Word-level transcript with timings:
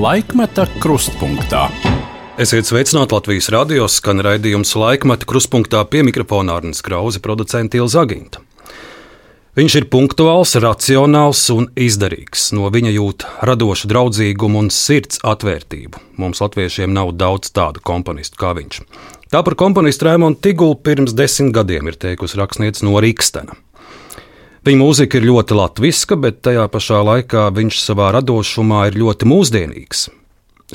Laikmeta 0.00 0.64
krustpunktā. 0.80 1.66
Esiet 2.40 2.64
sveicināti 2.64 3.12
Latvijas 3.12 3.50
radio 3.52 3.84
skan 3.84 4.22
raidījums 4.24 4.70
Laikmeta 4.80 5.26
krustpunktā 5.28 5.82
pie 5.92 6.00
mikrofona 6.06 6.54
Arnijas 6.56 6.80
Krause, 6.86 7.20
producents 7.20 7.76
Ilza 7.76 8.06
Aginta. 8.06 8.40
Viņš 9.60 9.76
ir 9.76 9.88
punktuāls, 9.92 10.54
racionāls 10.64 11.42
un 11.52 11.68
izdarīgs. 11.76 12.46
No 12.56 12.70
viņa 12.72 12.94
jūt 12.94 13.26
radošu 13.44 13.90
draudzīgumu 13.92 14.62
un 14.64 14.72
sirds 14.72 15.20
atvērtību. 15.20 16.00
Mums, 16.22 16.40
latviešiem, 16.40 16.94
nav 16.96 17.12
daudz 17.20 17.52
tādu 17.52 17.84
komponistu 17.84 18.40
kā 18.40 18.54
viņš. 18.56 18.80
Tā 19.28 19.44
par 19.44 19.58
komponistu 19.60 20.08
Rēmonu 20.08 20.40
Tigulu 20.40 20.80
pirms 20.80 21.12
desmit 21.12 21.52
gadiem 21.60 21.92
ir 21.92 22.00
teikusi 22.00 22.40
rakstniece 22.40 22.88
no 22.88 22.96
Rīgstena. 23.04 23.58
Viņa 24.60 24.76
mūzika 24.76 25.16
ir 25.16 25.24
ļoti 25.24 25.56
latviska, 25.56 26.16
bet 26.20 26.42
tajā 26.44 26.66
pašā 26.68 26.98
laikā 27.00 27.46
viņš 27.56 27.78
savā 27.80 28.10
radošumā 28.12 28.90
ir 28.90 28.98
ļoti 29.00 29.28
mūsdienīgs. 29.30 30.02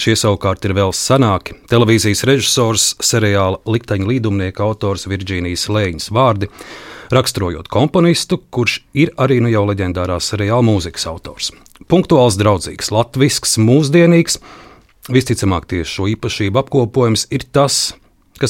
Šie 0.01 0.15
savukārt 0.17 0.65
ir 0.65 0.73
vēl 0.73 0.89
senāki. 0.89 1.53
Televīzijas 1.69 2.23
režisors, 2.25 2.87
seriāla 3.05 3.59
likteņa 3.69 4.07
līdumnieka 4.09 4.65
autors 4.65 5.05
Virģīnijas 5.05 5.67
Lēņas 5.69 6.09
vārdi, 6.17 6.49
raksturojot 7.13 7.69
komponistu, 7.69 8.39
kurš 8.49 8.79
ir 8.97 9.13
arī 9.21 9.37
nu 9.45 9.53
jau 9.53 9.61
leģendārā 9.69 10.17
seriāla 10.17 10.65
mūzikas 10.65 11.05
autors. 11.11 11.51
Punktuāls, 11.85 12.39
draudzīgs, 12.41 12.89
latvisks, 12.89 13.59
mūsdienīgs. 13.61 14.39
Visticamāk, 15.13 15.69
tieši 15.69 15.91
šo 15.99 16.09
īpašību 16.15 16.63
apkopojums 16.63 17.27
ir 17.29 17.45
tas, 17.53 17.93
kas 17.93 18.04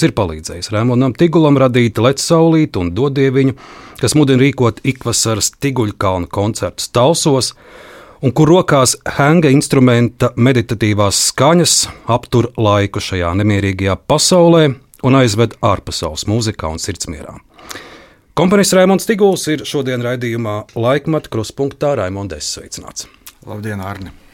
ir 0.05 0.15
palīdzējis 0.17 0.71
Rēmonam 0.73 1.13
Tigulam 1.13 1.59
radīt 1.61 1.99
Lecu 2.01 2.23
saulīti 2.23 2.81
un 2.81 2.89
dodieviņu, 2.97 3.53
kas 3.99 4.15
mudina 4.17 4.41
rīkot 4.41 4.81
ikvasaras 4.87 5.51
Tiguļkalnu 5.61 6.29
koncertus 6.33 6.89
Talsos, 6.89 7.51
un 8.25 8.33
kur 8.33 8.49
rokās 8.49 8.95
hanga 9.19 9.51
instrumenta 9.53 10.31
meditatīvās 10.35 11.21
skaņas 11.29 11.77
aptur 12.17 12.49
laiku 12.57 13.03
šajā 13.03 13.35
nemierīgajā 13.43 13.99
pasaulē 14.09 14.65
un 15.05 15.21
aizved 15.21 15.53
ārpasaules 15.61 16.25
mūzikā 16.31 16.73
un 16.73 16.81
sirdsmierā. 16.81 17.37
Komponijas 18.35 18.73
Raimons 18.75 19.05
Tiguls 19.07 19.45
ir 19.53 19.63
šodien 19.69 20.01
raidījumā 20.03 20.57
Laikmata 20.75 21.29
kruspunktā 21.31 21.93
Raimondes 22.01 22.49
sveicināts. 22.57 23.05
Labdien, 23.45 23.79
Arni! 23.85 24.24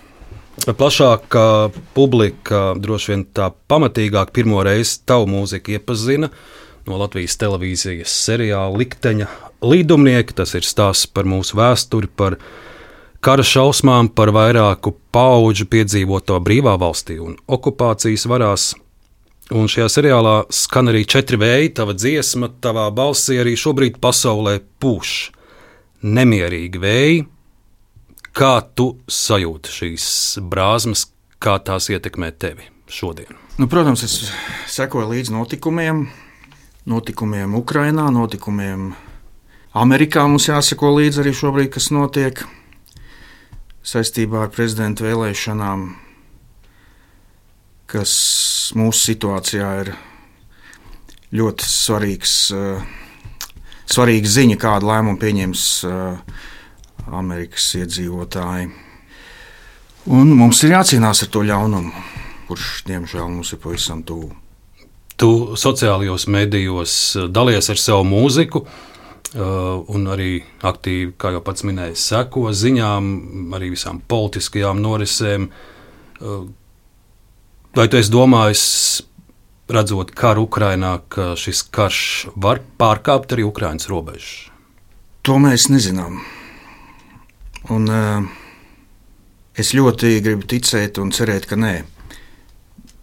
Plašākā 0.59 1.71
publika 1.95 2.73
droši 2.77 3.13
vien 3.13 3.23
tā 3.33 3.47
pamatīgāk 3.71 4.33
pirmo 4.35 4.59
reizi 4.65 4.99
tavu 5.07 5.29
mūziku 5.31 5.77
iepazina 5.77 6.29
no 6.85 6.99
Latvijas 6.99 7.37
televīzijas 7.41 8.11
seriāla 8.27 8.77
Likteņa 8.81 9.29
līdumnieki. 9.63 10.35
Tas 10.37 10.53
ir 10.57 10.67
stāsts 10.67 11.09
par 11.09 11.25
mūsu 11.29 11.57
vēsturi, 11.57 12.11
par 12.13 12.37
kara 13.23 13.45
šausmām, 13.47 14.11
par 14.13 14.33
vairāku 14.35 14.93
pauģu 15.15 15.65
piedzīvoto 15.71 16.37
brīvā 16.43 16.75
valstī 16.81 17.17
un 17.23 17.39
okupācijas 17.47 18.27
varās. 18.29 18.71
Un 19.51 19.67
šajā 19.71 19.89
seriālā 19.91 20.35
skan 20.53 20.91
arī 20.91 21.03
četri 21.09 21.39
vēji, 21.41 21.73
tava 21.79 21.95
dziesma, 21.97 22.51
tavā 22.63 22.85
balsī 22.95 23.41
arī 23.41 23.57
šobrīd 23.59 23.97
pasaulē 24.03 24.59
pūš 24.79 25.15
nemierīgi 26.01 26.81
vēji, 26.81 27.25
Kā 28.31 28.61
tu 28.75 28.93
sajūti 29.11 29.71
šīs 29.75 30.05
brāzmas, 30.47 31.09
kā 31.43 31.57
tās 31.59 31.89
ietekmē 31.91 32.29
tevi 32.39 32.69
šodien? 32.87 33.35
Nu, 33.59 33.67
protams, 33.67 34.05
es 34.07 34.31
sekoju 34.71 35.09
līdzi 35.11 35.33
notikumiem, 35.35 36.05
notikumiem 36.87 37.57
Ukrajinā, 37.59 38.07
notikumiem 38.15 38.93
Amerikā. 39.75 40.23
Mums 40.31 40.47
jāseko 40.47 40.93
līdzi 40.95 41.25
arī 41.25 41.33
šobrīd, 41.35 41.73
kas 41.75 41.89
notiek 41.91 42.39
saistībā 43.83 44.45
ar 44.45 44.53
prezidenta 44.53 45.03
vēlēšanām, 45.03 45.83
kas 47.91 48.13
mūsu 48.79 49.11
situācijā 49.11 49.73
ir 49.83 49.91
ļoti 51.35 51.67
svarīgs, 51.67 52.37
svarīga 53.91 54.33
ziņa, 54.39 54.57
kādu 54.61 54.91
lēmumu 54.91 55.19
pieņems 55.19 55.67
Amerikas 57.11 57.67
iedzīvotāji. 57.79 58.69
Un 60.11 60.31
mums 60.37 60.63
ir 60.65 60.73
jācīnās 60.75 61.25
ar 61.25 61.29
to 61.33 61.43
ļaunumu, 61.45 61.91
kurš, 62.47 62.69
diemžēl, 62.87 63.27
mums 63.29 63.51
ir 63.53 63.61
pavisam 63.61 64.01
tuvu. 64.07 64.31
Tu 65.21 65.29
sociālajos 65.59 66.25
medijos 66.33 66.95
dalies 67.29 67.69
ar 67.69 67.77
savu 67.77 68.07
mūziku, 68.09 68.63
un 69.35 70.07
arī 70.11 70.41
aktīvi, 70.65 71.13
kā 71.21 71.35
jau 71.35 71.43
pats 71.45 71.63
minēji, 71.67 71.99
seko 72.01 72.49
ziņām, 72.49 73.11
arī 73.55 73.69
visām 73.75 74.01
politiskajām 74.01 74.81
norisēm. 74.81 75.47
Vai 77.77 77.87
tu 77.87 78.01
esi 78.01 78.11
domājis, 78.11 78.65
redzot 79.71 80.11
karu 80.17 80.49
Ukrajinā, 80.49 80.97
ka 81.07 81.31
šis 81.39 81.63
karš 81.71 82.01
var 82.35 82.59
pārkāpt 82.81 83.37
arī 83.37 83.45
Ukraiņas 83.47 83.87
robežas? 83.93 84.33
To 85.21 85.37
mēs 85.39 85.69
nezinām. 85.69 86.23
Un, 87.69 87.85
uh, 87.85 88.23
es 89.53 89.75
ļoti 89.77 90.15
gribu 90.25 90.47
ticēt 90.49 90.97
un 91.01 91.11
cerēt, 91.13 91.45
ka 91.45 91.59
nē. 91.59 91.75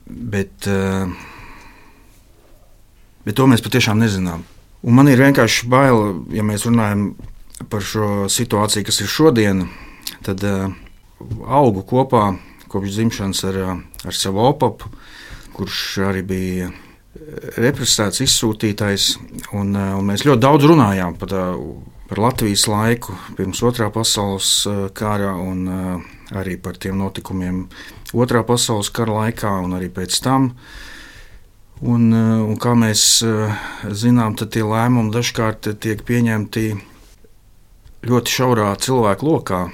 Bet, 0.09 0.67
uh, 0.67 1.07
bet 3.27 3.39
to 3.39 3.47
mēs 3.47 3.63
patiešām 3.63 4.01
nezinām. 4.03 4.43
Un 4.83 4.95
man 4.99 5.11
ir 5.11 5.23
vienkārši 5.23 5.69
bail, 5.71 6.25
ja 6.35 6.43
mēs 6.47 6.67
runājam 6.67 7.13
par 7.71 7.83
šo 7.83 8.27
situāciju, 8.31 8.87
kas 8.87 9.01
ir 9.03 9.11
šodien, 9.11 9.65
tad 10.27 10.43
uh, 10.47 10.69
augu 11.47 11.85
kopā 11.87 12.33
kopš 12.69 12.93
dzimšanas 12.97 13.45
ar, 13.49 13.57
ar 14.05 14.15
savu 14.15 14.45
opapu, 14.45 14.91
kurš 15.57 15.79
arī 16.09 16.23
bija 16.27 16.69
represēts, 17.59 18.23
izsūtītais. 18.25 19.11
Un, 19.57 19.73
un 19.75 20.05
mēs 20.09 20.27
ļoti 20.27 20.43
daudz 20.45 20.69
runājām 20.69 21.17
par 21.19 21.35
par 22.09 22.19
Latvijas 22.25 22.65
laiku 22.69 23.13
pirms 23.37 23.61
otrā 23.69 23.91
pasaules 23.93 24.51
eh, 24.67 24.77
kara 24.97 25.35
un 25.37 25.65
eh, 25.69 26.13
arī 26.41 26.57
par 26.61 26.79
tiem 26.81 26.97
notikumiem 27.01 27.67
otrā 28.17 28.41
pasaules 28.49 28.89
kara 28.95 29.25
laikā 29.25 29.51
un 29.65 29.77
arī 29.77 29.91
pēc 29.93 30.21
tam. 30.25 30.55
Un, 31.85 32.09
eh, 32.13 32.39
un 32.49 32.57
kā 32.61 32.73
mēs 32.79 33.05
zinām, 33.93 34.39
tad 34.41 34.55
tie 34.57 34.65
lēmumi 34.65 35.13
dažkārt 35.15 35.69
tiek 35.85 36.01
pieņemti 36.09 36.65
ļoti 38.09 38.35
šaurā 38.39 38.73
cilvēku 38.81 39.29
lokā. 39.29 39.67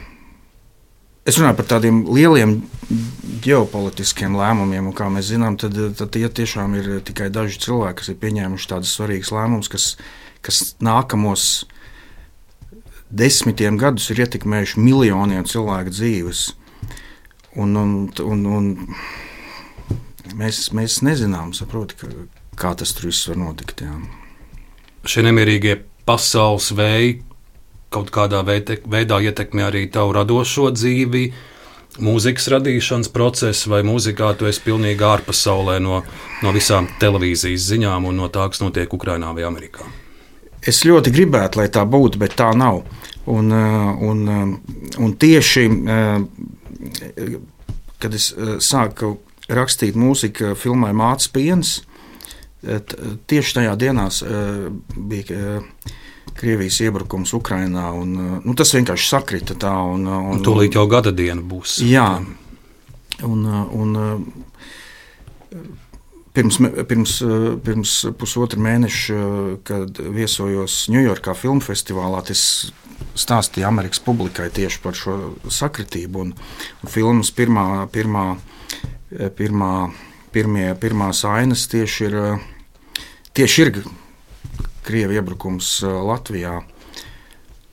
Es 1.24 1.38
runāju 1.38 1.56
par 1.56 1.68
tādiem 1.70 2.02
lieliem 2.04 2.58
ģeopolitiskiem 3.44 4.34
lēmumiem, 4.36 4.90
un 4.90 4.96
kā 4.96 5.06
mēs 5.12 5.30
zinām, 5.30 5.54
tad, 5.60 5.78
tad 5.96 6.10
tie 6.12 6.26
tiešām 6.28 6.74
ir 6.76 6.90
tikai 7.06 7.30
daži 7.32 7.62
cilvēki, 7.62 8.00
kas 8.02 8.10
ir 8.12 8.18
pieņēmuši 8.20 8.68
tādus 8.74 8.92
svarīgus 8.98 9.32
lēmumus, 9.32 9.70
kas, 9.72 9.86
kas 10.44 10.60
nākamos 10.84 11.64
desmitiem 13.14 13.78
gadus 13.80 14.10
ir 14.12 14.24
ietekmējuši 14.24 14.82
miljoniem 14.82 15.46
cilvēku 15.48 15.94
dzīves. 15.94 16.46
Un, 17.60 17.76
un, 17.78 17.92
un, 18.24 18.46
un 18.50 18.70
mēs, 20.38 20.66
mēs 20.74 21.00
nezinām, 21.06 21.54
saproti, 21.54 21.98
ka, 22.00 22.10
kā 22.58 22.74
tas 22.78 22.94
tur 22.96 23.10
viss 23.10 23.28
var 23.30 23.38
notikt. 23.38 23.84
Jā. 23.86 23.94
Šie 25.06 25.22
nemierīgie 25.26 25.78
pasaules 26.08 26.72
veidi 26.74 27.22
kaut 27.94 28.10
kādā 28.10 28.42
veidā 28.42 29.20
ietekmē 29.22 29.68
arī 29.68 29.84
tavu 29.94 30.16
radošo 30.16 30.72
dzīvi, 30.74 31.24
mūzikas 32.02 32.48
radīšanas 32.50 33.12
procesu, 33.14 33.70
vai 33.70 33.84
mūzikā 33.86 34.32
tu 34.38 34.48
esi 34.50 34.64
pilnīgi 34.64 35.06
ārpasaulē 35.06 35.78
no, 35.84 36.00
no 36.42 36.54
visām 36.56 36.90
televīzijas 36.98 37.68
ziņām 37.70 38.10
un 38.10 38.24
no 38.24 38.30
tā, 38.34 38.48
kas 38.50 38.64
notiek 38.64 38.98
Ukrajinā 38.98 39.30
vai 39.36 39.46
Amerikā. 39.46 39.86
Es 40.68 40.84
ļoti 40.88 41.12
gribētu, 41.12 41.60
lai 41.60 41.68
tā 41.72 41.84
būtu, 41.88 42.20
bet 42.20 42.36
tā 42.38 42.50
nav. 42.56 42.82
Un, 43.26 43.52
eh, 43.52 44.04
un, 44.08 44.28
eh, 44.28 44.98
un 45.00 45.12
tieši 45.16 45.64
eh, 45.88 46.18
kad 47.98 48.14
es 48.14 48.34
sāku 48.60 49.18
rakstīt 49.48 49.96
mūziku 49.96 50.54
filmai 50.56 50.92
Mācis 50.92 51.30
Piens, 51.32 51.82
tieši 53.28 53.54
tajā 53.60 53.76
dienā 53.80 54.08
bija. 54.96 55.60
Krievijas 56.34 56.80
iebrukums 56.82 57.30
Ukrajinā. 57.36 57.92
Nu, 57.94 58.54
tas 58.58 58.72
vienkārši 58.74 59.06
sakrita 59.06 59.54
tā. 59.54 59.70
Un, 59.70 60.02
un, 60.08 60.32
un, 60.32 60.40
Tūlīt 60.42 60.74
jau 60.74 60.82
gada 60.90 61.12
diena 61.14 61.38
būs. 61.38 61.76
Jā, 61.86 62.08
un, 63.22 63.44
un 63.46 63.92
Pirms, 66.34 66.56
pirms, 66.90 67.12
pirms 67.62 67.90
pusotra 68.18 68.58
mēneša, 68.58 69.18
kad 69.62 70.00
viesojos 70.16 70.80
Ņujorkā 70.90 71.30
filmu 71.38 71.62
festivālā, 71.62 72.24
es 72.34 72.72
stāstīju 73.14 73.68
Amerikas 73.68 74.02
publikai 74.02 74.48
tieši 74.50 74.80
par 74.82 74.98
šo 74.98 75.14
sakritību. 75.46 76.24
Un, 76.24 76.34
un 76.82 76.90
filmas 76.90 77.30
pirmā, 77.30 77.86
pirmā, 77.94 78.24
pirmā, 79.38 79.70
pirmie, 80.34 80.66
pirmās 80.82 81.22
ainas 81.30 81.68
tieši 81.70 82.08
ir, 82.08 82.18
tieši 83.38 83.66
ir 83.68 83.72
Krievijas 84.84 85.22
iebrukums 85.22 85.72
Latvijā. 85.86 86.58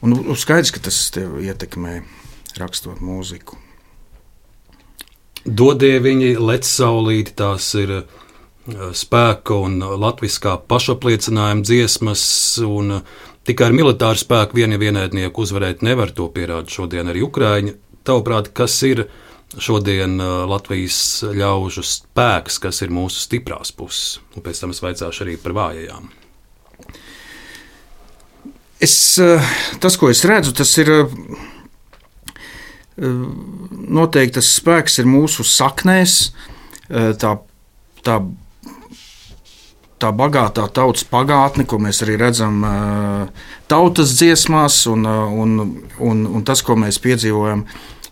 Un, 0.06 0.20
un 0.22 0.38
skaidrs, 0.38 0.70
ka 0.72 0.86
tas 0.86 1.02
ietekmē 1.18 1.98
rakstot 2.62 3.02
mūziku. 3.02 3.58
Dodieviņi, 5.50 6.36
Lecsaulīti, 6.38 7.34
tās 7.42 7.74
ir 7.82 7.98
uh, 8.04 8.20
spēka 8.70 9.58
un 9.58 9.80
latviskā 9.82 10.56
pašapliecinājuma 10.70 11.66
dziesmas, 11.66 12.24
un 12.66 12.98
uh, 13.00 13.20
tikai 13.48 13.72
ar 13.72 13.76
militāru 13.76 14.22
spēku 14.22 14.60
vienu 14.60 14.78
vienēdnieku 14.82 15.42
uzvarēt 15.42 15.82
nevar 15.86 16.14
to 16.14 16.30
pierādīt 16.34 16.76
šodien 16.76 17.10
arī 17.10 17.24
Ukraiņi. 17.26 17.76
Tavuprāt, 18.06 18.52
kas 18.58 18.76
ir 18.86 19.08
šodien 19.58 20.20
uh, 20.22 20.44
Latvijas 20.50 21.24
ļaužu 21.26 21.84
spēks, 21.86 22.60
kas 22.62 22.82
ir 22.86 22.94
mūsu 22.94 23.24
stiprās 23.26 23.74
puses, 23.74 24.20
un 24.36 24.46
pēc 24.46 24.62
tam 24.62 24.76
es 24.76 24.84
vaicāšu 24.84 25.26
arī 25.26 25.38
par 25.42 25.58
vājajām. 25.58 26.12
Es, 28.82 28.94
tas, 29.78 29.98
ko 30.02 30.10
es 30.10 30.24
redzu, 30.26 30.56
tas 30.58 30.72
ir 30.82 30.90
noteikti 32.98 34.40
tas 34.40 34.50
spēks 34.58 34.98
ir 35.04 35.10
mūsu 35.10 35.46
saknēs, 35.46 36.16
tā, 36.90 37.36
tā, 38.02 38.16
tā 40.02 40.12
bagātā 40.16 40.66
tautas 40.74 41.06
pagātne, 41.08 41.66
ko 41.70 41.80
mēs 41.82 42.02
arī 42.06 42.18
redzam 42.22 42.62
tautas 43.72 44.16
dziesmās, 44.18 44.84
un, 44.92 45.06
un, 45.06 45.58
un, 46.00 46.24
un 46.28 46.46
tas, 46.48 46.64
ko 46.66 46.78
mēs 46.80 47.00
piedzīvojam 47.04 47.66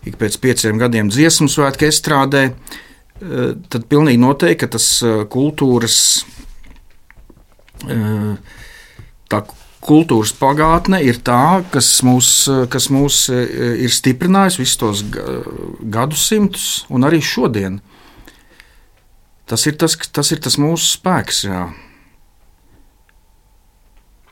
ik 0.08 0.16
pēc 0.20 0.38
pieciem 0.40 0.78
gadiem 0.80 1.10
dziesmu 1.12 1.50
svētku 1.52 1.88
estrādē, 1.90 2.50
tad 3.20 3.88
pilnīgi 3.90 4.20
noteikti 4.20 4.70
tas 4.72 4.86
kultūras. 5.32 5.98
Tā 9.30 9.40
kultūras 9.80 10.32
pagātne 10.36 11.00
ir 11.04 11.20
tā, 11.24 11.60
kas 11.72 11.88
mūs, 12.04 12.30
kas 12.72 12.88
mūs 12.92 13.26
ir 13.32 13.92
stiprinājusi 13.92 14.62
visus 14.62 14.80
tos 14.80 15.04
gadsimtus, 15.92 16.84
un 16.92 17.08
arī 17.08 17.20
šodien. 17.24 17.80
Tas 19.50 19.66
ir 19.66 19.78
tas, 19.80 19.96
tas, 20.14 20.30
ir 20.30 20.42
tas 20.42 20.56
mūsu 20.62 20.92
spēks. 20.94 21.44
Jā. 21.48 21.64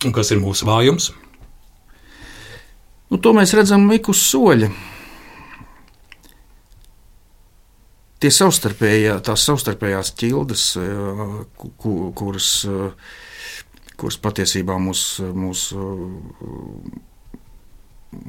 Un 0.07 0.15
kas 0.15 0.31
ir 0.31 0.39
mūsu 0.39 0.69
vājums? 0.69 1.11
Nu, 3.09 3.19
to 3.19 3.33
mēs 3.35 3.55
redzam 3.57 3.89
ik 3.95 4.11
uz 4.13 4.21
soļa. 4.29 4.69
Tie 8.19 8.31
savstarpējā, 8.35 9.17
tās 9.27 9.45
savstarpējās 9.47 10.13
ķildes, 10.19 10.63
kuras 12.19 12.53
kuras 13.99 14.19
patiesībā 14.23 14.79
mūs, 14.79 15.05
mūs, 15.35 15.69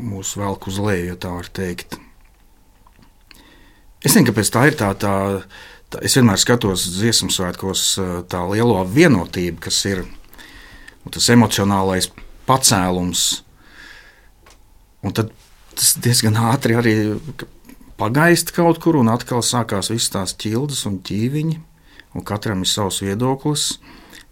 mūs 0.09 0.35
velk 0.39 0.69
uz 0.71 0.79
leju, 0.81 1.11
ja 1.11 1.17
tā 1.21 1.33
var 1.35 1.49
teikt. 1.53 1.99
Es 3.99 4.15
nezinu, 4.15 4.29
kāpēc 4.31 4.53
tā 4.55 4.65
ir 4.69 4.79
tā, 4.79 4.93
tā, 4.97 5.13
tā. 5.43 5.67
Es 5.97 6.13
vienmēr 6.19 6.37
skatos 6.37 6.83
dziesmu 6.93 7.31
svētkos 7.33 7.83
tā 8.29 8.43
lielo 8.51 8.77
vienotību, 8.85 9.57
kas 9.63 9.79
ir 9.89 10.03
tas 11.09 11.29
emocionālais 11.33 12.11
pacēlums. 12.45 13.41
Un 15.01 15.15
tad 15.17 15.31
tas 15.73 15.95
diezgan 16.03 16.37
ātri 16.51 16.75
arī 16.77 16.93
pagaist 17.99 18.53
kaut 18.55 18.81
kur, 18.83 18.99
un 18.99 19.09
atkal 19.09 19.41
sākās 19.45 19.89
visas 19.89 20.13
tās 20.13 20.35
ķildes 20.39 20.85
un 20.89 20.99
ķīviņi, 21.07 21.57
un 22.13 22.25
katram 22.27 22.61
ir 22.65 22.69
savs 22.69 23.01
viedoklis. 23.05 23.71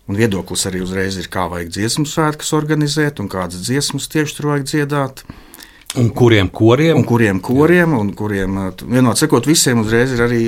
Un 0.07 0.15
viedoklis 0.15 0.63
arī 0.69 0.79
uzreiz 0.85 1.17
ir, 1.19 1.27
kā 1.27 1.49
vajag 1.51 1.73
dziesmu 1.75 2.05
svētkus 2.07 2.53
organizēt 2.55 3.19
un 3.19 3.27
kādas 3.31 3.65
dziesmas 3.65 4.07
tieši 4.13 4.37
tur 4.37 4.53
vajag 4.53 4.69
dziedāt. 4.69 5.23
Un 5.95 6.09
kuriem 6.11 6.49
koriem? 6.51 6.97
Un 6.97 7.05
kuriem 7.07 7.39
koriem, 7.39 7.93
un 7.95 8.11
kuriem, 8.13 8.59
vienot 8.91 9.17
sakot, 9.17 9.47
visiem 9.47 9.79
uzreiz 9.81 10.11
ir 10.11 10.23
arī 10.25 10.41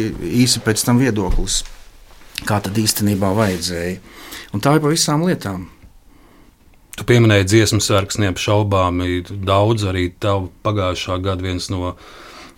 īsi 0.44 0.60
pēc 0.66 0.84
tam 0.84 1.00
viedoklis, 1.00 1.62
kā 2.44 2.60
tad 2.64 2.78
īstenībā 2.78 3.32
vajadzēja. 3.38 4.00
Un 4.54 4.64
tā 4.66 4.76
ir 4.76 4.84
pa 4.84 4.92
visām 4.92 5.24
lietām. 5.24 5.70
Tu 7.00 7.06
pieminēji 7.08 7.48
dziesmu 7.48 7.80
sērgas, 7.80 8.20
neapšaubāmi 8.20 9.22
daudz 9.48 9.86
arī 9.88 10.10
tavu 10.20 10.50
pagājušā 10.68 11.22
gada 11.24 11.46
viens 11.46 11.70
no 11.72 11.94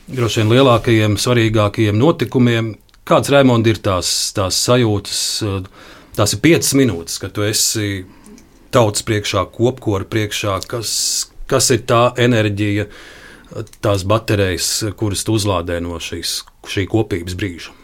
droši 0.09 0.41
vien 0.41 0.55
lielākajiem, 0.55 1.19
svarīgākajiem 1.21 1.99
notikumiem. 2.01 2.73
Kāds 3.05 3.29
Raimonds 3.29 3.69
ir 3.69 3.77
tās, 3.85 4.09
tās 4.33 4.57
sajūtas? 4.65 5.21
tās 6.17 6.35
ir 6.35 6.41
piecas 6.43 6.73
minūtes, 6.77 7.19
kad 7.21 7.33
tu 7.35 7.45
esi 7.45 8.03
tautas 8.73 9.05
priekšā, 9.07 9.45
kopkora 9.53 10.07
priekšā, 10.07 10.57
kas, 10.71 10.93
kas 11.51 11.69
ir 11.75 11.83
tā 11.89 12.05
enerģija, 12.21 12.87
tās 13.83 14.05
baterijas, 14.07 14.71
kuras 14.99 15.25
tu 15.27 15.35
uzlādē 15.37 15.81
no 15.83 15.99
šīs, 16.01 16.41
šī 16.71 16.87
kopības 16.91 17.37
brīža. 17.39 17.77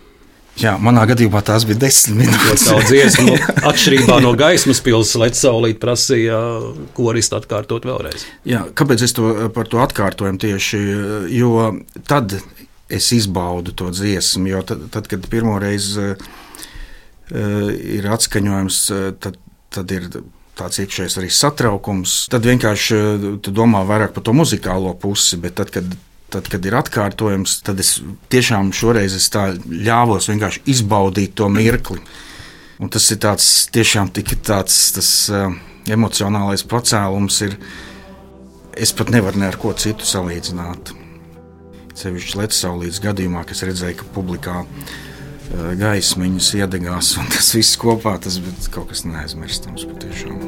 Jā, 0.58 0.72
manā 0.82 1.04
gadījumā 1.06 1.44
tās 1.46 1.68
bija 1.70 1.84
desmit 1.84 2.24
minūtes. 2.24 2.64
Tā 2.66 2.80
dziesma, 2.88 3.36
atšķirībā 3.70 4.16
no 4.24 4.32
gaismas 4.40 4.80
pilsētas, 4.82 5.20
Latvijas 5.22 5.44
saulīt 5.44 5.82
prasīja 5.84 6.40
koristu 6.98 7.38
atkārtot 7.38 7.86
vēlreiz. 7.86 8.26
Jā, 8.50 8.64
kāpēc 8.74 9.04
es 9.06 9.14
to, 9.14 9.36
par 9.54 9.70
to 9.70 9.84
atkārtojumu 9.84 10.42
tieši? 10.42 10.82
Jo 11.36 11.70
tad 12.10 12.40
es 12.90 13.12
izbaudu 13.14 13.76
to 13.78 13.92
dziesmu, 13.94 14.50
jo 14.50 14.64
tad, 14.66 14.88
tad 14.96 15.12
kad 15.12 15.30
pirmo 15.30 15.60
reizi 15.62 16.16
Eh, 17.28 17.72
ir 18.00 18.06
atskaņojums, 18.08 18.78
eh, 18.96 19.08
tad, 19.20 19.36
tad 19.70 19.92
ir 19.92 20.08
tāds 20.58 20.82
iekšējs 20.84 21.18
arī 21.22 21.30
satraukums. 21.34 22.18
Tad 22.34 22.48
vienkārši 22.48 22.98
eh, 22.98 23.26
tu 23.44 23.54
domā 23.56 23.84
vairāk 23.88 24.14
par 24.16 24.26
to 24.28 24.36
muzikālo 24.38 24.94
pusi, 25.00 25.40
bet 25.42 25.58
tad, 25.60 25.72
kad, 25.74 25.90
tad, 26.34 26.50
kad 26.52 26.66
ir 26.68 26.78
atkārtojums, 26.80 27.60
tad 27.68 27.82
es 27.84 27.98
tiešām 28.34 28.74
šoreiz 28.76 29.18
es 29.18 29.30
ļāvos 29.32 30.30
vienkārši 30.32 30.66
izbaudīt 30.74 31.38
to 31.40 31.50
mirkli. 31.54 32.02
Un 32.78 32.94
tas 32.94 33.08
ir 33.10 33.22
tāds 33.24 33.48
tiešām 33.74 34.12
tik 34.14 34.36
tāds 34.46 34.92
tas, 34.94 35.10
uh, 35.34 35.50
emocionālais 35.90 36.62
pacēlums. 36.70 37.40
Ir, 37.48 37.56
es 38.78 38.94
pat 38.94 39.10
nevaru 39.10 39.42
ne 39.42 39.48
ar 39.50 39.58
ko 39.58 39.72
citu 39.74 40.06
salīdzināt. 40.06 40.94
Sevišķi 41.98 42.38
Latvijas 42.38 43.02
gadījumā, 43.02 43.42
kas 43.50 43.66
redzēja, 43.66 43.98
ka 43.98 44.12
publikā 44.14 44.60
uh, 44.62 44.94
gaismiņas 45.54 46.54
iedegās, 46.60 47.14
un 47.22 47.30
tas 47.32 47.54
viss 47.56 47.80
kopā 47.80 48.18
tas 48.24 48.40
bija 48.44 48.72
kaut 48.74 48.92
kas 48.92 49.06
neaizmirstams 49.08 49.88
patiešām. 49.92 50.42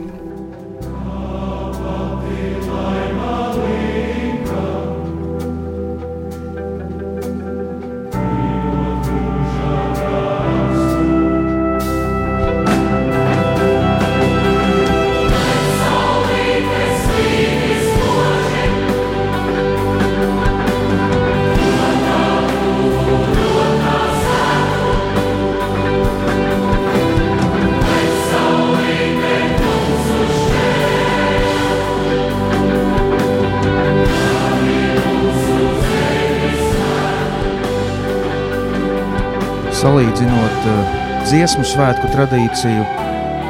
Salīdzinot 39.79 40.65
uh, 40.67 40.95
dziesmu 41.24 41.63
svētku 41.63 42.09
tradīciju 42.12 42.81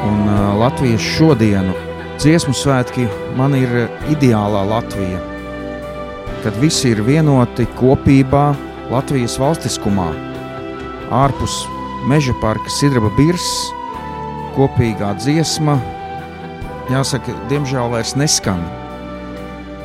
un 0.06 0.20
uh, 0.28 0.36
Latvijas 0.60 1.02
šodienu. 1.16 1.74
Dziesmu 2.20 2.54
svētki 2.54 3.08
man 3.34 3.56
ir 3.58 3.88
ideālā 4.12 4.60
Latvija, 4.68 5.18
kad 6.44 6.54
visi 6.62 6.92
ir 6.92 7.02
vienoti 7.02 7.66
kopībā 7.80 8.44
Latvijas 8.92 9.40
valstiskumā. 9.42 10.06
Ārpus 11.10 11.64
meža 12.06 12.36
parka 12.38 12.70
Sidraba 12.78 13.10
birs, 13.18 13.48
kopīgā 14.54 15.16
dziesma, 15.18 15.80
jāsaka, 16.92 17.34
diemžēl 17.50 17.90
vairs 17.90 18.14
neskan. 18.20 18.62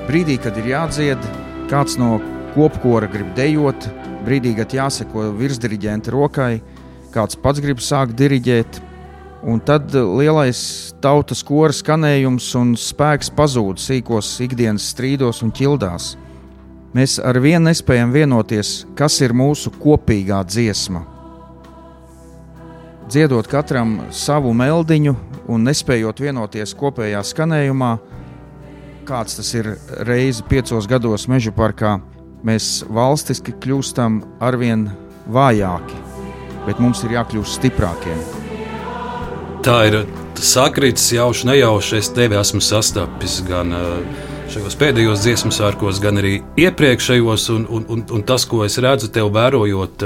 Brīdī, 0.06 0.38
kad 0.44 0.62
ir 0.62 0.76
jādzied, 0.76 1.30
kāds 1.72 1.98
no 1.98 2.20
kopkora 2.54 3.10
grib 3.10 3.34
dejot, 3.40 3.90
brīdī, 4.26 4.56
kad 4.58 4.74
jāseko 4.74 5.30
virsdiriģenta 5.38 6.14
rokai, 6.14 6.60
kāds 7.14 7.38
pats 7.40 7.62
grib 7.64 7.82
sākt 7.84 8.18
diriģēt. 8.20 8.82
Un 9.46 9.60
tad 9.62 9.94
lielais 9.94 10.60
tautas 11.04 11.44
kora 11.46 11.74
skanējums 11.76 12.48
un 12.58 12.74
spēks 12.80 13.30
pazūd 13.38 13.78
sīkos 13.78 14.32
ikdienas 14.42 14.88
strīdos 14.96 15.44
un 15.46 15.54
ķildās. 15.54 16.16
Mēs 16.96 17.20
ar 17.20 17.38
vienu 17.44 17.68
nespējam 17.68 18.14
vienoties, 18.16 18.86
kas 18.98 19.20
ir 19.22 19.36
mūsu 19.36 19.70
kopīgā 19.78 20.40
dziesma. 20.48 21.04
Dziedot 23.06 23.46
katram 23.52 24.00
savu 24.16 24.54
meldiņu 24.58 25.14
un 25.52 25.68
nespējot 25.68 26.24
vienoties 26.26 26.74
kopējā 26.80 27.22
skanējumā, 27.22 27.92
kāds 29.06 29.38
tas 29.38 29.52
ir 29.54 29.76
reizi 30.08 30.42
piecos 30.50 30.88
gados 30.90 31.28
meža 31.30 31.54
parkā, 31.54 32.00
mēs 32.46 32.86
valstiski 32.94 33.56
kļūstam 33.64 34.22
arvien 34.44 34.88
vājāki, 35.34 35.98
bet 36.68 36.82
mums 36.82 37.04
ir 37.06 37.18
jākļūst 37.18 37.60
stiprākiem. 37.60 38.22
Tā 39.66 39.80
ir 39.90 40.04
sakrits, 40.38 41.08
jauši, 41.16 41.48
nejauši. 41.50 41.98
Es 41.98 42.12
tevi 42.14 42.38
esmu 42.38 42.62
sastapis 42.62 43.40
gan 43.48 43.74
šajos 44.54 44.78
pēdējos 44.78 45.24
dziesmu 45.26 45.54
sārkos, 45.56 46.02
gan 46.04 46.22
arī 46.22 46.38
iepriekšējos. 46.62 47.48
Un, 47.56 47.66
un, 47.70 47.88
un, 47.90 48.04
un 48.14 48.26
tas, 48.28 48.46
ko 48.50 48.62
es 48.68 48.78
redzu 48.84 49.10
tev 49.14 49.32
vērojot 49.34 50.06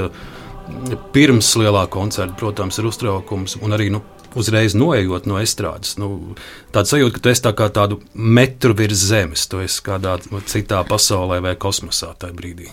pirms 1.12 1.52
lielā 1.60 1.84
koncerta, 1.92 2.38
protams, 2.40 2.78
ir 2.80 2.88
uztraukums 2.88 3.58
un 3.60 3.76
arī 3.76 3.90
nu, 3.92 4.00
uzreiz 4.38 4.74
noejot 4.78 5.26
no 5.30 5.38
estrādes. 5.40 5.96
Nu, 6.00 6.36
tāda 6.74 6.92
sajūta, 6.92 7.16
ka 7.16 7.24
tu 7.24 7.32
esi 7.32 7.44
tā 7.44 7.52
kā 7.56 7.68
tādu 7.74 8.00
metru 8.14 8.74
virs 8.78 9.02
zemes, 9.10 9.46
tu 9.50 9.62
esi 9.64 9.82
kādā 9.86 10.16
citā 10.50 10.82
pasaulē 10.88 11.40
vai 11.44 11.56
kosmosā 11.60 12.12
tajā 12.20 12.36
brīdī. 12.36 12.70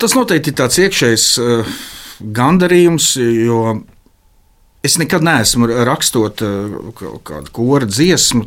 Tas 0.00 0.16
noteikti 0.16 0.52
ir 0.52 0.58
tāds 0.60 0.80
iekšējs 0.84 1.26
uh, 1.42 1.74
gandarījums, 2.38 3.14
jo 3.18 3.60
es 4.84 4.98
nekad 5.00 5.24
neesmu 5.26 5.70
rakstot 5.88 6.44
uh, 6.44 7.04
kādu 7.26 7.54
kora 7.54 7.90
dziesmu. 7.90 8.46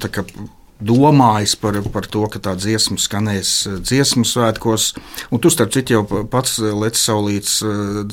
Domājis 0.78 1.56
par, 1.58 1.80
par 1.90 2.06
to, 2.06 2.28
ka 2.30 2.38
tā 2.38 2.52
dziesma 2.54 3.00
skanēs 3.02 3.52
eh, 3.66 3.78
dziesmu 3.82 4.22
svētkos, 4.30 4.92
un 5.34 5.42
tu 5.42 5.50
starp 5.50 5.72
citu 5.74 5.96
jau 5.96 6.04
pats 6.30 6.60
Latvijas 6.62 7.08
saulītas 7.08 7.56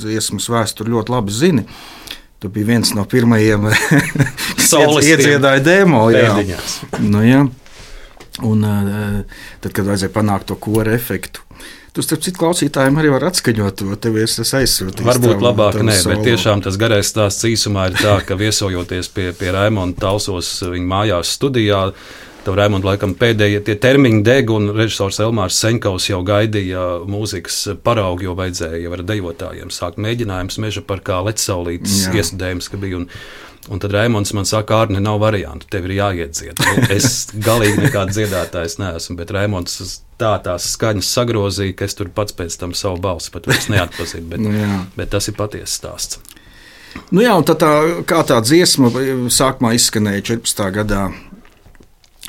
dziesmas 0.00 0.48
vēsturi 0.48 0.94
ļoti 0.94 1.12
labi 1.12 1.34
zini. 1.36 1.66
Uh, 1.66 2.03
Tu 2.44 2.50
biji 2.52 2.66
viens 2.68 2.90
no 2.92 3.06
pirmajiem, 3.08 3.70
kas 4.58 4.74
iedziedāja 5.00 5.62
demo. 5.64 6.10
Jā. 6.12 6.34
Nu, 7.00 7.22
jā. 7.24 7.46
Un, 8.44 8.66
tad, 9.62 9.70
kad 9.70 9.86
vajadzēja 9.86 10.12
panākt 10.12 10.50
to 10.50 10.58
kora 10.60 10.92
efektu, 10.92 11.40
Tu, 11.94 12.02
starp 12.02 12.24
citu, 12.26 12.40
klausītājiem 12.40 12.96
arī 12.98 13.10
var 13.12 13.28
atskaņot 13.28 13.76
to. 13.78 13.96
Tev 14.02 14.16
ir 14.18 14.26
tas 14.26 14.50
aizsūtījums. 14.58 15.06
Varbūt 15.06 15.30
tavu, 15.36 15.44
labāk, 15.44 15.76
tavu 15.76 15.86
nē, 15.86 15.94
solo. 16.00 16.16
bet 16.16 16.26
tiešām 16.26 16.64
tas 16.64 16.78
garais 16.80 17.06
stāsts 17.06 17.46
īsumā 17.46 17.84
ir 17.92 18.00
tā, 18.00 18.16
ka 18.26 18.34
viesojoties 18.34 19.12
pie, 19.14 19.28
pie 19.38 19.52
Raimonda 19.54 20.02
Talsos 20.02 20.48
viņa 20.72 20.88
mājās 20.90 21.30
studijā, 21.38 21.84
Tev, 22.44 22.58
Raimonds, 22.58 22.84
laikam 22.84 23.14
pēdējie 23.16 23.62
tie 23.64 23.74
termiņi 23.80 24.18
deg, 24.26 24.50
un 24.52 24.68
režisors 24.76 25.16
Elmārs 25.24 25.56
Senkaus 25.62 26.10
jau 26.10 26.18
gaidīja 26.26 26.82
mūzikas 27.08 27.62
paraugu, 27.86 28.26
jo 28.26 28.34
vajadzēja 28.36 28.82
jau 28.82 28.92
ar 28.92 29.02
dejotājiem 29.08 29.72
sākt 29.72 29.96
mēģinājums 30.04 30.60
meža 30.60 30.82
parkā 30.84 31.22
Lecsaulītes 31.24 32.10
iestudējums, 32.12 32.68
ka 32.68 32.80
bija. 32.84 33.00
Un, 33.00 33.10
Un 33.72 33.80
tad 33.80 33.94
Raimons 33.96 34.34
man 34.36 34.44
saka, 34.44 34.76
Arne, 34.82 35.00
nav 35.00 35.22
variantu, 35.22 35.64
tev 35.72 35.86
ir 35.88 35.94
jāiedzied. 35.96 36.58
Es 36.92 37.30
galīgi 37.32 37.86
nekāds 37.86 38.12
dziedātājs 38.18 38.76
neesmu, 38.76 39.16
bet 39.16 39.32
Raimons 39.32 39.78
tā 40.20 40.34
tās 40.44 40.66
skaņas 40.74 41.08
sagrozīja, 41.16 41.72
ka 41.78 41.88
es 41.88 41.96
tur 41.96 42.10
pats 42.12 42.36
pēc 42.36 42.58
tam 42.60 42.74
savu 42.76 43.00
balsi 43.00 43.32
pat 43.32 43.48
neatpazinu. 43.48 44.28
Bet, 44.34 44.44
nu, 44.44 44.82
bet 44.98 45.14
tas 45.16 45.30
ir 45.32 45.38
patiesa 45.38 45.78
stāsts. 45.78 46.20
Nu 47.08 47.24
jā, 47.24 47.32
tā, 47.48 47.56
tā, 47.56 47.72
kā 48.04 48.20
tā 48.28 48.42
dziesma 48.44 48.92
sākumā 49.32 49.72
izskanēja 49.78 50.28
14. 50.36 50.68
gadā 50.82 51.06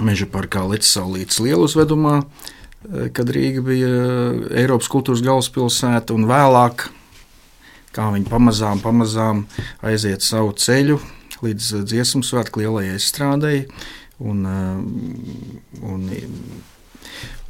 Meža 0.03 0.25
parkā 0.27 0.59
Lecauslītes 0.67 1.37
lieluzvedumā, 1.39 2.19
eh, 2.19 3.07
kad 3.15 3.29
Rīga 3.31 3.63
bija 3.63 3.87
eh, 3.87 4.39
Eiropas 4.63 4.89
kultūras 4.91 5.23
galvaspilsēta, 5.23 6.11
un 6.11 6.27
vēlāk, 6.27 6.89
viņi 7.95 8.27
pamazām, 8.27 8.81
pamazām 8.83 9.45
aiziet 9.79 10.19
savu 10.19 10.51
ceļu 10.51 10.99
līdz 11.45 11.69
eh, 11.77 11.85
dziesmu 11.87 12.25
svētku 12.27 12.65
lielajai 12.65 12.97
strādēji, 12.99 13.69
un, 14.19 14.43
un, 15.79 16.03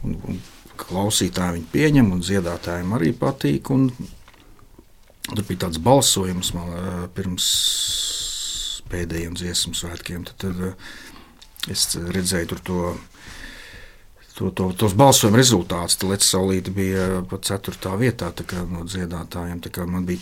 un, 0.05 0.13
un 0.13 0.39
klausītāji 0.77 1.57
viņu 1.57 1.71
pieņem, 1.73 2.13
un 2.13 2.21
dziedātājiem 2.21 2.93
arī 2.97 3.13
patīk. 3.17 3.73
Un, 3.73 3.89
Tur 5.25 5.41
bija 5.47 5.63
tāds 5.63 5.79
balsojums 5.81 6.51
man, 6.53 6.67
pirms 7.17 7.45
pēdējiem 8.91 9.33
dziesmu 9.33 9.73
svētkiem. 9.73 10.21
Tad, 10.27 10.43
tad 10.43 11.04
Es 11.71 11.89
redzēju 11.95 12.53
tur 12.53 12.63
to. 12.69 12.95
To, 14.35 14.49
to, 14.51 14.65
tos 14.75 14.91
balsojuma 14.99 15.39
rezultātus. 15.39 15.95
Lietas 16.03 16.27
saulīte 16.33 16.73
bija 16.75 17.21
pat 17.29 17.47
4. 17.47 17.93
vietā 18.01 18.33
no 18.67 18.81
dziedātājiem. 18.83 19.61
Man 19.87 20.03
bija 20.09 20.19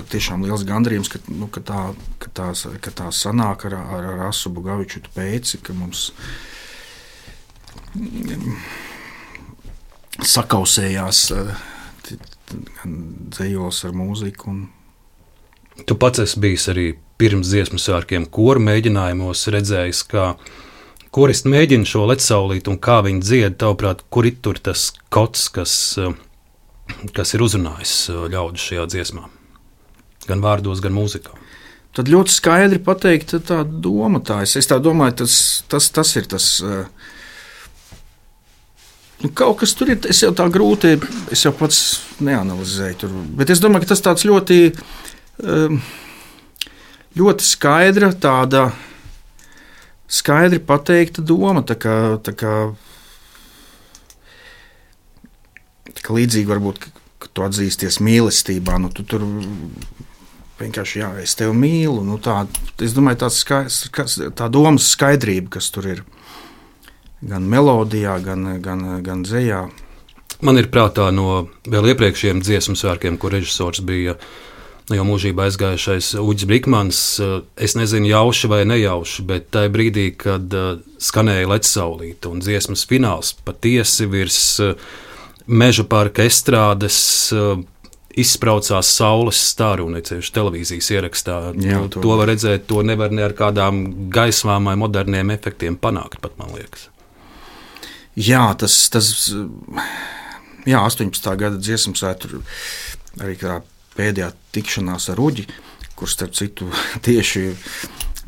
tiešām 0.00 0.46
liels 0.46 0.64
gandarījums, 0.64 1.10
ka, 1.12 1.20
nu, 1.28 1.50
ka, 1.52 1.60
tā, 1.60 1.82
ka, 2.22 2.30
tās, 2.32 2.64
ka 2.80 2.94
tā 2.96 3.10
sanāk 3.12 3.66
ar, 3.68 3.76
ar, 3.76 4.08
ar 4.14 4.22
Asu 4.30 4.48
Bugaviču 4.48 5.02
pēc, 5.12 5.58
ka 5.66 5.76
mums 5.76 6.06
mm, 7.92 8.56
sakausējās 10.32 11.26
gan 11.32 12.96
dzējos 13.32 13.84
ar 13.88 13.96
mūziku. 13.96 14.52
Un... 14.52 15.84
Tu 15.88 15.96
pats 15.96 16.22
esi 16.24 16.40
bijis 16.42 16.68
arī 16.72 16.86
pirms 17.20 17.52
dziesmu 17.52 17.80
sārkiem 17.80 18.26
koru 18.32 18.62
mēģinājumos, 18.64 19.46
redzējis, 19.54 20.02
ka 20.10 20.32
Koristi 21.12 21.50
mēģina 21.52 21.84
šo 21.84 22.06
lecauslīt 22.08 22.68
un 22.72 22.78
kā 22.80 23.02
viņi 23.04 23.20
dzied, 23.20 23.56
tavuprāt, 23.60 24.00
kur 24.08 24.24
ir 24.24 24.38
tur 24.40 24.56
tas 24.56 24.86
kots, 25.12 25.50
kas, 25.52 25.72
eh, 26.00 26.14
kas 27.12 27.34
ir 27.36 27.42
uzrunājis 27.44 27.96
eh, 28.08 28.20
ļaudis 28.32 28.68
šajā 28.70 28.86
dziesmā? 28.94 29.26
Gan 30.24 30.40
vārdos, 30.40 30.80
gan 30.80 30.94
mūzikā. 30.96 31.34
Tad 31.92 32.08
ļoti 32.08 32.32
skaidri 32.32 32.80
pateikt, 32.80 33.34
tā 33.44 33.58
doma 33.60 34.22
tā 34.24 34.38
ir. 34.40 34.48
Es 34.56 34.70
tā 34.70 34.78
domāju, 34.80 35.18
tas, 35.20 35.34
tas, 35.68 35.90
tas 35.92 36.12
ir 36.16 36.30
tas. 36.32 36.46
Eh, 36.64 36.86
nu, 39.20 39.28
kaut 39.36 39.58
kas 39.60 39.76
tur 39.76 39.92
ir, 39.92 39.98
es 40.08 40.22
jau 40.24 40.30
tā 40.32 40.46
grūti, 40.54 40.94
es 41.28 41.44
jau 41.44 41.52
pats 41.58 41.82
neanalizēju. 42.24 42.96
Tur, 43.02 43.12
bet 43.36 43.52
es 43.52 43.60
domāju, 43.60 43.84
ka 43.84 43.92
tas 43.92 44.04
tāds 44.06 44.24
ļoti, 44.24 44.62
ļoti 47.20 47.48
skaidra 47.50 48.14
tāda 48.16 48.70
skaidri 50.12 50.60
pateikta 50.62 51.24
doma. 51.24 51.64
Tā 51.66 51.76
kā, 51.80 51.96
tā 52.24 52.34
kā, 52.36 52.54
tā 55.88 56.00
kā 56.04 56.16
līdzīgi 56.18 56.50
varbūt, 56.50 56.88
tu 57.32 57.44
atzīsties 57.46 58.00
mīlestībā, 58.04 58.76
nu, 58.82 58.90
tu 58.92 59.06
tur 59.08 59.24
vienkārši 60.60 61.00
jā, 61.00 61.12
es 61.22 61.36
tevi 61.38 61.54
mīlu. 61.56 62.02
Nu, 62.06 62.18
tā, 62.22 62.42
es 62.82 62.96
domāju, 62.96 63.22
tāds, 63.24 63.42
tā 64.36 64.50
domas 64.52 64.92
skaidrība, 64.92 65.56
kas 65.56 65.70
tur 65.74 65.88
ir 65.96 66.04
gan 67.22 67.46
melodijā, 67.48 68.18
gan, 68.22 68.56
gan, 68.62 68.86
gan 69.06 69.24
dzējā. 69.26 69.64
Man 70.42 70.58
ir 70.58 70.66
prātā 70.74 71.06
no 71.14 71.46
vēl 71.70 71.92
iepriekšējiem 71.92 72.40
dziesmu 72.42 72.74
svētkiem, 72.78 73.16
kur 73.20 73.30
režisors 73.36 73.82
bija 73.86 74.16
Nu, 74.18 74.51
jau 74.90 75.04
mūžībā 75.06 75.46
aizgājušais 75.46 76.12
Uģis 76.20 76.48
Brīsmans, 76.50 77.02
eh, 77.22 77.34
es 77.56 77.76
nezinu, 77.78 78.10
jauši 78.10 78.50
vai 78.50 78.62
nejauši, 78.68 79.24
bet 79.28 79.50
tajā 79.54 79.70
brīdī, 79.72 80.08
kad 80.18 80.52
uh, 80.56 80.80
skanēja 81.02 81.50
Lecauslīte 81.50 82.30
un 82.30 82.42
dziesmas 82.42 82.86
fināls 82.88 83.34
patiesi 83.46 84.08
virs 84.10 84.40
uh, 84.64 84.74
meža 85.46 85.86
parka 85.88 86.26
estrādes. 86.26 86.98
Izspraucās 88.12 88.90
saules 88.92 89.38
staru 89.40 89.86
un 89.88 89.96
ceļš 90.04 90.28
televīzijas 90.36 90.90
ierakstā. 90.92 91.36
Jā, 91.56 91.78
nu, 91.80 91.88
to, 91.88 92.02
to 92.04 92.16
var 92.18 92.28
redzēt, 92.28 92.66
to 92.68 92.82
nevar 92.84 93.08
ne 93.08 93.24
ar 93.24 93.32
kādām 93.32 94.10
gaismām 94.12 94.68
vai 94.68 94.74
moderniem 94.76 95.32
efektiem 95.32 95.78
panākt, 95.80 96.20
pat 96.20 96.36
man 96.36 96.52
liekas. 96.52 96.90
Jā, 98.12 98.50
tas, 98.60 98.76
tas 98.92 99.08
jā, 100.68 100.76
18. 100.76 101.30
gada 101.40 101.56
dziesmu 101.56 101.96
svētku 101.96 102.42
arī 103.22 103.38
pēdējā 103.96 104.30
tikšanās 104.54 105.08
ar 105.12 105.20
Uģi, 105.22 105.46
kurš 105.98 106.16
starp 106.16 106.36
citu 106.38 106.68
tieši 107.06 107.48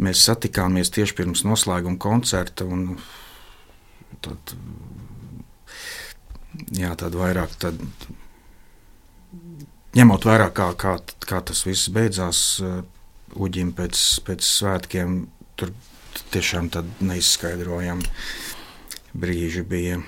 mēs 0.03 0.25
satikāmies 0.27 0.93
tieši 0.95 1.17
pirms 1.21 1.45
noslēguma 1.47 2.01
koncerta. 2.03 2.67
Tad, 4.25 4.55
jā, 6.75 6.95
tad 6.99 7.17
vairāk 7.19 7.55
tad, 7.61 7.81
ņemot 9.95 10.27
vērā, 10.27 10.49
kā, 10.55 10.73
kā, 10.81 10.97
kā 11.29 11.41
tas 11.45 11.65
viss 11.69 11.93
beidzās 11.93 12.45
uh, 12.65 12.83
Uģim 13.35 13.73
pēc, 13.75 14.01
pēc 14.27 14.47
svētkiem, 14.47 15.25
tur 15.59 15.73
tiešām 16.31 16.71
neizskaidrojami 17.03 18.07
brīži 19.15 19.65
bija. 19.67 19.99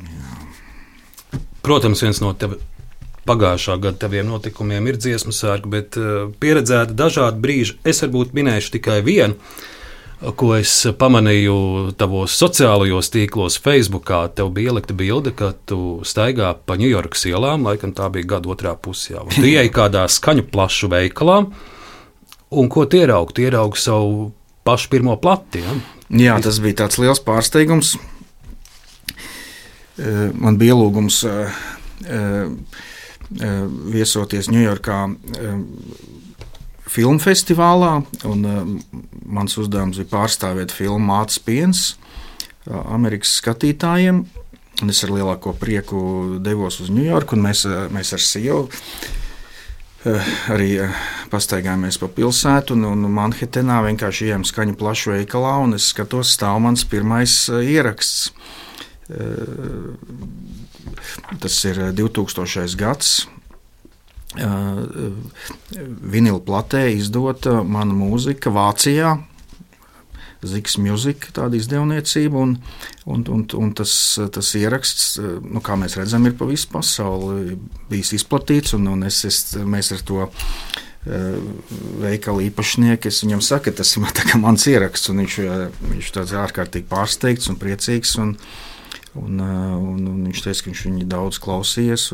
Jā. 0.00 0.36
Protams, 1.60 2.00
viens 2.04 2.20
no 2.24 2.32
tev 2.32 2.56
pagājušā 3.28 3.76
gada 3.82 4.00
taviem 4.06 4.30
notikumiem 4.30 4.86
ir 4.90 5.00
dziesmu 5.00 5.34
sērga, 5.34 5.70
bet 5.72 5.98
uh, 6.00 6.30
pieredzēta 6.40 6.96
dažādi 6.96 7.42
brīži. 7.42 7.76
Es 7.84 8.02
varbūt 8.04 8.32
minēšu 8.36 8.74
tikai 8.78 9.00
vienu, 9.06 9.36
ko 10.36 10.50
es 10.58 10.72
pamanīju 11.00 11.56
tavos 12.00 12.34
sociālajos 12.40 13.08
tīklos, 13.12 13.56
Facebookā. 13.64 14.22
Tev 14.36 14.52
bija 14.56 14.74
ielikta 14.74 14.96
bilde, 14.96 15.32
ka 15.36 15.52
tu 15.68 16.00
staigā 16.06 16.52
pa 16.66 16.76
Ņujorkas 16.80 17.24
ielām, 17.30 17.64
laikam 17.68 17.94
tā 17.96 18.10
bija 18.12 18.36
gada 18.36 18.52
otrā 18.52 18.74
pusē. 18.76 19.22
Tu 19.36 19.48
ieej 19.54 19.72
kādā 19.74 20.04
skaņu 20.10 20.48
plašu 20.52 20.92
veikalā, 20.92 21.40
un 22.50 22.70
ko 22.72 22.84
tie 22.84 23.06
ieraugi? 23.06 23.38
Tie 23.38 23.48
ieraugi 23.48 23.80
savu 23.80 24.30
pašu 24.68 24.92
pirmo 24.92 25.16
plati. 25.20 25.64
Ja? 25.64 25.76
Jā, 26.10 26.38
tas 26.42 26.60
bija 26.62 26.82
tāds 26.84 27.00
liels 27.00 27.22
pārsteigums. 27.24 27.94
Man 30.00 30.56
bija 30.60 30.74
ielūgums 30.74 31.20
viesoties 33.30 34.50
Ņujorkā 34.50 34.98
filmu 36.90 37.22
festivālā. 37.22 37.92
Un, 38.26 38.44
mans 39.30 39.56
uzdevums 39.60 40.00
bija 40.00 40.10
pārstāvēt 40.10 40.74
filmu 40.74 41.12
Mātes 41.12 41.38
piens 41.42 41.94
Amerikas 42.66 43.36
skatītājiem. 43.40 44.24
Un 44.80 44.92
es 44.92 45.02
ar 45.04 45.12
lielāko 45.12 45.52
prieku 45.60 46.02
devos 46.42 46.80
uz 46.80 46.90
Ņujorku, 46.92 47.36
un 47.36 47.44
mēs, 47.44 47.66
mēs 47.92 48.14
ar 48.16 48.22
sievu 48.24 48.68
arī 50.48 50.78
pastaigājāmies 51.28 51.98
pa 52.00 52.08
pilsētu, 52.08 52.72
un, 52.72 52.86
un 52.88 53.12
Manhetenā 53.12 53.80
vienkārši 53.84 54.30
ejam 54.30 54.46
skaņu 54.48 54.78
plašu 54.80 55.12
veikalā, 55.12 55.58
un 55.66 55.76
es 55.76 55.90
skatos, 55.92 56.32
stāv 56.36 56.60
mans 56.64 56.86
pirmais 56.88 57.34
ieraksts. 57.52 58.30
Tas 61.40 61.58
ir 61.68 61.82
2000. 61.96 62.76
gads. 62.80 63.26
Vinila 66.00 66.38
platē 66.46 66.84
izdota 66.94 67.60
mana 67.66 67.96
mūzika 67.98 68.52
Vācijā, 68.54 69.16
Ziks 70.46 70.78
Music, 70.80 71.26
tāda 71.36 71.58
izdevniecība. 71.58 72.38
Un, 72.38 72.54
un, 73.04 73.24
un, 73.28 73.42
un 73.60 73.72
tas, 73.76 73.92
tas 74.32 74.52
ieraksts, 74.56 75.18
nu, 75.20 75.60
kā 75.64 75.76
mēs 75.76 75.98
redzam, 76.00 76.24
ir 76.28 76.36
pa 76.38 76.48
visu 76.48 76.70
pasauli 76.72 77.58
bijis 77.90 78.14
izplatīts. 78.20 78.76
Un, 78.78 78.88
un 78.94 79.04
es, 79.08 79.24
es, 79.28 79.42
mēs 79.60 79.92
ar 79.96 80.06
to 80.06 80.30
veikala 81.04 82.44
īpašnieki. 82.46 83.10
Es 83.10 83.22
viņam 83.24 83.42
saku, 83.44 83.72
tas 83.76 83.92
ir 83.96 84.04
man 84.06 84.44
mans 84.44 84.66
ieraksts, 84.70 85.12
viņš, 85.12 85.38
viņš 85.92 86.12
tāds 86.16 86.36
ārkārtīgi 86.46 86.88
pārsteigts 86.90 87.50
un 87.52 87.60
priecīgs. 87.60 88.16
Un, 88.22 88.36
un, 89.18 89.40
un, 89.40 90.06
un 90.12 90.22
viņš 90.28 90.44
teica, 90.44 90.62
ka 90.62 90.70
viņš 90.70 90.84
viņu 90.86 91.08
daudz 91.10 91.40
klausījies. 91.42 92.10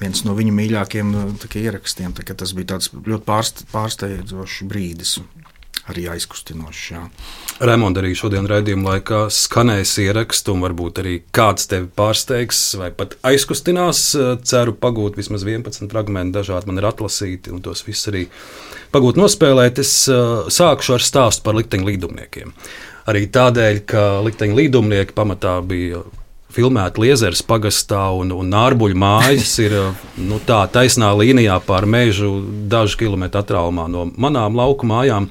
viens 0.00 0.24
no 0.26 0.36
viņa 0.36 0.56
mīļākajiem 0.60 1.14
ierakstiem. 1.62 2.16
Tā, 2.16 2.26
tas 2.34 2.52
bija 2.56 2.80
ļoti 2.80 3.24
pārsteidzošs 3.72 4.64
brīdis 4.68 5.18
arī 5.90 6.06
aizkustinošs. 6.10 6.82
Jā. 6.90 7.02
Raimonds 7.66 8.00
arī 8.00 8.12
šodien 8.18 8.48
raidījuma 8.50 8.96
laikā 8.96 9.20
skanēs 9.32 9.94
ierakstu, 10.02 10.56
un 10.56 10.64
varbūt 10.66 11.00
arī 11.02 11.14
kāds 11.34 11.68
tevi 11.70 11.88
pārsteigs 11.98 12.62
vai 12.80 12.90
pat 12.94 13.14
aizkustinās. 13.26 14.02
Ceru 14.46 14.74
pagūt 14.80 15.18
vismaz 15.20 15.46
11 15.46 15.86
fragment, 15.92 16.34
dažādi 16.34 16.70
man 16.70 16.82
ir 16.82 16.88
atlasīti, 16.90 17.54
un 17.54 17.62
tos 17.64 17.84
visus 17.86 18.10
arī 18.10 18.26
pagūt 18.94 19.20
nospēlēt. 19.20 19.80
Es 19.82 19.94
uh, 20.10 20.50
sākšu 20.52 20.98
ar 20.98 21.06
stāstu 21.06 21.46
par 21.46 21.58
likteņu 21.60 21.90
līdumniekiem. 21.92 22.52
Arī 23.06 23.26
tādēļ, 23.30 23.82
ka 23.86 24.04
likteņu 24.26 24.56
līdumnieki 24.58 25.14
pamatā 25.14 25.60
bija 25.62 26.02
filmēta 26.56 27.02
Liezeras 27.02 27.42
pagastā, 27.46 28.08
un, 28.16 28.32
un 28.34 28.48
Nārbuļu 28.50 28.96
mājas 28.98 29.52
ir 29.62 29.76
nu, 30.18 30.40
tā 30.46 30.64
taisnā 30.72 31.12
līnijā 31.18 31.58
pār 31.66 31.86
mežu, 31.90 32.38
dažu 32.70 32.98
kilometru 33.04 33.42
attālumā 33.42 33.86
no 33.92 34.08
manām 34.16 34.58
lauku 34.58 34.88
mājām. 34.88 35.28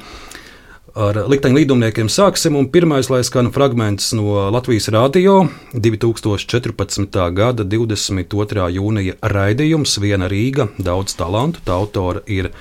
Ar 0.96 1.18
likteņa 1.28 1.58
līdumniekiem 1.60 2.08
sāksim. 2.08 2.56
Pirmais, 2.72 3.10
lai 3.12 3.20
skan 3.28 3.50
fragments 3.52 4.14
no 4.16 4.46
Latvijas 4.56 4.88
Rādio 4.96 5.42
2014. 5.76 7.20
gada 7.36 7.66
22. 7.68 8.70
jūnija 8.78 9.18
raidījums 9.20 9.98
Viena 10.00 10.32
Rīga, 10.32 10.70
daudz 10.80 11.18
talantu. 11.20 11.60
Tā 11.68 11.76
autora 11.76 12.24
ir 12.32 12.54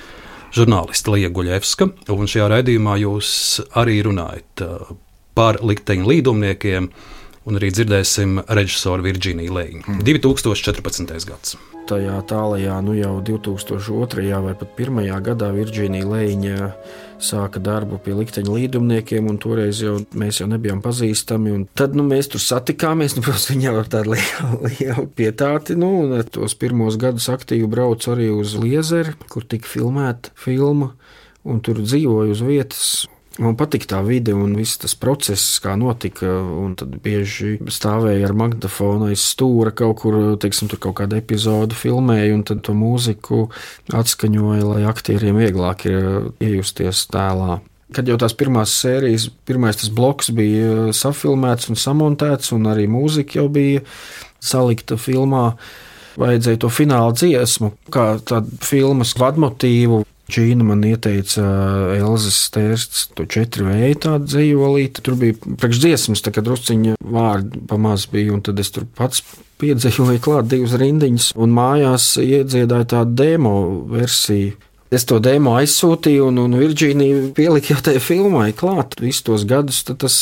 žurnāliste 0.51 1.15
Lija 1.15 1.31
Guļevska, 1.31 1.87
un 2.11 2.27
šajā 2.27 2.51
raidījumā 2.57 2.99
jūs 3.05 3.31
arī 3.79 4.01
runājat 4.03 4.67
uh, 4.67 4.95
par 5.37 5.61
likteņa 5.61 6.09
līdumniekiem. 6.13 6.89
Un 7.45 7.59
arī 7.59 7.69
dzirdēsim 7.69 8.39
režisoru 8.57 9.05
Virģīniju 9.05 9.53
Lēņu. 9.53 9.99
2014. 10.01 11.17
gads 11.29 11.57
tajā 11.89 12.17
tālajā, 12.29 12.75
nu 12.85 12.95
jau 12.97 13.19
2002. 13.25 14.25
vai 14.43 14.53
pat 14.57 14.71
2001. 14.77 15.21
gadā 15.25 15.49
Virģīnija 15.53 16.07
Lēņa 16.09 16.69
sāka 17.21 17.61
darbu 17.63 17.99
pie 18.03 18.15
likteņa 18.17 18.51
līdumniekiem, 18.51 19.29
un 19.29 19.39
toreiz 19.41 19.79
jau 19.83 19.95
mēs 20.17 20.41
jau 20.41 20.49
nebijām 20.51 20.81
pazīstami. 20.83 21.57
Tad 21.77 21.95
nu, 21.97 22.05
mēs 22.07 22.29
tur 22.33 22.43
satikāmies, 22.43 23.15
nu, 23.15 23.23
protams, 23.25 23.47
viņa 23.53 23.73
ar 23.73 23.89
tādu 23.91 24.15
lielu, 24.15 24.59
lielu 24.73 25.07
pietāti, 25.17 25.77
nu, 25.79 25.91
un 26.03 26.15
tos 26.27 26.57
pirmos 26.59 26.99
gadus 27.01 27.29
aktīvi 27.31 27.69
braucu 27.71 28.13
arī 28.15 28.29
uz 28.33 28.57
Liezeri, 28.59 29.15
kur 29.31 29.47
tika 29.47 29.69
filmēta 29.69 30.33
filma, 30.39 30.93
un 31.45 31.61
tur 31.65 31.81
dzīvoju 31.85 32.35
uz 32.35 32.45
vietas. 32.45 32.93
Man 33.35 33.57
patīk 33.59 33.83
tā 33.91 33.99
vide 34.05 34.31
un 34.31 34.53
viss 34.55 34.79
tas 34.79 34.93
process, 34.95 35.57
kā 35.59 35.73
notika. 35.79 36.37
Tad 36.79 36.93
bieži 37.03 37.57
stāvēja 37.67 38.29
ar 38.29 38.33
magnetofonu 38.37 39.09
aiz 39.11 39.25
stūra 39.33 39.73
kaut 39.75 39.99
kur, 40.03 40.17
teiksim, 40.39 40.69
tur 40.71 40.79
kaut 40.85 40.95
kādu 41.01 41.17
epizodu 41.19 41.75
filmēja, 41.75 42.31
un 42.35 42.45
tad 42.47 42.63
to 42.63 42.75
mūziku 42.77 43.49
atskaņoja, 43.91 44.69
lai 44.69 44.85
aktieriem 44.87 45.41
vieglāk 45.43 45.83
ir 45.89 46.07
iejusties 46.39 47.03
tēlā. 47.11 47.59
Kad 47.95 48.07
jau 48.09 48.15
tās 48.19 48.33
pirmās 48.39 48.71
sērijas, 48.79 49.27
pirmais 49.45 49.83
tas 49.83 49.91
bloks 49.93 50.31
bija 50.35 50.95
safilmēts 50.95 51.69
un 51.69 51.79
samontēts, 51.79 52.55
un 52.55 52.71
arī 52.71 52.87
mūzika 52.91 53.41
jau 53.41 53.49
bija 53.51 53.83
salikta 54.43 54.95
filmā, 54.97 55.49
vajadzēja 56.15 56.63
to 56.63 56.71
fināla 56.71 57.11
dziesmu, 57.11 57.75
kā 57.91 58.13
tādu 58.23 58.63
filmas 58.63 59.11
vadmotīvu 59.19 60.05
Čīna 60.25 60.65
man 60.65 60.81
ieteica 60.87 61.43
Elzas 61.93 62.37
stērsts, 62.47 63.03
to 63.13 63.27
četru 63.29 63.67
vēju 63.67 63.97
tādu 64.07 64.29
dzējolīti. 64.31 65.03
Tur 65.05 65.19
bija 65.21 65.37
priekšdziesmas, 65.45 66.23
tā 66.25 66.33
kā 66.33 66.41
drusciņa 66.45 66.95
vārdi 66.97 67.61
pamaz 67.69 68.07
bija, 68.09 68.33
un 68.33 68.41
tad 68.45 68.61
es 68.61 68.73
tur 68.73 68.87
pats 68.97 69.21
piedzējoju 69.61 70.23
klāt 70.25 70.49
divas 70.49 70.73
rindiņas, 70.81 71.29
un 71.37 71.53
mājās 71.55 72.15
iedziedāju 72.21 72.89
tādu 72.95 73.19
demo 73.21 73.55
versiju. 73.91 74.55
Es 74.93 75.05
to 75.09 75.19
demo 75.21 75.55
aizsūtīju, 75.59 76.29
un, 76.29 76.41
un 76.45 76.57
Virģīnija 76.57 77.29
pielika 77.37 77.73
jau 77.73 77.81
tajā 77.87 78.01
filmai 78.03 78.49
klāt 78.57 78.97
visus 79.01 79.25
tos 79.27 79.45
gadus, 79.49 79.83
tad 79.85 80.01
tas 80.05 80.19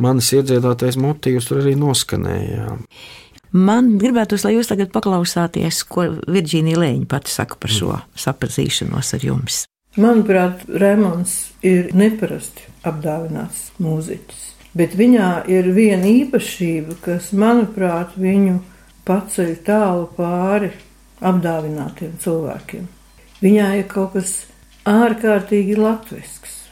manis 0.00 0.32
iedziedātais 0.36 0.98
motīvs 1.00 1.48
tur 1.48 1.62
arī 1.62 1.74
noskanēja. 1.78 2.76
Man 3.52 3.94
gribētos, 3.96 4.44
lai 4.44 4.58
jūs 4.58 4.68
tagad 4.68 4.90
paklausāties, 4.92 5.80
ko 5.88 6.04
Virģīnija 6.28 6.80
Lēņa 6.82 7.06
pati 7.08 7.32
saka 7.32 7.56
par 7.60 7.72
šo 7.72 7.94
sapazīšanos 8.18 9.14
ar 9.16 9.24
jums. 9.24 9.62
Manuprāt, 9.98 10.66
Rēmons 10.68 11.32
ir 11.64 11.88
neparasti 11.96 12.68
apdāvināts 12.86 13.70
mūziķis, 13.80 14.44
bet 14.76 14.92
viņā 15.00 15.30
ir 15.48 15.72
viena 15.72 16.04
īpašība, 16.10 16.98
kas, 17.06 17.32
manuprāt, 17.32 18.12
viņu 18.20 18.60
paceļ 19.08 19.56
tālu 19.64 20.06
pāri 20.12 20.70
apdāvinātiem 21.24 22.18
cilvēkiem. 22.20 22.86
Viņā 23.40 23.72
ir 23.80 23.88
kaut 23.88 24.12
kas 24.18 24.36
ārkārtīgi 24.88 25.78
latvisks, 25.80 26.66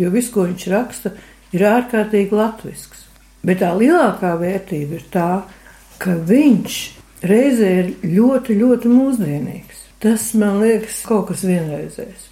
jo 0.00 0.08
viss, 0.14 0.32
ko 0.32 0.48
viņš 0.48 0.70
raksta, 0.72 1.12
ir 1.52 1.68
ārkārtīgi 1.68 2.40
latvisks. 2.40 3.04
Bet 3.44 3.60
tā 3.60 3.74
lielākā 3.76 4.32
vērtība 4.40 4.96
ir 4.96 5.10
tā, 5.12 5.32
ka 5.44 5.61
ka 6.02 6.16
viņš 6.28 6.78
reizē 7.26 7.70
ir 7.82 7.92
ļoti, 8.02 8.56
ļoti 8.58 8.90
mūsdienīgs. 8.90 9.82
Tas 10.02 10.32
man 10.38 10.58
liekas 10.62 11.04
kaut 11.06 11.28
kas 11.30 11.44
vienreizējs. 11.46 12.26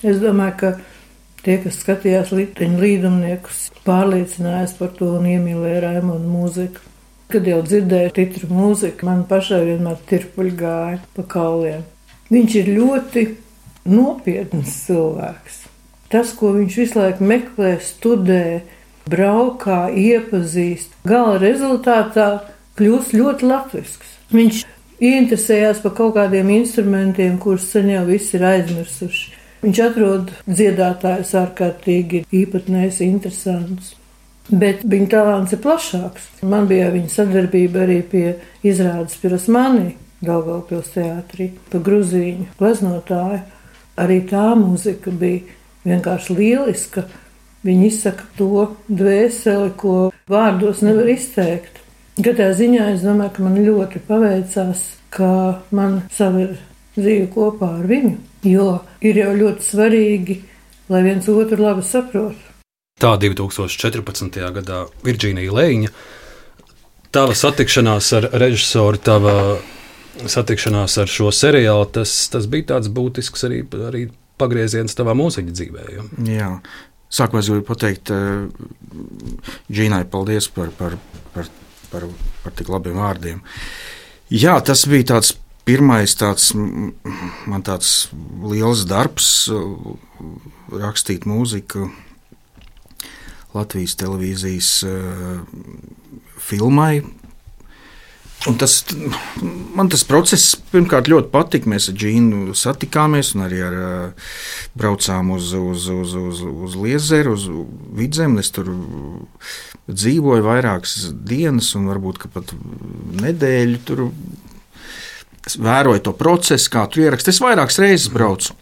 Es 0.00 0.20
domāju, 0.22 0.54
ka 0.62 0.70
tie, 1.44 1.58
kas 1.60 1.82
skatījās 1.82 2.32
likteņu 2.32 2.80
līdumniekus, 2.80 3.66
pārliecinājās 3.84 4.72
par 4.78 4.94
to 4.96 5.12
un 5.18 5.28
iemīlēja 5.28 5.84
Raimondu 5.84 6.30
mūziku. 6.32 6.86
Kad 7.30 7.46
jau 7.46 7.60
dzirdēju 7.62 8.14
titru 8.16 8.48
mūziku, 8.50 9.06
man 9.06 9.26
pašai 9.28 9.60
vienmēr 9.68 10.00
tirpuļi 10.08 10.54
gāja 10.58 10.98
pa 11.14 11.24
kauliem. 11.36 11.84
Viņš 12.32 12.56
ir 12.62 12.70
ļoti 12.78 13.26
nopietns 13.90 14.80
cilvēks. 14.86 15.60
Tas, 16.10 16.32
ko 16.34 16.54
viņš 16.56 16.78
visu 16.80 16.98
laiku 16.98 17.26
meklē, 17.28 17.76
studē, 17.84 18.62
braukā, 19.10 19.84
iepazīst, 19.94 20.96
gala 21.06 21.36
rezultātā 21.42 22.30
kļūst 22.80 23.14
ļoti 23.16 23.50
latvisks. 23.50 24.16
Viņš 24.32 24.64
ieinteresējās 25.00 25.84
par 25.84 25.94
kaut 25.98 26.16
kādiem 26.16 26.50
instrumentiem, 26.56 27.38
kurus 27.40 27.68
sen 27.72 27.92
jau 27.92 28.02
visi 28.08 28.36
ir 28.38 28.46
aizmirsuši. 28.50 29.36
Viņš 29.60 29.78
atrod 29.84 30.30
dziedātājus 30.48 31.34
ārkārtīgi 31.36 32.22
īpatnējs, 32.32 33.02
interesants. 33.04 33.94
Bet 34.50 34.82
viņa 34.88 35.08
talants 35.12 35.52
ir 35.54 35.60
plašāks. 35.62 36.30
Man 36.48 36.66
bija 36.70 36.88
viņa 36.94 37.12
sadarbība 37.12 37.84
arī 37.84 38.00
pie 38.02 38.24
izrādes 38.66 39.18
Pirasmanī, 39.20 39.92
Daugavpils 40.24 40.90
teātrī, 40.96 41.50
pa 41.70 41.80
gruzīņu 41.84 42.48
gleznotāju. 42.58 43.42
Arī 44.00 44.18
tā 44.28 44.50
mūzika 44.56 45.12
bija 45.12 45.44
vienkārši 45.84 46.36
lieliska. 46.38 47.04
Viņa 47.64 47.86
izsaka 47.90 48.24
to 48.38 48.66
dvēseli, 48.88 49.74
ko 49.76 49.96
vārdos 50.30 50.80
nevar 50.84 51.12
izteikt. 51.12 51.79
Katrā 52.18 52.50
ziņā 52.56 52.90
es 52.96 53.04
domāju, 53.06 53.36
ka 53.36 53.44
man 53.46 53.58
ļoti 53.62 54.02
paveicās, 54.08 54.82
ka 55.14 55.30
man 55.76 56.00
saver 56.12 56.56
dzīve 56.96 57.28
kopā 57.32 57.70
ar 57.78 57.86
viņu, 57.88 58.16
jo 58.50 58.68
ir 59.06 59.20
jau 59.22 59.30
ļoti 59.36 59.66
svarīgi, 59.66 60.36
lai 60.90 61.04
viens 61.06 61.28
otru 61.30 61.60
labi 61.62 61.84
saprotu. 61.86 62.48
Tā 63.00 63.14
2014. 63.16 64.40
gadā 64.58 64.82
Virģīnija 65.06 65.54
Lēņa, 65.56 65.92
tava 67.14 67.36
satikšanās 67.38 68.10
ar 68.18 68.28
režisoru, 68.42 69.00
tava 69.00 69.34
satikšanās 70.28 70.98
ar 71.00 71.08
šo 71.08 71.30
seriālu, 71.32 71.88
tas, 71.94 72.12
tas 72.32 72.48
bija 72.50 72.74
tāds 72.74 72.90
būtisks 72.92 73.46
arī, 73.48 73.62
arī 73.88 74.04
pagrieziens 74.40 74.96
tavā 74.98 75.14
mūziķa 75.16 75.56
dzīvē. 75.56 75.86
Ja? 75.94 76.06
Jā. 76.28 76.50
Sākumā 77.10 77.42
es 77.42 77.48
gribu 77.50 77.66
pateikt 77.72 78.12
uh, 78.14 78.46
Džīnai 79.72 80.04
paldies 80.10 80.46
par, 80.54 80.70
par, 80.78 80.94
par, 81.34 81.48
par, 81.92 82.06
par 82.44 82.54
tik 82.56 82.70
labiem 82.72 82.98
vārdiem. 83.00 83.40
Jā, 84.30 84.56
tas 84.62 84.86
bija 84.90 85.14
tāds 85.14 85.34
pirmais 85.66 86.14
tāds, 86.18 86.52
man 87.50 87.64
tāds 87.66 88.08
liels 88.46 88.86
darbs, 88.90 89.50
rakstīt 90.70 91.26
mūziku 91.28 91.90
Latvijas 93.50 93.96
televīzijas 93.98 94.70
uh, 94.86 95.40
filmai 96.38 97.02
Un 98.48 98.56
tas, 98.56 98.78
man 99.76 99.90
tas 99.92 100.00
process 100.08 100.54
pirmkārt 100.70 101.10
ļoti 101.12 101.28
patika. 101.28 101.68
Mēs 101.68 101.90
ar 101.90 101.96
Džīnu 102.00 102.54
satikāmies 102.56 103.34
un 103.36 103.44
arī 103.44 103.58
ar, 103.66 103.74
braucām 104.80 105.34
uz, 105.34 105.50
uz, 105.52 105.88
uz, 105.92 106.14
uz, 106.16 106.40
uz 106.40 106.76
Liezeru, 106.80 107.34
uz 107.36 107.44
Vidzemi. 107.98 108.40
Es 108.40 108.48
tur 108.56 108.70
dzīvoju 109.90 110.46
vairākas 110.46 111.10
dienas, 111.12 111.68
un 111.76 111.90
varbūt 111.90 112.30
pat 112.32 112.54
nedēļu 113.20 113.82
tur 113.84 114.06
vēroju 115.60 116.04
to 116.08 116.14
procesu, 116.16 116.70
kā 116.72 116.86
tur 116.88 117.04
ierakstīt. 117.04 117.34
Es 117.34 117.42
vairākas 117.44 117.76
reizes 117.82 118.08
braucu. 118.12 118.56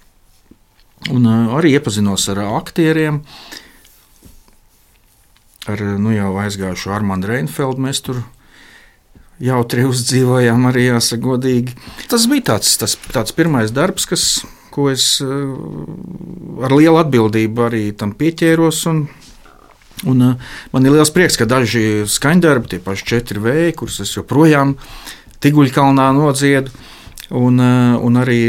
Un 1.14 1.29
arī 1.55 1.77
iepazinos 1.77 2.27
ar 2.33 2.41
aktieriem, 2.49 3.21
ar 5.71 5.85
nu, 6.03 6.11
jau 6.17 6.33
aizgājušo 6.43 6.91
Armānu 6.97 7.31
Reinfeldu. 7.31 7.87
Mēs 7.87 8.03
tur 8.03 8.25
jautri 9.42 9.87
uzdzīvojām, 9.87 10.66
arī 10.70 10.88
jāsaka, 10.88 11.22
godīgi. 11.22 11.74
Tas 12.11 12.27
bija 12.31 12.55
tāds, 12.55 12.74
tas, 12.81 12.96
tāds 13.14 13.35
pirmais 13.37 13.72
darbs, 13.74 14.07
kas, 14.11 14.27
ko 14.74 14.88
es 14.92 15.07
eh, 15.24 15.31
ar 16.66 16.74
lielu 16.74 16.98
atbildību 17.01 17.66
arī 17.68 17.85
tam 17.98 18.14
pieķēros. 18.18 18.83
Un, 18.90 19.05
un 20.11 20.27
eh, 20.27 20.53
man 20.74 20.87
ir 20.87 20.96
liels 20.96 21.14
prieks, 21.14 21.38
ka 21.38 21.48
daži 21.51 22.05
skaņdarbi, 22.11 22.74
tie 22.74 22.83
paši 22.83 23.09
četri 23.14 23.42
vēji, 23.42 23.79
kurus 23.79 24.03
es 24.05 24.14
joprojām 24.16 24.77
Tiguļkalnā 25.38 26.11
nodziedu. 26.16 26.74
Un, 27.38 27.61
eh, 27.62 27.98
un 28.03 28.22
arī 28.22 28.40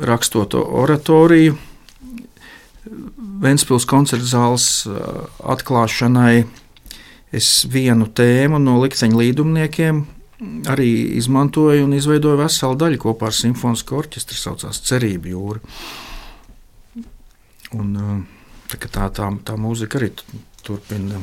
rakstot 0.00 0.56
oratoriju 0.56 1.58
Ventspils 3.40 3.86
koncerta 3.88 4.26
zāles 4.26 4.64
atklāšanai, 5.38 6.44
es 7.32 7.50
vienu 7.70 8.08
tēmu 8.10 8.58
no 8.62 8.78
likteņa 8.82 9.20
līdumniekiem 9.20 10.02
arī 10.72 10.90
izmantoju 11.20 11.84
un 11.84 11.96
izveidoju 11.96 12.40
veselu 12.40 12.78
daļu 12.80 13.00
kopā 13.02 13.28
ar 13.28 13.36
simfonisku 13.36 13.98
orķestru, 13.98 14.36
kas 14.36 14.46
saucās 14.46 14.80
Cerība 14.88 15.32
jūra. 15.34 15.60
Un, 17.76 17.92
tā, 18.70 18.80
tā, 18.86 19.10
tā, 19.14 19.28
tā 19.46 19.58
mūzika 19.60 20.00
arī 20.00 20.10
turpina 20.64 21.20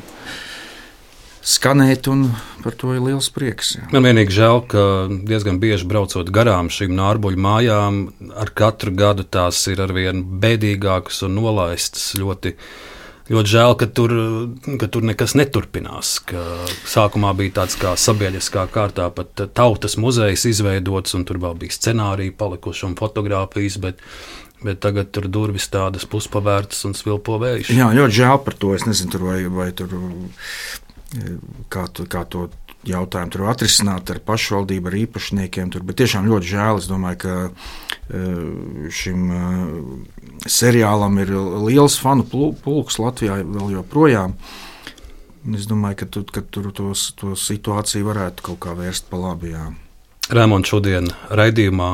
skanēt, 1.48 2.10
un 2.12 2.28
par 2.64 2.76
to 2.80 2.94
ir 2.96 3.04
liels 3.04 3.30
prieks. 3.34 3.74
Jā. 3.78 3.86
Man 3.94 4.08
vienīgi 4.08 4.36
žēl, 4.36 4.62
ka 4.72 4.84
diezgan 5.30 5.62
bieži 5.64 5.88
braucot 5.88 6.30
garām 6.34 6.70
šīm 6.74 6.94
nārbuļu 6.98 7.42
mājām, 7.44 8.02
ar 8.36 8.52
katru 8.56 8.94
gadu 8.96 9.24
tās 9.24 9.62
ir 9.72 9.82
arvien 9.84 10.24
bēdīgākas 10.44 11.24
un 11.28 11.40
nolaistas 11.40 12.12
ļoti 12.20 12.54
ļoti 13.34 13.52
žēl, 13.52 13.76
ka 13.80 13.88
tur, 13.92 14.14
ka 14.82 14.90
tur 14.92 15.06
nekas 15.08 15.36
neturpinās. 15.40 16.16
Sākumā 16.88 17.34
bija 17.38 17.60
tāds 17.62 17.78
kā 17.80 17.94
sabiedriskā 18.00 18.68
kārtā, 18.74 19.10
pat 19.14 19.48
tautas 19.58 19.98
muzejs 20.02 20.48
izveidots, 20.52 21.16
un 21.18 21.28
tur 21.28 21.42
vēl 21.44 21.58
bija 21.62 21.78
scenāriji 21.78 22.36
palikuši 22.40 22.92
un 22.92 23.00
fotografijas. 23.00 23.80
Bet, 23.84 24.04
Bet 24.58 24.80
tagad 24.82 25.12
tur 25.14 25.28
durvis 25.30 25.68
tādas 25.70 26.08
puspavērtas 26.10 26.80
un 26.90 26.96
svilpo 26.98 27.36
vējš. 27.38 27.68
Jā, 27.78 27.92
ļoti 27.94 28.16
žēl 28.18 28.40
par 28.42 28.56
to. 28.58 28.72
Es 28.74 28.88
nezinu, 28.88 29.12
tur 29.14 29.26
vai, 29.28 29.36
vai 29.54 29.68
tur, 29.78 29.92
kā, 31.70 31.84
tu, 31.94 32.08
kā 32.10 32.24
to 32.26 32.48
jautājumu 32.94 33.34
tur 33.34 33.46
atrisināt 33.52 34.12
ar 34.14 34.22
pašvaldību, 34.28 34.90
ar 34.90 34.98
īpašniekiem. 35.04 35.74
Tur, 35.74 35.86
bet 35.88 36.00
tiešām 36.02 36.30
ļoti 36.30 36.52
žēl. 36.52 36.82
Es 36.82 36.90
domāju, 36.90 37.20
ka 37.24 37.36
eh, 37.48 38.92
šim 39.00 39.28
eh, 39.34 39.52
seriālam 40.48 41.20
ir 41.24 41.34
liels 41.68 42.00
fanu 42.02 42.28
pulks 42.28 43.00
Latvijā 43.02 43.42
vēl 43.44 43.78
joprojām. 43.78 44.38
Es 45.56 45.68
domāju, 45.70 46.02
ka, 46.02 46.10
tu, 46.12 46.26
ka 46.28 46.44
tur 46.44 46.72
tos, 46.76 47.10
to 47.20 47.36
situāciju 47.40 48.10
varētu 48.10 48.50
kaut 48.50 48.62
kā 48.66 48.76
vērst 48.76 49.08
pa 49.12 49.20
labi. 49.22 49.54
Rēmons 50.28 50.68
šodien 50.68 51.08
raidījumā 51.32 51.94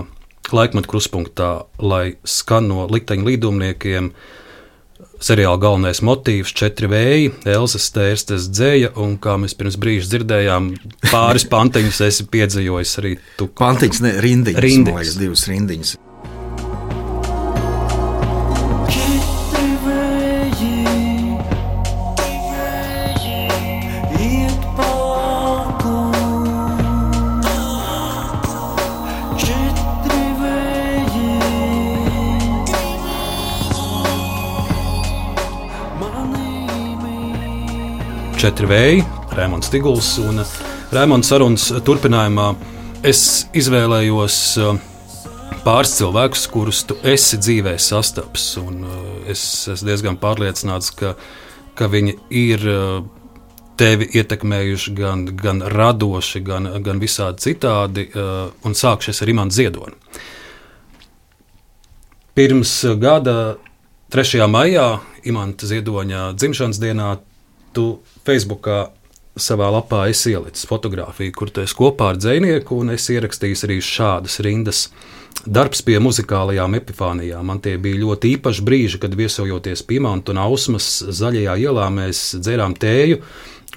laikmetu 0.54 0.90
kruspunktā, 0.90 1.52
lai 1.78 2.16
skan 2.26 2.68
no 2.72 2.88
likteņa 2.90 3.28
līdumniekiem 3.28 4.10
seriāla 5.24 5.60
galvenais 5.62 6.04
motīvs- 6.06 6.54
četri 6.60 6.90
vēji, 6.92 7.32
Elzas 7.50 7.88
stērstes 7.90 8.50
dzēja, 8.52 8.94
un 9.00 9.18
kā 9.18 9.38
mēs 9.40 9.56
pirms 9.58 9.80
brīža 9.80 10.12
dzirdējām, 10.12 10.72
pāris 11.10 11.48
pantiņus 11.54 12.02
esi 12.10 12.28
piedzīvojis 12.34 12.98
arī 13.02 13.18
tu. 13.40 13.48
Pantiņas, 13.48 14.02
ne 14.04 14.16
rindiņas, 14.24 14.66
rindiņas. 14.68 15.00
Liekas, 15.00 15.22
divas 15.22 15.48
rindiņas. 15.52 15.96
Četri 38.44 38.68
vēji, 38.68 39.04
Rēmons 39.38 39.70
Tiguls 39.72 40.08
un 40.20 40.42
Rēmons 40.92 41.30
sarunas 41.32 41.70
turpinājumā. 41.88 42.50
Es 43.08 43.22
izvēlējos 43.56 44.40
uh, 44.60 44.74
pāris 45.64 45.94
cilvēkus, 45.96 46.44
kurus 46.52 46.82
tu 46.90 46.98
esi 47.08 47.40
dzīvē 47.40 47.78
sastaps. 47.80 48.50
Uh, 48.60 48.84
es 49.32 49.46
esmu 49.72 49.88
diezgan 49.88 50.20
pārliecināts, 50.20 50.92
ka, 51.00 51.14
ka 51.80 51.88
viņi 51.88 52.18
ir 52.36 52.68
uh, 52.68 53.00
tevi 53.80 54.12
ietekmējuši 54.12 54.96
gan, 55.00 55.26
gan 55.40 55.64
radoši, 55.72 56.44
gan, 56.44 56.68
gan 56.84 57.00
visādi 57.00 57.48
citādi. 57.48 58.10
Un 58.68 58.76
sākšies 58.76 59.24
ar 59.24 59.32
Imants 59.32 59.56
Ziedoni. 59.56 59.96
Pirms 62.36 62.82
gada 63.00 63.54
3. 64.12 64.44
maijā, 64.52 64.98
Imants 65.32 65.72
Ziedoņa 65.72 66.34
dzimšanas 66.36 66.84
dienā, 66.84 67.14
tu 67.76 67.88
Facebookā 68.28 68.86
savā 69.40 69.72
lapā 69.74 70.06
esi 70.12 70.34
ielicis 70.34 70.68
fotografiju, 70.70 71.34
kur 71.36 71.50
tu 71.50 71.64
esi 71.64 71.76
kopā 71.78 72.12
ar 72.14 72.22
dzinieku, 72.22 72.78
un 72.84 72.94
es 72.94 73.10
ierakstīju 73.10 73.66
arī 73.68 73.80
šādas 73.82 74.40
rindas. 74.46 74.88
Darbs 75.44 75.82
pie 75.82 75.98
muzikālajām 76.00 76.78
epifānijām. 76.78 77.48
Man 77.50 77.60
tie 77.64 77.74
bija 77.82 78.04
ļoti 78.04 78.36
īpaši 78.38 78.64
brīži, 78.64 79.00
kad 79.02 79.16
viesojoties 79.18 79.82
Pimanta 79.90 80.32
un 80.32 80.40
Ausmas 80.44 81.00
zaļajā 81.10 81.58
ielā, 81.66 81.90
mēs 81.92 82.22
dzērām 82.38 82.78
tēju 82.80 83.20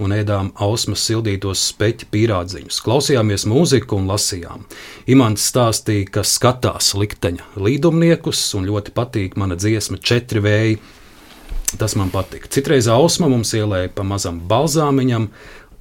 un 0.04 0.12
ēdām 0.12 0.50
ausmas 0.60 1.04
sildītos 1.08 1.62
speķu 1.70 2.10
pīrādziņus. 2.12 2.82
Klausījāmies 2.84 3.46
mūziku 3.48 3.96
un 3.96 4.10
lasījām. 4.10 4.66
Imants 5.12 5.46
stāstīja, 5.50 6.10
ka 6.18 6.26
skatās 6.26 6.92
likteņa 6.98 7.56
līdumniekus 7.56 8.42
un 8.58 8.68
ļoti 8.68 8.92
patīk 8.96 9.38
mana 9.40 9.56
dziesma 9.56 9.96
Četri 9.96 10.44
vēji 10.44 10.78
Tas 11.74 11.96
man 11.98 12.12
patika. 12.14 12.48
Citreiz 12.52 12.86
ausma 12.90 13.28
mums 13.30 13.50
ielēja 13.58 13.90
pa 13.94 14.04
mazam 14.06 14.38
balzāmiņam, 14.48 15.26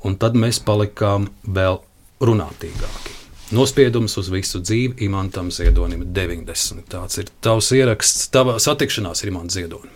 un 0.05 0.15
tad 0.21 0.37
mēs 0.37 0.57
palikām 0.65 1.29
vēl 1.45 1.77
runātīgāki. 2.25 3.13
Nospiedums 3.53 4.17
uz 4.17 4.31
visu 4.33 4.59
dzīvi 4.63 5.05
Imantam 5.05 5.51
Ziedonim 5.53 6.07
90. 6.15 6.87
Tāds 6.89 7.21
ir 7.21 7.29
tavs 7.45 7.69
ieraksts, 7.77 8.25
tava 8.33 8.57
satikšanās 8.61 9.21
ar 9.21 9.29
Imantu 9.29 9.59
Ziedoni. 9.59 9.93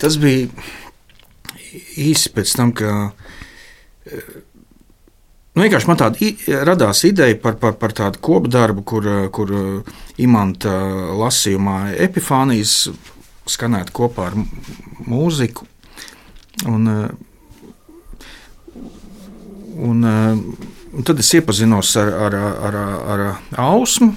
Tas 0.00 0.16
bija 0.18 0.48
īsi 2.00 2.32
pēc 2.34 2.56
tam, 2.58 2.74
kad 2.74 3.14
Nu, 5.60 5.66
vienkārši 5.66 5.88
man 5.90 5.98
tāda 6.00 6.28
radās 6.64 7.02
ideja 7.04 7.36
par, 7.36 7.58
par, 7.60 7.74
par 7.76 7.92
tādu 7.92 8.16
kopdarbu, 8.24 8.80
kur, 8.80 9.06
kur 9.28 9.50
imanta 10.16 10.72
lasījumā 11.20 11.74
epifānijas 12.00 12.86
skanētu 13.44 13.92
kopā 13.92 14.30
ar 14.30 14.38
mūziku. 15.04 15.66
Un, 16.64 16.88
un, 19.90 20.08
un 20.08 21.06
tad 21.10 21.20
es 21.20 21.34
iepazinos 21.36 21.92
ar, 22.00 22.08
ar, 22.08 22.38
ar, 22.40 22.80
ar 23.12 23.24
Ausmu 23.60 24.14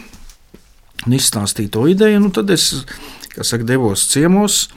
un 1.04 1.18
izstāstīju 1.20 1.74
to 1.76 1.84
ideju. 1.92 2.24
Un 2.24 2.32
tad 2.40 2.56
es 2.56 2.70
saka, 3.36 3.68
devos 3.68 4.08
ciemos, 4.16 4.70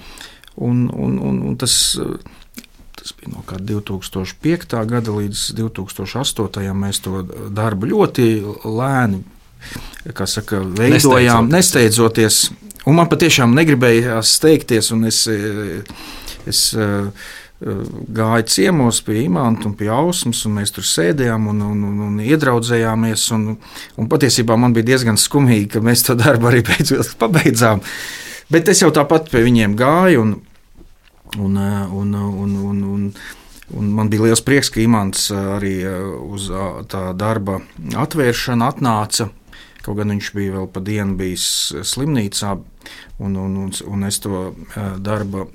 un, 0.59 0.89
un, 0.91 1.15
un, 1.31 1.39
un 1.53 1.63
tas 1.63 1.95
tas 3.07 3.15
bija 3.21 3.33
no 3.37 3.59
2005. 3.59 4.87
gada 4.87 5.13
līdz 5.15 5.55
2008. 5.55 6.73
mēs 6.75 7.01
to 7.05 7.23
darbu 7.55 7.87
ļoti 7.87 8.27
lēni 8.65 9.23
saka, 10.27 10.59
veidojām, 10.59 11.51
nesteidzoties. 11.51 12.51
Un 12.87 12.99
man 12.99 13.11
patiešām 13.11 13.55
negribējās 13.55 14.33
steigties, 14.41 14.91
un 14.95 15.07
es, 15.07 15.23
es 16.47 16.63
gāju 18.19 18.49
ciemos 18.51 19.01
pie 19.07 19.23
imanta 19.25 19.71
un 19.71 19.75
pie 19.79 19.89
ausmas, 19.91 20.43
un 20.47 20.59
mēs 20.59 20.75
tur 20.75 20.87
sēdējām 20.87 21.47
un, 21.53 21.63
un, 21.63 21.87
un, 21.87 22.03
un 22.09 22.21
iedraudzējāmies. 22.27 23.31
Un, 23.39 23.49
un 23.97 24.11
patiesībā 24.11 24.59
man 24.59 24.75
bija 24.75 24.91
diezgan 24.93 25.19
skumīgi, 25.19 25.77
ka 25.77 25.83
mēs 25.83 26.09
to 26.11 26.19
darbu 26.19 26.51
arī 26.51 26.67
beidzot 26.67 27.15
pabeidzām. 27.23 27.83
Bet 28.51 28.69
es 28.71 28.83
jau 28.83 28.91
tāpat 28.95 29.31
pie 29.31 29.47
viņiem 29.47 29.79
gāju. 29.79 30.27
Un, 30.27 30.37
un, 31.39 31.57
un, 31.57 32.15
un, 32.15 32.57
un, 32.57 32.83
un, 32.85 33.09
un 33.77 33.91
man 33.99 34.11
bija 34.13 34.29
liels 34.29 34.45
prieks, 34.47 34.71
ka 34.73 34.83
Imants 34.83 35.31
arī 35.35 35.79
uz 36.27 36.51
tā 36.93 37.11
darba 37.19 37.61
atvēršanu 38.07 38.67
atnāca. 38.67 39.31
Kaut 39.87 40.01
gan 40.01 40.11
viņš 40.11 40.33
bija 40.35 40.57
vēl 40.57 40.71
pa 40.75 40.83
dienu 40.83 41.15
bijis 41.19 41.47
slimnīcā, 41.87 42.57
un, 43.23 43.37
un, 43.39 43.59
un, 43.67 43.75
un 43.87 44.07
es 44.09 44.19
to 44.25 44.49
darba 44.99 45.47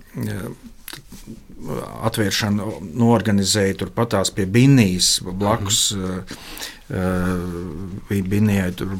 atvēršanu 2.08 2.67
norganizēju 2.97 3.80
turpatās 3.84 4.34
pie 4.36 4.47
Binijas 4.50 5.19
blakus. 5.26 5.91
Bija 8.10 8.28
Binijai 8.28 8.71
tur 8.76 8.97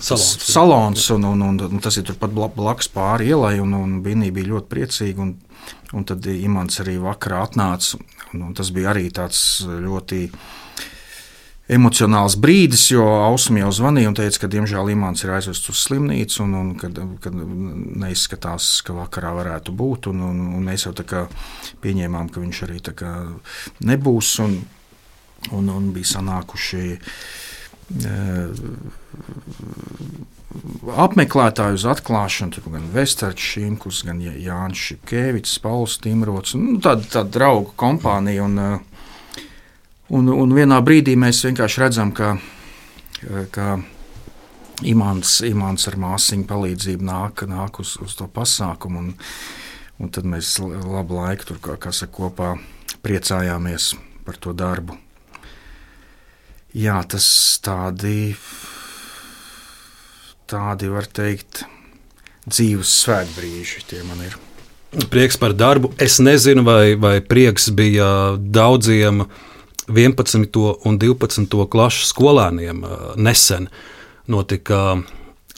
salons, 0.00 0.32
salons 0.48 1.10
un, 1.14 1.26
un, 1.28 1.44
un, 1.50 1.60
un 1.68 1.82
tas 1.82 1.98
ir 2.00 2.06
turpat 2.08 2.32
blakus 2.32 2.88
pāri 2.90 3.30
ielai, 3.34 3.58
un, 3.62 3.76
un 3.76 4.00
Binija 4.04 4.34
bija 4.34 4.54
ļoti 4.54 4.70
priecīga. 4.72 5.26
Un, 5.26 5.36
un 5.94 6.06
tad 6.06 6.26
Imants 6.30 6.80
arī 6.82 6.96
vakarā 7.02 7.42
atnāca, 7.44 7.98
un, 8.32 8.48
un 8.48 8.56
tas 8.56 8.70
bija 8.74 8.94
arī 8.94 9.10
tāds 9.14 9.60
ļoti 9.66 10.22
emocionāls 11.70 12.36
brīdis, 12.40 12.88
jo 12.92 13.04
Ausma 13.28 13.62
jau 13.62 13.70
zvanīja 13.74 14.10
un 14.10 14.16
teica, 14.18 14.42
ka 14.42 14.50
diemžēl 14.50 14.90
Imants 14.94 15.24
ir 15.24 15.34
aizvests 15.36 15.70
uz 15.70 15.84
slimnīcu 15.84 16.42
un, 16.44 16.56
un 16.58 16.72
kad, 16.80 16.98
kad 17.22 17.36
neizskatās, 17.36 18.72
ka 18.86 18.96
vakarā 18.96 19.32
varētu 19.38 19.74
būt. 19.76 20.10
Un, 20.10 20.24
un, 20.26 20.42
un 20.58 20.66
mēs 20.66 20.88
jau 20.88 20.94
tā 20.96 21.06
kā 21.06 21.24
pieņēmām, 21.84 22.32
ka 22.32 22.42
viņš 22.42 22.64
arī 22.66 22.80
nebūs 23.86 24.34
un, 24.46 24.58
un, 25.54 25.70
un 25.76 25.88
bija 25.94 26.16
sanākuši. 26.16 26.84
Apmeklētāju 31.06 31.78
uz 31.78 31.86
atklāšanu, 31.90 32.62
gan 32.66 32.86
Vesterčs, 32.94 33.54
Šimkus, 33.54 34.04
gan 34.06 34.22
Jānis 34.22 34.84
Šepkevičs, 34.90 35.58
Pauls 35.62 35.98
Timrots, 36.02 36.54
nu, 36.58 36.78
tāda, 36.82 37.06
tāda 37.18 37.38
draugu 37.38 37.74
kompānija. 37.78 38.46
Un, 38.46 38.58
uh, 38.58 38.89
Un, 40.10 40.26
un 40.26 40.50
vienā 40.50 40.80
brīdī 40.82 41.14
mēs 41.14 41.44
vienkārši 41.46 41.82
redzam, 41.84 42.10
ka, 42.10 42.32
ka 43.54 43.76
imants, 44.90 45.36
imants 45.46 45.86
ar 45.86 45.96
māsiņu 46.02 46.46
palīdzību 46.50 47.04
nāk, 47.06 47.44
nāk 47.46 47.78
uz, 47.82 47.94
uz 48.02 48.16
to 48.18 48.26
pasākumu. 48.26 49.04
Un, 49.04 49.12
un 50.02 50.10
tad 50.10 50.26
mēs 50.26 50.56
labu 50.58 51.20
laiku 51.20 51.52
tur 51.52 51.60
kā, 51.62 51.76
kā 51.78 51.92
saka, 51.94 52.12
kopā 52.16 52.48
priecājāmies 53.06 53.92
par 54.26 54.40
to 54.42 54.54
darbu. 54.56 54.96
Jā, 56.74 56.96
tas 57.10 57.26
tādi, 57.62 58.32
tādi 60.50 60.90
var 60.90 61.06
teikt, 61.06 61.62
dzīves 62.50 62.96
svētbrīži 63.04 63.84
tie 63.90 64.02
man 64.06 64.26
ir. 64.26 64.34
Prieks 65.10 65.38
par 65.38 65.54
darbu. 65.54 65.92
Es 66.02 66.18
nezinu, 66.18 66.66
vai, 66.66 66.96
vai 66.98 67.20
prieks 67.22 67.68
bija 67.78 68.10
daudziem 68.42 69.22
uh, 69.22 69.46
11. 69.90 70.58
un 70.86 70.98
12. 70.98 71.68
klašu 71.70 72.06
skolēniem 72.10 72.84
nesen 73.16 73.68
notika 74.30 75.00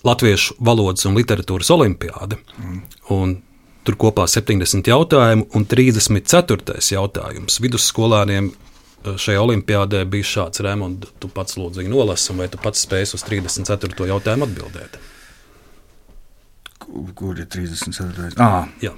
Latviešu 0.02 0.56
valodas 0.58 1.06
un 1.06 1.14
literatūras 1.14 1.70
olimpiāde. 1.70 2.38
Mm. 2.58 3.36
Tur 3.82 3.96
kopā 3.98 4.28
70 4.30 4.86
jautājumu, 4.86 5.48
un 5.58 5.64
34. 5.66 6.78
jautājums 6.94 7.58
vidusskolēniem 7.62 8.50
šajā 9.02 9.42
olimpiādē 9.42 10.04
bija 10.10 10.28
šāds: 10.32 10.62
Rēmons, 10.62 11.10
tu 11.22 11.30
pats 11.30 11.58
lūdzu 11.58 11.86
nolasi, 11.90 12.34
vai 12.38 12.48
tu 12.50 12.60
pats 12.62 12.82
spēsi 12.86 13.18
uz 13.18 13.26
34. 13.26 14.06
jautājumu 14.10 14.46
atbildēt? 14.46 14.98
Kur 17.18 17.38
ir 17.38 17.46
34. 17.46 18.34
Ah. 18.42 18.66
Jā. 18.82 18.94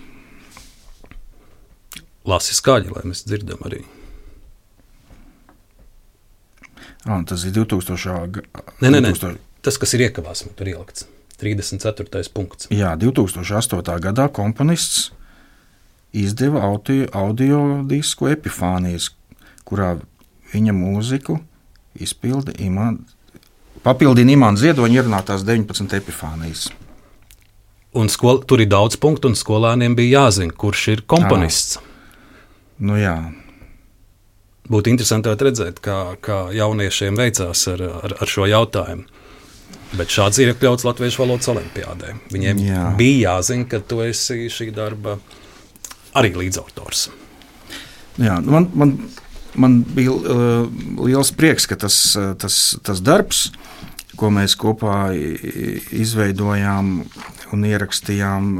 Lasi 2.24 2.56
skaļi, 2.56 2.92
lai 2.94 3.04
mēs 3.10 3.26
dzirdam 3.28 3.60
arī. 3.68 3.82
Ah, 7.04 7.20
tas 7.28 7.44
ir 7.44 7.52
2000. 7.56 8.30
gada. 8.38 8.64
Nē, 8.80 8.88
nē, 8.90 9.00
nē. 9.00 9.12
2000... 9.16 9.42
Tas, 9.64 9.76
kas 9.80 9.94
ir 9.96 10.06
iekavās, 10.06 10.44
tur 10.56 10.68
ielikts 10.68 11.06
34. 11.40 12.30
punkts. 12.34 12.68
Jā, 12.72 12.94
2008. 13.00 13.82
gadā 14.04 14.28
komponists 14.32 15.10
izdeva 16.14 16.62
audio, 16.68 17.08
audio 17.12 17.60
disku 17.88 18.28
epifānijas, 18.30 19.10
kurā 19.66 19.96
viņa 20.52 20.74
mūziku 20.76 21.40
izpilda 21.98 22.54
Iman, 22.62 23.00
papildina 23.84 24.34
Imants 24.34 24.62
Ziedoņa 24.62 25.02
ierunātās 25.02 25.44
19 25.46 25.96
epifānijas. 25.98 26.68
Un 27.94 28.10
skol, 28.10 28.40
tur 28.42 28.62
ir 28.62 28.70
daudz 28.70 28.96
punktu, 28.98 29.30
un 29.30 29.38
skolēniem 29.38 29.94
bija 29.98 30.24
jāzina, 30.24 30.54
kurš 30.54 30.86
ir 30.94 31.02
komponists. 31.10 31.78
À, 31.78 31.84
nu 32.88 32.98
jā, 32.98 33.14
būtu 34.70 34.92
interesanti 34.92 35.34
redzēt, 35.34 35.80
kā, 35.84 36.16
kā 36.24 36.48
jauniešiem 36.54 37.18
veicās 37.20 37.66
ar, 37.72 37.84
ar, 38.04 38.16
ar 38.20 38.30
šo 38.30 38.48
jautājumu. 38.50 39.06
Bet 39.94 40.10
šāds 40.10 40.40
ir 40.42 40.50
iekļauts 40.50 40.86
Latvijas 40.86 41.18
valodas 41.20 41.48
olimpiādē. 41.52 42.16
Viņiem 42.34 42.62
Jā. 42.64 42.86
bija 42.98 43.36
jāzina, 43.36 43.68
ka 43.70 43.78
tu 43.78 44.00
esi 44.02 44.48
šī 44.50 44.72
darba 44.74 45.18
arī 46.18 46.32
līdzautors. 46.34 47.08
Jā, 48.18 48.40
man, 48.42 48.66
man, 48.78 48.96
man 49.58 49.78
bija 49.94 50.14
uh, 50.14 50.66
liels 51.02 51.30
prieks, 51.34 51.68
ka 51.70 51.78
tas, 51.78 51.98
uh, 52.18 52.32
tas, 52.38 52.58
tas 52.86 53.02
darbs, 53.06 53.48
ko 54.18 54.30
mēs 54.34 54.54
kopā 54.58 55.12
izveidojām 55.14 56.90
un 57.54 57.64
ierakstījām, 57.70 58.50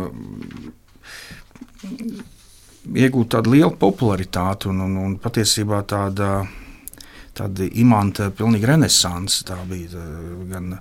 iegūt 2.92 3.33
tādu 3.37 3.55
lielu 3.55 3.73
popularitāti 3.81 4.68
un, 4.70 4.83
un, 4.85 4.97
un 5.07 5.16
patiesībā 5.23 5.81
tāda, 5.88 6.44
tāda 7.37 7.68
imanta 7.81 8.31
pilnīga 8.35 8.75
renesanse. 8.75 9.44
Tā 9.49 9.59
bija 9.68 9.94
tā, 9.97 10.05
gan 10.53 10.73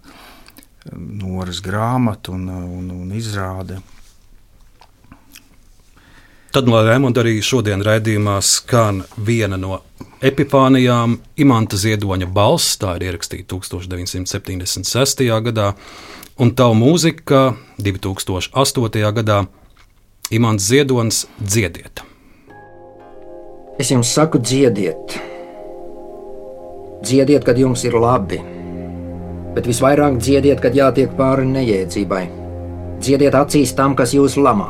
Noras 0.94 1.62
grāmata 1.64 2.34
un, 2.34 2.48
un, 2.52 2.90
un 2.92 3.12
izrāde. 3.16 3.80
Tad, 6.54 6.68
lai 6.70 6.84
Rēmonda 6.86 7.24
arī 7.24 7.40
šodien 7.42 7.82
raidījumā 7.82 8.36
skan 8.46 9.00
viena 9.18 9.58
no 9.58 9.80
epifānijām, 10.22 11.16
Imants 11.42 11.80
Ziedoņa 11.82 12.28
balss, 12.30 12.76
tā 12.78 12.92
ir 13.00 13.08
ierakstīta 13.08 13.56
1976. 13.56 15.24
gadā, 15.48 15.72
un 16.38 16.54
tava 16.54 16.76
mūzika 16.78 17.56
2008. 17.82 19.02
gadā 19.18 19.40
Imants 20.32 20.64
Ziedonis 20.68 21.28
dziediet. 21.44 22.00
Es 23.80 23.90
jums 23.92 24.14
saku, 24.14 24.40
dziediet. 24.40 25.20
Dziediet, 27.04 27.44
kad 27.44 27.58
jums 27.60 27.84
ir 27.84 27.98
labi, 28.00 28.40
bet 29.54 29.68
visvairāk 29.68 30.16
dziediet, 30.24 30.62
kad 30.64 30.78
jātiek 30.78 31.12
pāri 31.18 31.44
nejēdzībai. 31.50 32.22
Dziediet 33.04 33.36
acīs 33.36 33.74
tam, 33.76 33.98
kas 34.00 34.14
jūs 34.16 34.38
lamā. 34.40 34.70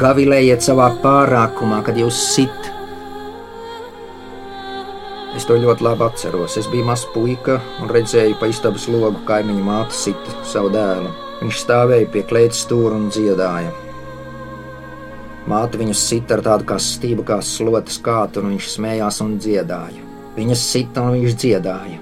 Gavilējiet 0.00 0.64
savā 0.64 0.88
pārākumā, 1.02 1.82
kad 1.84 2.00
jūs 2.00 2.22
sit. 2.32 2.70
Es 5.36 5.44
to 5.44 5.60
ļoti 5.60 5.84
labi 5.84 6.08
atceros. 6.08 6.56
Es 6.56 6.70
biju 6.72 6.88
mazs 6.88 7.04
puika 7.12 7.60
un 7.82 7.92
redzēju 7.92 8.40
pa 8.40 8.48
istabas 8.48 8.88
logu 8.88 9.20
kaimiņu 9.28 9.68
māti 9.68 10.00
sit 10.00 10.34
savu 10.48 10.72
dēlu. 10.72 11.12
Viņš 11.44 11.62
stāvēja 11.66 12.10
pie 12.16 12.24
klēts 12.32 12.64
stūra 12.64 12.96
un 12.96 13.12
dziedāja. 13.12 13.89
Māte 15.48 15.78
viņu 15.80 15.94
sita 15.96 16.36
ar 16.36 16.42
tādu 16.44 16.66
kā 16.68 16.76
stību, 16.76 17.24
kā 17.24 17.40
slotas 17.44 17.96
kātu, 18.04 18.42
un 18.42 18.52
viņš 18.54 18.68
smējās 18.74 19.20
un 19.24 19.38
dziedāja. 19.40 20.02
Viņa 20.36 20.56
sita 20.58 21.06
un 21.06 21.16
viņš 21.16 21.36
dziedāja. 21.40 21.98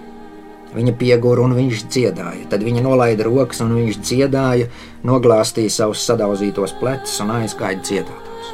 Viņa 0.75 0.95
piegūra 1.01 1.45
un 1.47 1.55
viņš 1.57 1.85
dziedāja. 1.89 2.49
Tad 2.51 2.65
viņa 2.67 2.83
nolaida 2.85 3.25
rokas 3.29 3.63
un 3.65 3.77
viņš 3.79 4.01
dziedāja, 4.03 4.67
noglāstīja 5.07 5.71
savus 5.73 6.03
sadauzītos 6.05 6.75
plecus 6.81 7.15
un 7.25 7.33
aizgāja 7.39 7.79
dziedātos. 7.79 8.51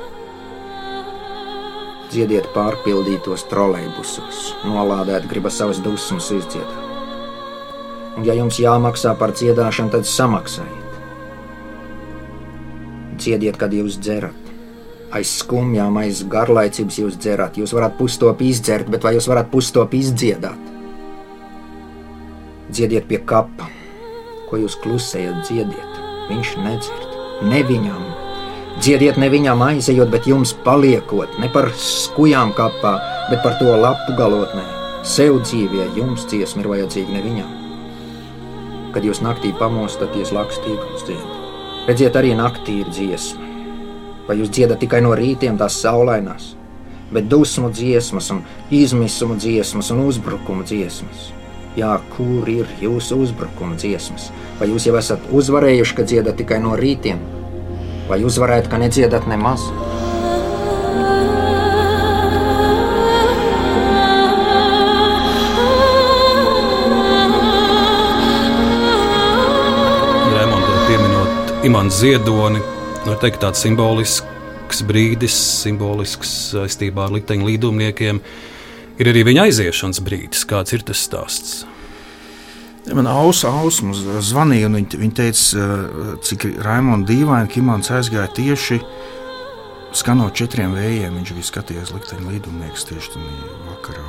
Dziediet 2.12 2.46
pārpildītos 2.54 3.48
trolejbusos, 3.50 4.44
nolādēt 4.68 5.26
gribas 5.32 5.58
savas 5.58 5.80
dusmas 5.82 6.30
izdziedāt. 6.30 6.80
Un 8.14 8.28
ja 8.28 8.36
jums 8.38 8.60
jāmaksā 8.62 9.16
par 9.18 9.34
dziedāšanu, 9.34 9.90
tad 9.96 10.06
samaksājiet. 10.06 10.80
Dziediet, 13.18 13.58
kad 13.58 13.74
jūs 13.74 13.98
dzerat 13.98 14.43
Aiz 15.14 15.30
skumjām, 15.38 15.94
aiz 16.00 16.24
garlaicības 16.26 16.96
jūs 16.98 17.18
dzerat. 17.22 17.54
Jūs 17.60 17.74
varat 17.76 17.94
pustopu 17.94 18.48
izdzert, 18.48 18.88
bet 18.90 19.04
vai 19.06 19.12
jūs 19.14 19.28
varat 19.30 19.46
pustopu 19.52 20.00
izdziedāt? 20.00 20.72
Dziediet 22.74 23.06
pie 23.06 23.20
kapa, 23.22 23.68
ko 24.48 24.58
jūs 24.58 24.74
klusējat, 24.82 25.44
dziediet. 25.46 26.00
Viņš 26.32 26.50
nedzird, 26.64 27.14
ne 27.46 27.60
viņam. 27.68 28.02
Dziediet 28.80 29.20
ne 29.22 29.28
viņam 29.30 29.62
aizejot, 29.68 30.10
bet 30.10 30.26
jums 30.26 30.50
paliekot, 30.66 31.38
ne 31.38 31.46
par 31.54 31.70
skujām 31.78 32.50
kapā, 32.58 32.96
bet 33.30 33.44
par 33.46 33.54
to 33.60 33.70
lapu 33.70 34.16
galotnē. 34.18 34.66
Sev 35.06 35.38
dzīvē 35.44 35.92
jums 35.94 36.26
dziesma 36.26 36.64
ir 36.64 36.72
vajadzīga 36.72 37.14
ne 37.14 37.22
viņam. 37.28 37.54
Kad 38.96 39.06
jūs 39.06 39.22
naktī 39.22 39.54
pamostaties, 39.62 40.34
lakstīgums 40.34 41.06
dziedat. 41.06 41.86
Redziet, 41.86 42.18
arī 42.18 42.34
naktī 42.34 42.80
ir 42.82 42.90
dziesma. 42.90 43.43
Vai 44.28 44.38
jūs 44.40 44.52
dziedat 44.54 44.80
tikai 44.80 45.02
no 45.04 45.12
rītiem 45.18 45.58
tās 45.60 45.76
saulainās, 45.82 46.54
bet 47.12 47.26
dusmu 47.28 47.68
dziesmas, 47.74 48.30
un 48.32 48.40
izmisumu 48.72 49.36
dziesmas 49.36 49.90
un 49.92 50.04
uzbrukumu 50.06 50.64
dziesmas? 50.64 51.30
Jā, 51.76 51.96
kur 52.14 52.48
ir 52.48 52.70
jūsu 52.80 53.18
uzbrukuma 53.24 53.76
dziesmas? 53.76 54.30
Vai 54.60 54.70
jūs 54.70 54.86
jau 54.88 54.94
esat 54.96 55.26
uzvarējuši, 55.34 55.96
ka 55.98 56.06
dziedat 56.08 56.38
tikai 56.40 56.62
no 56.62 56.72
rītiem, 56.78 57.20
vai 58.08 58.22
uzvarēt, 58.24 58.70
ka 58.70 58.80
nedziedat 58.80 59.28
nemaz? 59.28 59.68
Imants 71.64 71.96
Ziedoni, 71.96 72.60
nu, 73.04 73.14
teikt, 73.20 73.42
tāds 73.42 73.60
simbolisks 73.64 74.82
brīdis, 74.88 75.36
simbolisks 75.62 76.32
saistībā 76.54 77.06
ar 77.06 77.14
likteņu 77.14 77.46
līdumniekiem. 77.50 78.20
Ir 79.02 79.10
arī 79.10 79.24
viņa 79.28 79.48
aiziešanas 79.48 80.00
brīdis. 80.06 80.44
Kāds 80.48 80.74
ir 80.76 80.84
tas 80.86 81.02
stāsts? 81.04 81.62
Man 82.84 83.08
ausa 83.08 83.48
ausmas 83.62 84.02
zvanīja, 84.28 84.68
un 84.68 84.76
viņa, 84.76 84.98
viņa 85.00 85.16
teica, 85.16 85.68
cik 86.26 86.50
Raimonda 86.64 87.08
dīvaini, 87.08 87.48
ka 87.48 87.60
Imants 87.62 87.92
aizgāja 87.94 88.28
tieši 88.36 88.80
skanot 89.96 90.36
četriem 90.36 90.76
vējiem. 90.76 91.16
Viņš 91.20 91.32
bija 91.38 91.48
skatījies 91.52 91.94
likteņu 91.96 92.34
līdumnieks 92.34 92.88
tieši 92.90 93.16
tajā 93.16 93.56
vakarā. 93.70 94.04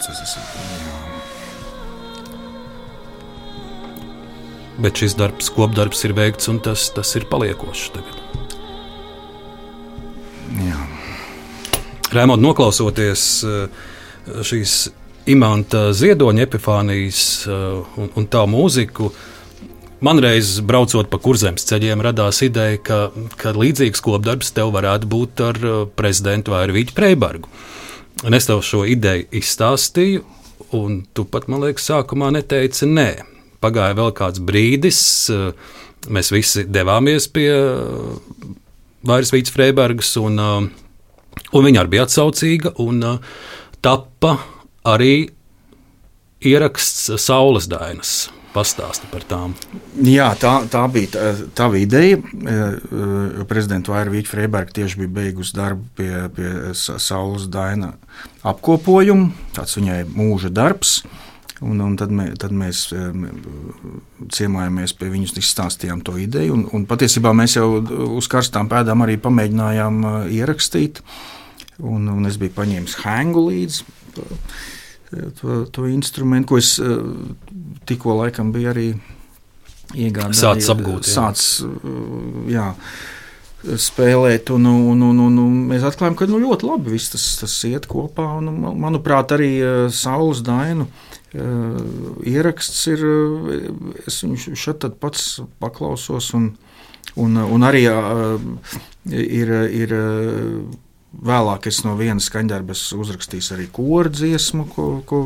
Tas, 0.00 0.20
tas, 0.20 0.36
jā. 0.36 1.19
Bet 4.82 5.00
šis 5.00 5.16
darbs, 5.18 5.50
kopdarbs 5.54 6.04
ir 6.08 6.14
veikts 6.16 6.50
un 6.52 6.60
tas, 6.64 6.88
tas 6.94 7.12
ir 7.18 7.26
paliekošs 7.30 7.90
tagad. 7.94 8.20
Jā. 10.60 10.78
Rēmot, 12.10 12.42
noklausoties 12.42 13.24
eh, 13.46 13.82
šīs 14.46 14.78
imanta 15.30 15.90
ziedoņa 15.94 16.46
epifānijas 16.46 17.20
eh, 17.46 17.92
un, 18.02 18.10
un 18.18 18.26
tā 18.30 18.42
mūziku, 18.50 19.12
man 20.02 20.22
reiz 20.22 20.56
braucot 20.66 21.10
pa 21.12 21.20
kurzemes 21.22 21.68
ceļiem, 21.68 22.02
radās 22.02 22.42
ideja, 22.46 22.80
ka, 22.82 23.00
ka 23.38 23.54
līdzīgs 23.54 24.02
kopdarbs 24.04 24.50
tev 24.56 24.74
varētu 24.74 25.10
būt 25.12 25.44
ar 25.46 25.62
eh, 25.62 25.80
prezidentu 25.96 26.56
vai 26.56 26.64
ar 26.66 26.74
Vīķu 26.74 26.96
Preibergu. 26.98 27.52
Un 28.26 28.36
es 28.36 28.48
tev 28.48 28.64
šo 28.66 28.82
ideju 28.90 29.30
izstāstīju, 29.38 30.24
un 30.76 31.02
tu 31.14 31.24
pat, 31.30 31.46
man 31.48 31.62
liekas, 31.64 31.86
sākumā 31.88 32.34
neteici 32.34 32.88
nē 32.90 33.10
pagāja 33.62 33.96
vēl 33.98 34.12
kāds 34.16 34.42
brīdis, 34.42 35.02
eh, 35.32 35.52
mēs 36.08 36.32
visi 36.32 36.64
devāmies 36.64 37.28
pie 37.32 37.48
eh, 37.50 38.48
Vairas 39.06 39.32
Vītas 39.32 39.54
Freibergas, 39.54 40.14
un, 40.20 40.40
eh, 40.40 41.44
un 41.52 41.68
viņa 41.68 41.84
arī 41.84 41.94
bija 41.96 42.08
atsaucīga, 42.08 42.74
un 42.84 43.04
tappa 43.80 44.36
arī 44.88 45.30
ieraksts 46.40 47.10
Saules 47.20 47.68
dainas. 47.70 48.30
Pastāsti 48.50 49.06
par 49.12 49.22
tām. 49.30 49.52
Jā, 50.02 50.32
tā, 50.34 50.56
tā 50.66 50.80
bija 50.90 51.12
tā, 51.12 51.26
tā 51.54 51.68
ideja. 51.78 52.16
Prezidenta 53.46 53.92
Vairvīķa 53.92 54.26
Freiberga 54.26 54.74
tieši 54.74 54.98
bija 55.04 55.12
beigusi 55.20 55.54
darbu 55.54 55.86
pie, 55.94 56.10
pie 56.34 56.50
Saules 56.74 57.46
daina 57.46 57.92
apkopojuma. 58.42 59.30
Tas 59.54 59.78
viņai 59.78 60.00
mūža 60.10 60.50
darbs. 60.50 60.96
Un, 61.60 61.80
un 61.84 61.96
tad, 62.00 62.08
mē, 62.08 62.30
tad 62.40 62.54
mēs 62.56 62.86
ciemojāmies 64.32 64.94
pie 64.96 65.10
viņus, 65.12 65.34
izstāstījām 65.42 66.00
to 66.06 66.14
ideju. 66.16 66.54
Un, 66.56 66.62
un 66.76 66.86
patiesībā 66.88 67.34
mēs 67.36 67.58
jau 67.58 67.66
uz 68.16 68.28
karstām 68.32 68.70
pēdām 68.70 69.04
arī 69.04 69.18
pamēģinājām 69.20 70.00
ierakstīt. 70.32 71.02
Un, 71.84 72.08
un 72.12 72.28
es 72.28 72.40
biju 72.40 72.56
paņēmis 72.56 72.96
hēngu 73.04 73.44
līdzi 73.50 73.84
to, 75.40 75.60
to 75.72 75.86
instrumentu, 75.92 76.54
ko 76.54 76.60
es 76.60 76.74
tikko 77.88 78.16
laikam 78.22 78.54
biju 78.56 78.72
arī 78.72 78.88
iegādājies. 79.92 80.40
Sācis 80.40 80.72
apgūt. 80.72 81.08
Sācis, 81.08 81.64
jā 82.48 82.72
spēlēt. 83.60 84.48
Un, 84.54 84.64
un, 84.70 85.02
un, 85.10 85.18
un, 85.26 85.38
un 85.44 85.56
mēs 85.68 85.84
atklājām, 85.84 86.16
ka 86.16 86.28
nu, 86.30 86.40
ļoti 86.40 86.68
labi 86.68 86.94
viss 86.94 87.12
tas, 87.12 87.24
tas 87.42 87.56
iet 87.68 87.88
kopā. 87.90 88.24
Un, 88.40 88.48
manuprāt, 88.80 89.36
arī 89.36 89.50
Saules 89.92 90.40
Dainu 90.46 90.88
ieraksts 91.34 92.86
ir. 92.90 93.04
Es 94.06 94.20
viņu 94.24 94.56
šeit 94.58 94.86
pats 95.00 95.40
paklausos, 95.62 96.32
un, 96.38 96.52
un, 97.16 97.40
un 97.40 97.66
arī 97.66 97.86
ir. 99.10 99.56
ir 99.82 99.98
Vēlāk 101.10 101.64
es 101.66 101.80
no 101.82 101.96
vienas 101.98 102.28
skaņdarbas 102.30 102.84
uzrakstīju 102.94 103.56
arī 103.56 103.64
koru 103.74 104.12
dziesmu, 104.14 104.68
ko, 104.70 104.84
ko, 105.02 105.18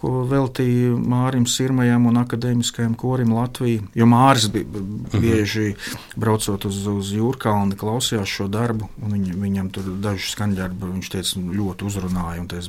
ko 0.00 0.22
veltīju 0.28 0.96
Mārim 0.98 1.44
Sirmajam 1.48 2.08
un 2.08 2.20
akadēmiskajam 2.22 2.94
korim 2.98 3.34
Latvijā. 3.36 3.84
Jo 3.98 4.08
Māris 4.08 4.48
bija 4.52 4.66
mhm. 4.66 5.20
bieži 5.20 5.74
braucot 6.16 6.64
uz, 6.70 6.80
uz 6.88 7.12
Jūrkalni, 7.16 7.76
klausījās 7.80 8.30
šo 8.38 8.48
darbu, 8.52 8.88
un 9.04 9.16
viņ, 9.16 9.28
viņam 9.42 9.70
tur 9.74 9.92
dažu 10.00 10.32
skaņdarbu 10.32 10.94
viņš 10.94 11.12
teica, 11.12 11.44
ļoti 11.60 11.88
uzrunāja. 11.90 12.62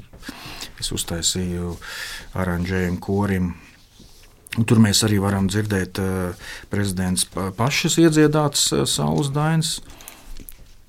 Es 0.82 0.92
uztaisīju 0.92 1.76
aranžējumu 2.42 3.02
korim. 3.04 3.54
Un 4.60 4.68
tur 4.68 4.82
mēs 4.84 5.00
arī 5.08 5.22
varam 5.24 5.48
dzirdēt 5.48 6.00
uh, 6.04 6.48
prezidents 6.72 7.24
pašas 7.56 7.96
iedziedātas 8.02 8.66
uh, 8.76 8.84
saules 8.90 9.32
dainas. 9.32 9.78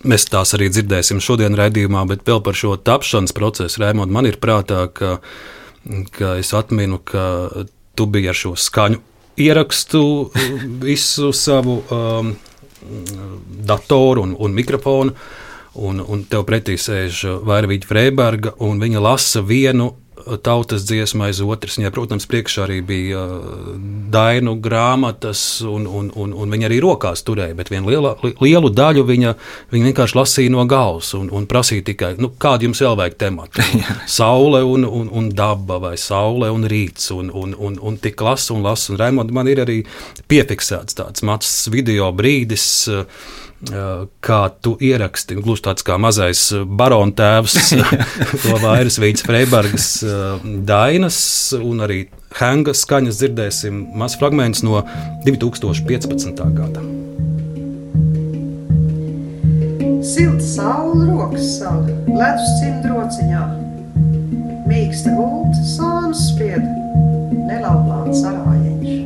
Mēs 0.02 0.26
tās 0.26 0.50
arī 0.56 0.66
dzirdēsim 0.72 1.20
šodien 1.22 1.54
raidījumā, 1.54 2.02
bet 2.10 2.24
vēl 2.26 2.40
par 2.42 2.58
šo 2.58 2.74
tapšanas 2.74 3.34
procesu. 3.36 3.78
Rēmond, 3.84 4.10
man 4.10 4.26
ir 4.26 4.40
prātā, 4.42 4.88
ka, 4.90 5.20
ka 6.14 6.36
es 6.40 6.52
atminu, 6.54 6.98
ka 7.04 7.50
tu 7.94 8.06
biji 8.06 8.30
ar 8.32 8.38
šo 8.38 8.54
skaņu 8.56 9.00
ierakstu 9.36 10.30
visu 10.80 11.32
savu 11.32 11.82
um, 11.90 12.36
datoru 13.64 14.22
un, 14.22 14.36
un 14.38 14.52
mikrofonu. 14.52 15.12
Un, 15.72 16.02
un 16.04 16.20
tev 16.28 16.42
pretī 16.44 16.74
sēž 16.76 17.22
Vairvīģa 17.48 17.88
Freiberga, 17.88 18.50
un 18.60 18.76
viņa 18.76 19.00
lasa 19.00 19.40
vienu 19.40 19.86
tautas 20.42 20.86
dziesma 20.88 21.28
aiz 21.28 21.40
otras. 21.44 21.78
Viņai, 21.78 21.92
protams, 21.94 22.26
priekšā 22.30 22.66
arī 22.66 22.78
bija 22.86 23.22
uh, 23.22 23.72
dainu 24.12 24.54
grāmatas, 24.62 25.42
un, 25.66 25.86
un, 25.86 26.10
un, 26.14 26.34
un 26.34 26.54
viņa 26.54 26.68
arī 26.68 26.80
rokās 26.84 27.24
turēja, 27.26 27.56
bet 27.58 27.72
vienu 27.72 27.90
lielu, 27.92 28.14
lielu 28.42 28.72
daļu 28.72 29.04
viņa, 29.08 29.34
viņa 29.72 29.90
vienkārši 29.90 30.18
lasīja 30.18 30.54
no 30.54 30.66
galvas 30.70 31.12
un, 31.18 31.30
un 31.34 31.48
prasīja 31.50 31.86
tikai, 31.90 32.12
nu, 32.22 32.32
kādu 32.42 32.68
jums 32.68 32.82
vēl 32.84 32.98
vajag 33.02 33.18
tematu. 33.24 33.66
saule 34.18 34.62
un, 34.68 34.86
un, 34.86 35.10
un 35.12 35.30
daba, 35.36 35.80
vai 35.82 35.94
saule 36.00 36.50
un 36.52 36.66
rīts, 36.68 37.10
un, 37.14 37.30
un, 37.30 37.56
un, 37.58 37.78
un 37.80 38.00
tik 38.02 38.20
lasa 38.22 38.54
un 38.56 38.64
lasa. 38.66 38.92
Un 38.92 39.00
Raimond, 39.00 39.32
man 39.34 39.48
ir 39.50 39.62
arī 39.64 39.82
piefiksēts 40.30 40.98
tāds 40.98 41.24
mazs 41.26 41.68
video 41.72 42.10
brīdis. 42.16 42.66
Kā 43.62 44.40
tu 44.58 44.72
ieraksti, 44.82 45.36
gluži 45.38 45.62
tāds 45.68 45.84
kā 45.86 45.94
mazais 45.94 46.48
barona 46.66 47.14
tēvs, 47.14 47.58
to 48.42 48.56
vairs 48.58 48.98
Vīts 48.98 49.22
Freibergas 49.22 49.86
dainas 50.66 51.20
un 51.60 51.84
arī 51.86 52.00
Henga 52.40 52.74
skaņas 52.74 53.20
dzirdēsim 53.20 53.84
maz 53.98 54.16
fragments 54.18 54.64
no 54.66 54.82
2015. 55.28 56.42
gada. 56.56 56.82
Silta 60.02 60.42
saule, 60.42 61.06
rokas 61.06 61.46
saule, 61.60 61.94
ledus 62.10 62.56
cimdrociņā, 62.58 63.44
mīksta 64.66 65.14
gulta, 65.14 65.62
sāns 65.76 66.26
spied, 66.32 66.66
nelauplāns 67.46 68.26
arājiņš. 68.26 69.01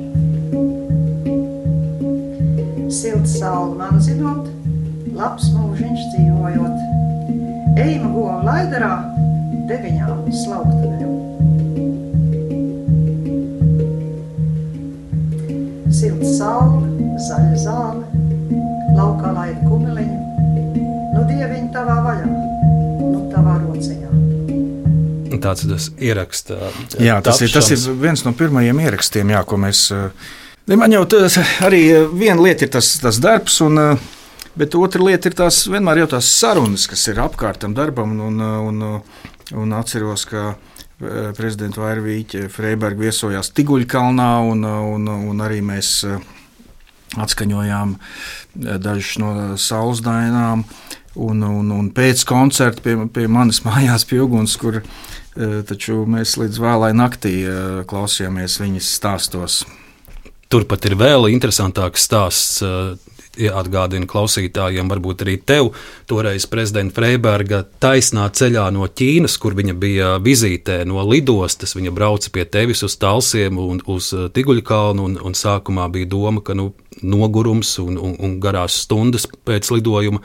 pasauli 3.37 3.75
man 3.77 3.99
zinot, 4.01 4.47
labs 5.13 5.51
mūžiņš 5.53 6.05
dzīvojot. 6.13 6.77
Ejam 7.83 8.07
govu 8.15 8.39
laidarā, 8.47 8.95
deviņām 9.69 10.23
slaugtavēm. 10.33 11.11
Silts 15.99 16.33
saule, 16.39 17.11
zaļa 17.27 17.61
zāle, 17.61 18.25
laukā 18.97 19.35
laida 19.37 19.69
kumeliņu, 19.69 20.49
nu 21.13 21.27
dieviņi 21.29 21.71
tavā 21.77 21.99
vaļā, 22.09 22.33
nu 23.03 23.21
tavā 23.35 23.59
rociņā. 23.67 24.17
Tāds 25.45 25.69
ir 25.69 25.77
tas 25.77 25.93
ieraksts. 26.01 26.57
Jā, 27.05 27.21
tas 27.21 27.45
ir, 27.45 27.53
tas 27.53 27.69
ir 27.77 27.85
viens 28.01 28.25
no 28.25 28.33
pirmajiem 28.33 28.81
ierakstiem, 28.89 29.37
jā, 29.37 29.45
ko 29.45 29.61
mēs 29.61 29.91
uh, 29.93 30.09
Man 30.67 30.91
jau 30.91 31.05
tas 31.07 31.37
arī 31.63 31.81
viena 32.11 32.43
lieta 32.43 32.67
ir 32.67 32.71
tas, 32.75 32.89
tas 32.99 33.21
darbs, 33.23 33.61
un, 33.63 33.79
bet 34.59 34.75
otra 34.75 35.05
lieta 35.07 35.31
ir 35.31 35.37
tās 35.39 35.61
vienmēr 35.71 36.01
jau 36.01 36.09
tās 36.17 36.31
sarunas, 36.41 36.89
kas 36.91 37.05
ir 37.07 37.21
apkārt 37.23 37.61
tam 37.63 37.77
darbam. 37.77 38.17
Un, 38.19 38.41
un, 38.43 38.81
un 39.63 39.77
atceros, 39.79 40.25
ka 40.27 40.57
prezidenta 41.39 41.85
Vairvīķa 41.85 42.49
Freiberga 42.51 43.07
viesojās 43.07 43.53
Tiguļkalnā, 43.55 44.27
un, 44.51 44.67
un, 44.67 45.07
un 45.31 45.47
arī 45.47 45.61
mēs 45.63 46.03
atskaņojām 47.15 47.95
dažus 48.59 49.15
no 49.23 49.33
saules 49.55 50.03
dainām. 50.03 50.67
Un, 51.15 51.47
un, 51.47 51.73
un 51.79 51.95
pēc 51.95 52.27
koncerta 52.27 52.83
pie, 52.83 52.99
pie 53.07 53.31
manis 53.31 53.63
mājās 53.69 54.09
pie 54.11 54.19
uguns, 54.27 54.59
kur 54.59 54.83
taču 55.71 56.03
mēs 56.11 56.35
līdz 56.43 56.59
vēlai 56.59 56.95
naktī 56.99 57.39
klausījāmies 57.87 58.59
viņas 58.67 58.95
stāstos. 58.99 59.63
Turpat 60.53 60.87
ir 60.87 60.95
vēl 61.01 61.31
interesantāks 61.33 62.07
stāsts 62.07 62.63
atgādina 63.37 64.09
klausītājiem, 64.09 64.89
varbūt 64.89 65.25
arī 65.27 65.37
tev, 65.45 65.73
toreiz 66.09 66.47
prezidenta 66.49 66.97
Freiberga 66.97 67.63
taisnā 67.83 68.29
ceļā 68.33 68.69
no 68.75 68.87
Ķīnas, 68.89 69.37
kur 69.43 69.57
viņa 69.59 69.77
bija 69.77 70.15
vizītē 70.23 70.83
no 70.89 71.05
lidostas. 71.05 71.77
Viņa 71.77 71.93
brauca 71.95 72.33
pie 72.33 72.47
tevis 72.49 72.85
uz 72.87 72.97
Talsiem 73.01 73.59
un 73.61 73.83
uz 73.87 74.13
uh, 74.17 74.29
Tiguļkalnu, 74.33 75.11
un, 75.11 75.19
un 75.21 75.37
sākumā 75.37 75.89
bija 75.93 76.11
doma, 76.17 76.43
ka 76.45 76.57
nu, 76.57 76.73
nogurums 77.03 77.75
un, 77.83 77.99
un, 78.01 78.15
un 78.23 78.37
garās 78.41 78.81
stundas 78.85 79.27
pēc 79.47 79.69
lidojuma, 79.75 80.23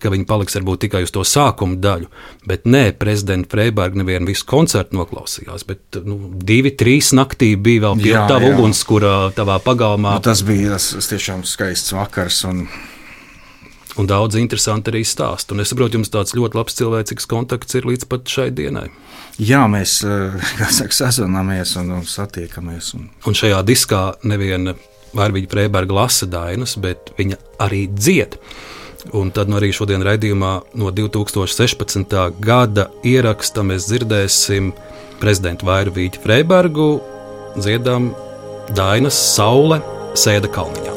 ka 0.00 0.12
viņi 0.12 0.26
paliks 0.28 0.56
varbūt 0.58 0.86
tikai 0.86 1.02
uz 1.06 1.12
to 1.14 1.24
sākuma 1.26 1.78
daļu. 1.82 2.08
Bet 2.48 2.66
nē, 2.68 2.90
prezidenta 3.00 3.52
Freiberga 3.52 4.00
nevienu 4.00 4.30
visu 4.30 4.46
koncertu 4.48 4.98
noklausījās, 5.00 5.66
bet 5.68 6.00
nu, 6.06 6.18
divi, 6.36 6.72
trīs 6.76 7.12
naktī 7.16 7.54
bija 7.56 7.88
vēl 7.88 8.02
pie 8.02 8.16
tava 8.16 8.52
ugunskura 8.54 9.14
tavā 9.36 9.58
pagalmā. 9.64 10.16
Nu, 10.16 10.24
tas 10.24 10.44
bija 10.46 10.76
tas, 10.76 10.92
tas 10.96 11.12
tiešām 11.12 11.46
skaists 11.48 11.96
vakars. 11.96 12.44
Un... 12.50 12.66
Un 13.96 14.04
daudz 14.04 14.36
interesanti 14.36 14.92
arī 14.92 15.00
stāst. 15.08 15.48
Un 15.54 15.62
es 15.62 15.70
saprotu, 15.72 15.96
jums 15.96 16.10
tāds 16.12 16.34
ļoti 16.36 16.58
labs 16.58 16.74
cilvēcīgs 16.76 17.28
kontakts 17.30 17.78
ir 17.78 17.86
līdz 17.88 18.04
pat 18.10 18.28
šai 18.28 18.50
dienai. 18.52 18.90
Jā, 19.40 19.62
mēs 19.72 20.02
saka, 20.78 20.92
sazvanāmies 20.92 21.72
un, 21.80 21.94
un 21.96 22.04
satiekamies. 22.04 22.90
Un... 22.98 23.06
un 23.24 23.38
šajā 23.40 23.62
diskā 23.64 24.02
neviena 24.28 24.76
Vārviņa 25.16 25.50
Freiberga 25.52 25.96
lasa 26.00 26.28
dainas, 26.30 26.76
bet 26.80 27.12
viņa 27.18 27.38
arī 27.62 27.86
dzied. 27.92 28.38
Un 29.14 29.30
tad 29.30 29.50
nu, 29.50 29.60
arī 29.60 29.70
šodien 29.74 30.02
raidījumā 30.02 30.52
no 30.80 30.90
2016. 30.90 32.16
gada 32.42 32.88
ieraksta 33.06 33.62
mēs 33.66 33.86
dzirdēsim 33.90 34.72
prezidentu 35.22 35.68
Vairvīķu 35.70 36.24
Freibergu 36.24 36.90
dziedam 37.56 38.12
Dainas 38.76 39.18
Saule 39.36 39.80
sēda 40.18 40.50
kalniņā. 40.52 40.96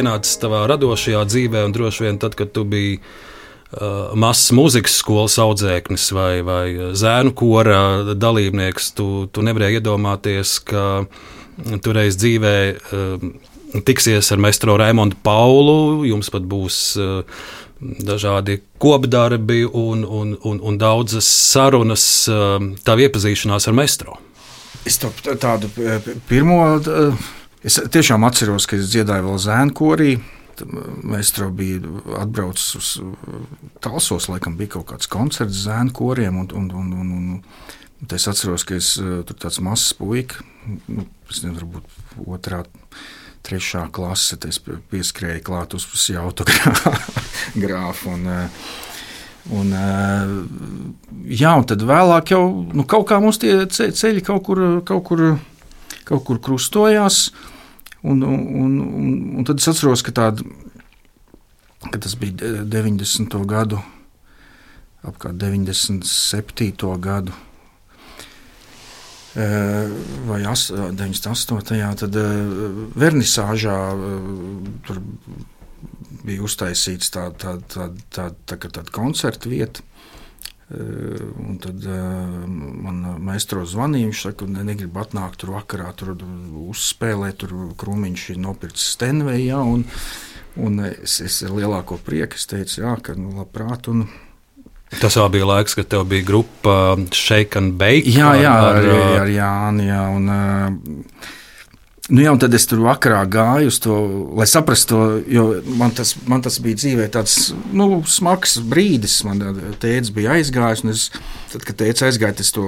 ienācis 0.00 0.40
tavā 0.42 0.64
radošajā 0.70 1.22
dzīvē, 1.30 1.64
un 1.68 1.74
droši 1.76 2.06
vien 2.06 2.20
tad, 2.22 2.36
kad 2.38 2.52
tu 2.54 2.64
biji 2.68 2.98
uh, 2.98 4.12
mazs 4.18 4.52
mūzikas 4.56 4.98
skolas 5.02 5.38
audzēknis 5.42 6.10
vai, 6.16 6.32
vai 6.46 6.66
zēnu 6.96 7.34
kora 7.38 7.80
dalībnieks, 8.14 8.92
tu, 8.98 9.08
tu 9.32 9.44
nevarēji 9.46 9.80
iedomāties, 9.80 10.58
ka 10.68 10.86
tu 11.82 11.96
reiz 11.96 12.18
dzīvē 12.20 12.56
uh, 12.70 13.28
tiksies 13.86 14.30
ar 14.34 14.42
meistro 14.42 14.78
Raimondu 14.78 15.18
Paulu, 15.22 16.04
jums 16.06 16.30
pat 16.30 16.46
būs 16.46 16.80
uh, 17.00 17.44
dažādi 17.80 18.60
kopdarbi 18.78 19.64
un, 19.66 20.04
un, 20.04 20.36
un, 20.44 20.60
un 20.62 20.78
daudzas 20.78 21.26
sarunas, 21.26 22.04
um, 22.30 22.74
tā 22.84 22.96
iepazīšanās 23.06 23.68
ar 23.68 23.76
meistro. 23.76 24.18
Es 24.84 24.98
to, 25.00 25.10
tādu 25.40 25.70
pirmo, 26.28 26.58
es 27.64 27.80
tiešām 27.90 28.26
atceros, 28.28 28.68
ka 28.70 28.78
es 28.78 28.90
dziedāju 28.92 29.28
vēl 29.28 29.42
zēnu 29.46 29.76
korī. 29.76 30.14
Meistro 31.02 31.48
bija 31.50 31.80
atbraucis 32.20 32.76
uz 32.78 32.90
Talsos, 33.82 34.28
laikam 34.30 34.54
bija 34.58 34.76
kaut 34.76 34.92
kāds 34.92 35.10
koncerts 35.10 35.64
zēnu 35.64 35.94
koriem. 35.96 36.38
Un, 36.44 36.50
un, 36.54 36.70
un, 36.70 36.92
un, 37.00 37.12
un 38.04 38.14
es 38.14 38.28
atceros, 38.30 38.66
ka 38.68 38.78
es 38.78 38.94
tur 39.00 39.34
tāds 39.34 39.58
mazs 39.64 39.94
puika, 39.98 40.44
nu, 40.86 41.08
es 41.30 41.42
nezinu, 41.42 41.58
varbūt 41.58 42.28
otrā 42.36 42.62
trešā 43.44 43.88
klase, 43.92 44.38
es 44.48 44.60
pieskrēju 44.62 45.44
klāt 45.44 45.76
uz 45.76 45.86
autogrāfu. 46.20 48.14
Un, 48.14 48.28
un, 49.52 49.72
jā, 51.28 51.50
un 51.52 51.66
tad 51.68 51.82
vēlāk 51.84 52.30
jau 52.32 52.44
nu, 52.72 52.86
kaut 52.88 53.04
kā 53.10 53.18
mums 53.20 53.36
tie 53.42 53.66
ceļi 53.68 54.22
kaut 54.24 54.46
kur, 54.46 54.62
kaut 54.88 55.04
kur, 55.04 55.24
kaut 56.08 56.24
kur 56.24 56.40
krustojās. 56.40 57.26
Un, 58.04 58.20
un, 58.20 58.44
un, 58.60 59.16
un 59.38 59.48
tad 59.48 59.62
es 59.62 59.70
atceros, 59.70 60.04
ka, 60.04 60.12
tāda, 60.12 60.44
ka 61.88 61.98
tas 62.04 62.14
bija 62.20 62.52
90. 62.68 63.40
gadu, 63.48 63.80
apmēram 65.04 65.40
97. 65.40 66.94
gadu 67.00 67.32
Eh, 69.34 69.88
vai 70.26 70.42
98. 70.42 71.96
tad 71.98 72.14
eh, 72.14 72.34
vernisāžā 72.94 73.78
eh, 73.90 74.28
tur 74.86 75.00
bija 76.22 76.44
uztaisīts 76.46 77.10
tāda 77.10 77.34
tā, 77.34 77.54
tā, 77.66 77.88
tā, 78.14 78.28
tā, 78.46 78.54
tā, 78.54 78.70
tā 78.78 78.84
koncerta 78.94 79.50
vieta. 79.50 79.82
Un 80.72 81.58
tad 81.60 81.84
uh, 81.84 81.98
man 82.48 83.02
maistro 83.20 83.66
zvanīja, 83.68 84.08
viņš 84.08 84.22
saka, 84.24 84.46
ka 84.46 84.64
negrib 84.64 84.96
atnākt 84.96 85.42
tur 85.42 85.52
vakarā, 85.58 85.90
tur 85.92 86.14
uzspēlēt, 86.16 87.42
tur 87.42 87.52
krūmiņš 87.80 88.24
ir 88.32 88.40
nopircis 88.40 88.94
Stenvejā. 88.96 89.60
Un, 89.60 89.84
un 90.64 90.86
es, 90.88 91.18
es 91.20 91.42
ar 91.44 91.52
lielāko 91.58 92.00
prieku 92.00 92.40
teicu, 92.40 92.80
jā, 92.80 92.96
ka 93.04 93.16
nu, 93.18 93.34
labprāt. 93.42 93.90
Un, 93.92 94.06
Tas 94.94 95.16
vēl 95.18 95.30
bija 95.34 95.46
laiks, 95.48 95.74
kad 95.74 95.88
tev 95.90 96.04
bija 96.08 96.24
grupa 96.26 96.94
Shake 97.12 97.58
and 97.58 97.76
Bake. 97.80 98.08
Jā, 98.14 98.32
jā 98.38 98.52
ar, 98.52 98.76
ar, 98.78 98.90
ar, 98.94 99.16
ar 99.24 99.32
Jānu. 99.32 99.88
Jā, 99.88 100.02
un, 100.14 100.28
uh, 100.30 101.32
Nu, 102.12 102.20
jā, 102.20 102.34
un 102.34 102.40
tad 102.40 102.52
es 102.52 102.66
tur 102.68 102.82
vakarā 102.84 103.22
gāju 103.32 103.70
uz 103.70 103.78
to, 103.80 103.94
lai 104.36 104.44
saprastu 104.48 104.90
to, 104.92 105.04
jo 105.30 105.44
man 105.80 105.94
tas, 105.96 106.10
man 106.28 106.42
tas 106.44 106.58
bija 106.60 106.76
dzīvē 106.76 107.06
tāds 107.14 107.54
nu, 107.72 108.02
smags 108.04 108.58
brīdis. 108.60 109.22
Man 109.24 109.40
tēvs 109.80 110.10
bija 110.12 110.34
aizgājis, 110.36 110.82
un 110.84 110.92
es, 110.92 111.06
tad, 111.54 111.64
kad 111.64 111.78
tēvs 111.80 112.04
aizgāja, 112.10 112.36
tas 112.42 112.52
to 112.52 112.66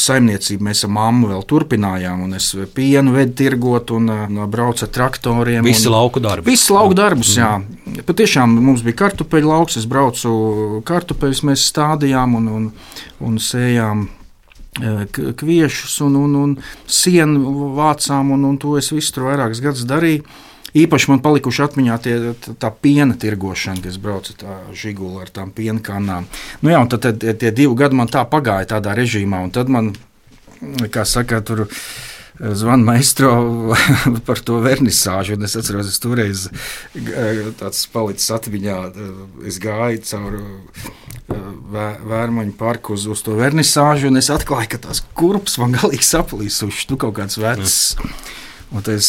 saimniecību 0.00 0.64
mēs 0.70 0.86
ar 0.88 0.92
mammu 0.96 1.34
vēl 1.34 1.44
turpinājām, 1.52 2.24
un 2.24 2.38
es 2.38 2.48
pienu 2.72 3.12
vedu 3.18 3.36
tirgot 3.42 3.92
un 3.92 4.08
uh, 4.08 4.40
braucu 4.48 4.88
ar 4.88 4.94
traktoriem. 4.96 5.68
Visi 5.68 5.92
lauku 5.92 6.24
darbi. 6.24 6.48
Visi 6.54 6.72
lauku 6.72 6.96
darbus, 6.96 7.34
jā. 7.36 7.58
Mm. 7.60 8.06
Patiešām 8.08 8.56
mums 8.56 8.86
bija 8.86 9.02
kartupeļu 9.04 9.52
lauks, 9.52 9.76
es 9.82 9.90
braucu 9.90 10.80
kartupeļus, 10.88 11.44
mēs 11.50 11.68
stādījām 11.74 12.40
un, 12.40 12.50
un, 12.56 12.66
un 13.20 13.38
sējām 13.52 14.08
kviešus 14.72 16.00
un, 16.00 16.16
un, 16.16 16.36
un 16.36 16.54
sienu 16.88 17.72
vācām, 17.76 18.32
un, 18.32 18.44
un 18.48 18.56
to 18.56 18.78
es 18.80 18.88
visu 18.92 19.12
tur 19.12 19.28
vairākus 19.28 19.60
gadus 19.60 19.84
darīju. 19.88 20.24
Īpaši 20.72 21.10
man 21.10 21.20
palikuši 21.20 21.64
atmiņā 21.66 21.96
tie, 22.00 22.14
tā 22.56 22.70
piena 22.72 23.12
tirgošana, 23.20 23.82
kas 23.84 23.98
brauca 24.00 24.32
tā 24.40 24.54
žigula 24.72 25.26
ar 25.26 25.28
tām 25.28 25.50
piena 25.52 25.82
kanām. 25.84 26.24
Nu 26.64 26.72
jā, 26.72 26.80
un 26.80 26.88
tad, 26.88 27.04
tad 27.04 27.20
tie 27.20 27.50
divi 27.52 27.76
gadi 27.76 27.98
man 27.98 28.08
tā 28.08 28.24
pagāja 28.24 28.70
tādā 28.78 28.94
režīmā, 28.96 29.42
un 29.44 29.52
tad 29.52 29.68
man, 29.68 29.92
kā 30.88 31.04
saka, 31.04 31.42
tur 31.44 31.66
zvana 32.40 32.84
maistro 32.84 33.32
par 34.26 34.40
to 34.40 34.60
vernisāžu. 34.64 35.36
Es 35.44 35.56
atceros, 35.58 35.90
es 35.90 36.00
toreiz 36.02 36.48
tāds 37.60 37.84
palicis 37.92 38.30
atmiņā. 38.34 38.78
Es 39.48 39.60
gāju 39.62 40.02
cauri 40.08 40.42
vērmaņu 41.72 42.56
parku 42.58 42.96
uz, 42.96 43.06
uz 43.10 43.22
to 43.24 43.36
vernisāžu, 43.38 44.10
un 44.10 44.20
es 44.20 44.30
atklāju, 44.32 44.74
ka 44.74 44.82
tās 44.88 45.02
kurpes 45.16 45.58
man 45.62 45.76
galīgi 45.76 46.08
saplīsušas. 46.08 46.88
Tu 46.88 46.98
kaut 47.00 47.16
kāds 47.20 47.40
vecs. 47.40 47.76
Un 48.72 48.80
es 48.88 49.08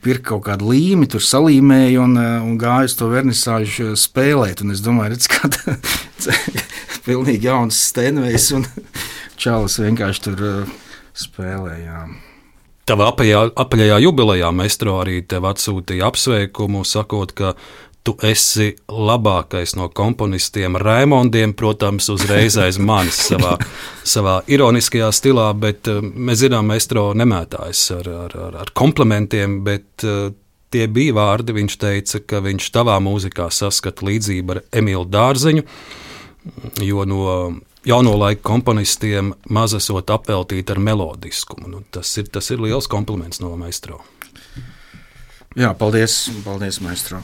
pirku 0.00 0.30
kaut 0.30 0.46
kādu 0.46 0.70
līmi, 0.70 1.04
tur 1.12 1.20
salīmēju 1.20 2.00
un, 2.00 2.16
un 2.16 2.54
gāju 2.60 2.88
uz 2.88 2.96
to 2.96 3.10
vernisāžu 3.12 3.92
spēlēt. 4.00 4.64
Un 4.64 4.72
es 4.72 4.80
domāju, 4.84 5.12
redz, 5.12 5.28
ka 5.28 5.52
tas 5.52 6.30
ir 6.32 6.64
pilnīgi 7.04 7.50
jauns 7.50 7.76
stenvejs, 7.90 8.50
un 8.56 8.64
čalis 9.42 9.76
vienkārši 9.84 10.28
tur 10.30 10.44
spēlējām. 11.12 12.31
Tavā 12.92 13.06
apaļā, 13.08 13.46
apaļajā 13.56 14.02
jubilejā 14.04 14.50
meistro 14.52 14.98
arī 15.00 15.22
tev 15.24 15.46
atsūtīja 15.48 16.10
apsveikumu, 16.10 16.82
sakot, 16.84 17.30
ka 17.32 17.54
tu 18.04 18.12
esi 18.28 18.66
labākais 18.92 19.72
no 19.78 19.86
komponistiem, 19.96 20.76
Raimondiem, 20.76 21.54
protams, 21.56 22.10
uzreiz 22.12 22.58
aiz 22.60 22.76
manis 22.76 23.22
savā, 23.30 23.54
savā 24.14 24.34
ironiskajā 24.44 25.08
stilā, 25.14 25.48
bet 25.56 25.88
uh, 25.88 26.02
mēs 26.02 26.42
zinām, 26.42 26.68
Meistro 26.68 27.08
nemētājas 27.16 27.86
ar, 27.96 28.12
ar, 28.26 28.36
ar, 28.50 28.60
ar 28.66 28.74
komplimentiem, 28.76 29.62
bet 29.64 30.04
uh, 30.04 30.28
tie 30.68 30.84
bija 30.84 31.16
vārdi. 31.16 31.56
Viņš 31.62 31.80
teica, 31.80 32.24
ka 32.28 32.44
viņš 32.44 32.68
tavā 32.76 33.00
mūzikā 33.00 33.48
saskata 33.48 34.04
līdzību 34.10 34.58
ar 34.58 34.64
Emīlu 34.82 35.08
Dārziņu, 35.08 35.64
jo 36.84 37.08
no 37.08 37.24
jauno 37.86 38.14
laiku 38.18 38.42
komponistiem 38.46 39.32
maz 39.50 39.74
esot 39.74 40.10
apveltīti 40.10 40.74
ar 40.74 40.80
melodiskumu. 40.82 41.68
Nu, 41.68 41.82
tas, 41.90 42.10
ir, 42.18 42.28
tas 42.32 42.50
ir 42.50 42.62
liels 42.62 42.88
kompliments 42.90 43.42
no 43.42 43.54
Meistro. 43.56 44.02
Jā, 45.58 45.74
paldies, 45.78 46.30
paldies 46.44 46.80
Meistro. 46.80 47.20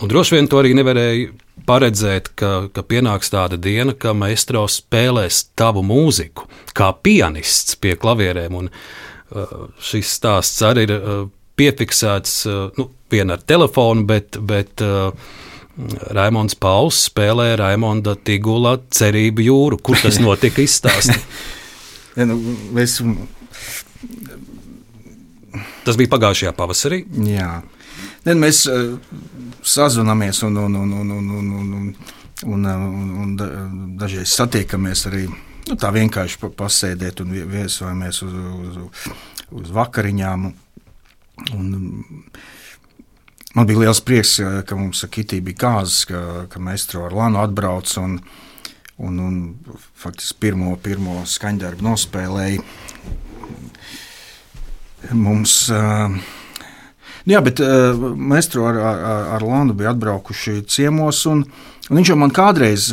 Un 0.00 0.08
droši 0.08 0.36
vien 0.36 0.48
to 0.48 0.60
arī 0.60 0.72
nevarēja 0.76 1.32
paredzēt, 1.68 2.32
ka, 2.40 2.70
ka 2.72 2.84
pienāks 2.86 3.32
tāda 3.32 3.58
diena, 3.60 3.92
ka 3.92 4.14
maestro 4.16 4.64
spēlēs 4.70 5.42
tavu 5.58 5.82
mūziku 5.84 6.48
kā 6.76 6.90
pianists 7.04 7.76
pie 7.80 7.94
klavierēm. 8.00 8.56
Un, 8.56 8.70
uh, 8.70 9.52
šis 9.84 10.14
stāsts 10.16 10.64
arī 10.64 10.86
ir 10.88 10.94
uh, 10.96 11.20
piefiksēts 11.60 12.34
uh, 12.48 12.62
nu, 12.80 12.88
vien 13.12 13.32
ar 13.32 13.44
telefonu, 13.44 14.06
bet, 14.08 14.40
bet 14.40 14.84
uh, 14.84 15.12
Raimons 16.14 16.56
Pauls 16.58 17.06
spēlē 17.08 17.52
Raimonda 17.60 18.16
Tigula 18.16 18.76
cerību 18.92 19.44
jūru. 19.46 19.80
Kur 19.82 20.00
tas 20.02 20.20
notika? 20.22 20.62
Izstāsti. 20.64 21.16
ja, 22.18 22.26
nu, 22.28 22.38
es... 22.80 22.98
Tas 25.84 25.96
bija 25.98 26.12
pagājušajā 26.12 26.54
pavasarī. 26.56 27.02
Jā. 27.30 27.60
Ne, 28.26 28.36
mēs 28.36 28.62
uh, 28.68 28.98
sazvanāmies 29.64 30.42
un, 30.46 30.58
un, 30.60 30.76
un, 30.82 30.92
un, 31.00 31.12
un, 31.16 31.30
un, 31.40 31.52
un, 32.44 32.66
un, 32.66 32.66
un, 32.66 33.14
un 33.24 33.94
dažreiz 34.00 34.34
satiekamies 34.36 35.06
arī 35.10 35.24
nu, 35.26 35.76
tā 35.80 35.90
vienkārši 35.94 36.50
pasēdēt 36.56 37.24
un 37.24 37.34
viesojamies 37.50 38.22
uz, 38.26 38.36
uz, 38.68 39.10
uz 39.62 39.72
vakariņām. 39.76 40.50
Un, 41.56 41.68
man 43.54 43.66
bija 43.68 43.84
liels 43.84 44.00
prieks, 44.06 44.36
ka 44.66 44.78
mums 44.78 45.04
ar 45.04 45.12
Kitiju 45.12 45.46
bija 45.48 45.62
kāzas, 45.64 46.04
ka, 46.08 46.46
ka 46.52 46.62
Maestro 46.62 47.04
ar 47.06 47.16
Lanu 47.16 47.42
atbrauc 47.42 47.94
un, 48.02 48.18
un, 48.98 49.22
un 49.26 49.40
faktiski 49.98 50.38
pirmo, 50.46 50.76
pirmo 50.82 51.22
skaņdarbu 51.26 51.86
nospēlēja. 51.86 52.62
Mums 55.16 55.54
uh, 55.72 56.12
Jā, 57.28 57.42
bet 57.44 57.60
uh, 57.60 57.94
Maestro 58.16 58.64
ar, 58.70 58.78
ar, 58.80 59.02
ar 59.36 59.44
Landu 59.44 59.76
bija 59.76 59.92
atbraukuši 59.92 60.62
ciemos, 60.70 61.22
un, 61.28 61.44
un 61.90 62.00
viņš 62.00 62.12
jau 62.12 62.18
man 62.20 62.32
kādreiz. 62.34 62.90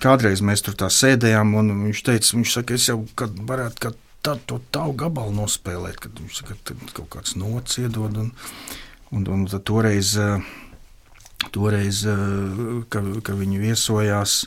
Kādreiz 0.00 0.42
mēs 0.46 0.62
tur 0.62 0.76
tā 0.78 0.86
sēdējām, 0.94 1.54
un 1.58 1.72
viņš 1.88 2.02
teica, 2.06 2.36
viņš 2.36 2.52
saka, 2.54 2.76
es 2.78 2.86
jau 2.86 3.00
kad 3.18 3.34
varētu 3.46 3.82
kad 3.86 3.96
tādu 4.22 4.44
to 4.46 4.58
tavu 4.74 4.94
gabalu 5.00 5.34
nospēlēt, 5.34 5.98
kad 6.04 6.20
viņš 6.20 6.42
saka, 6.42 6.54
ka 6.62 6.76
kaut 6.94 7.08
kāds 7.16 7.34
nots 7.38 7.80
iedod. 7.82 8.18
Un, 8.22 8.30
un, 9.14 9.26
un 9.26 9.46
toreiz, 9.66 10.14
toreiz 11.54 12.02
ka, 12.92 13.04
ka 13.26 13.36
viņi 13.38 13.62
viesojās, 13.62 14.40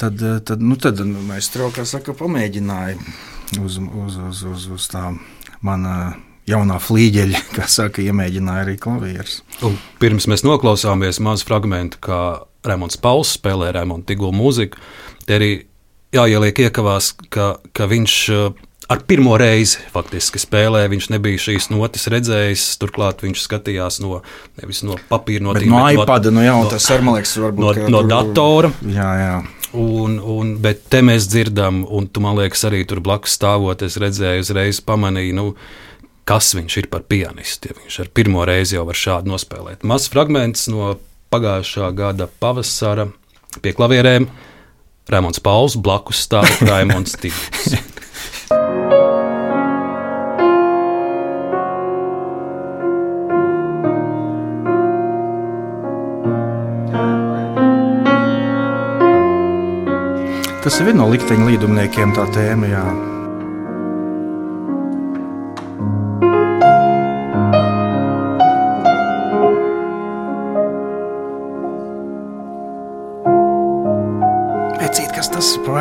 tad, 0.00 0.24
tad, 0.46 0.62
nu, 0.62 0.78
tad 0.80 1.02
mēs 1.04 1.50
traukā 1.54 1.86
saka, 1.88 2.14
pamēģināja 2.16 2.98
uz, 3.62 3.78
uz, 3.78 4.18
uz, 4.30 4.42
uz, 4.52 4.66
uz 4.76 4.90
tā 4.92 5.10
mana 5.64 6.14
jaunā 6.50 6.78
flīģeļa, 6.82 7.42
kā 7.56 7.66
saka, 7.70 8.04
iemēģināja 8.04 8.66
arī 8.66 8.76
klavierus. 8.80 9.40
Un 9.66 9.76
pirms 10.02 10.28
mēs 10.30 10.44
noklausāmies 10.46 11.22
mazu 11.24 11.48
fragment, 11.48 11.98
kā 12.04 12.40
Rēmons 12.66 13.00
Pauls 13.00 13.36
spēlē 13.38 13.72
Rēmons 13.76 14.06
Tigulu 14.08 14.34
mūziku, 14.36 14.80
te 15.26 15.38
arī 15.38 15.52
jāieliek 16.14 16.66
iekavās, 16.66 17.14
ka, 17.32 17.54
ka 17.76 17.86
viņš 17.90 18.16
ar 18.90 19.02
pirmo 19.06 19.36
reizi 19.38 19.84
faktiski 19.94 20.40
spēlē. 20.42 20.82
Viņš 20.90 21.10
nebija 21.14 21.40
šīs 21.46 21.70
notis 21.70 22.08
redzējis, 22.10 22.66
turklāt 22.82 23.22
viņš 23.24 23.44
skatījās 23.46 24.00
no, 24.02 24.20
nevis 24.60 24.82
no 24.86 24.98
papīra, 25.10 25.44
no 25.46 25.54
tīm, 25.54 25.70
no 25.70 25.84
iPad, 25.94 26.30
no, 26.30 26.40
nu 26.40 26.46
jā, 26.46 26.56
no, 26.58 26.70
tas 26.72 26.88
ar, 26.90 27.04
liekas, 27.06 27.36
varbūt. 27.44 27.84
No, 27.84 27.90
no 27.94 28.02
tur, 28.02 28.10
datora. 28.10 28.72
Jā, 28.90 29.10
jā. 29.20 29.36
Un, 29.78 30.16
un, 30.18 30.56
bet 30.62 30.82
te 30.90 31.04
mēs 31.06 31.28
dzirdam, 31.30 31.84
un 31.86 32.08
tu 32.10 32.22
man 32.24 32.34
liekas, 32.40 32.64
arī 32.66 32.82
tur 32.90 33.02
blakus 33.06 33.36
stāvot, 33.38 33.84
es 33.86 34.00
redzēju, 34.02 34.42
uzreiz 34.42 34.82
pamanīju, 34.82 35.36
nu, 35.38 35.46
kas 36.26 36.50
viņš 36.58 36.80
ir 36.82 36.90
par 36.90 37.06
pianistu. 37.06 37.70
Ja 37.70 37.78
viņš 37.78 38.00
ar 38.02 38.10
pirmo 38.14 38.42
reizi 38.48 38.74
jau 38.74 38.88
var 38.88 38.98
šādi 38.98 39.30
nospēlēt. 39.30 39.86
Mazs 39.86 40.10
fragments 40.10 40.66
no 40.72 40.96
pagājušā 41.30 41.92
gada 41.94 42.26
pavasara 42.42 43.06
pie 43.62 43.74
klavierēm. 43.78 44.26
Rēmons 45.10 45.42
Pauls 45.42 45.78
blakus 45.78 46.26
stāv 46.26 46.50
Raimons 46.66 47.14
Tīrs. 47.18 47.78
Tas 60.60 60.76
ir 60.78 60.86
viens 60.86 60.98
no 61.00 61.06
likteņa 61.10 61.46
līdumniekiem, 61.48 62.12
tā 62.14 62.26
tēma. 62.34 62.68
Jā. 62.70 62.84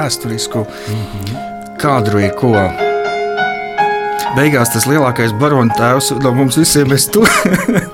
vēsturisku 0.09 0.59
mm 0.59 1.05
-hmm. 1.11 1.58
Kadru, 1.79 2.21
ko 2.37 2.53
beigās 4.35 4.71
tas 4.73 4.85
lielākais 4.89 5.33
barona 5.39 5.73
tēvs 5.77 6.11
no 6.23 6.33
mums 6.35 6.59
visiem 6.59 6.91
ir 6.93 7.03
tu. 7.13 7.23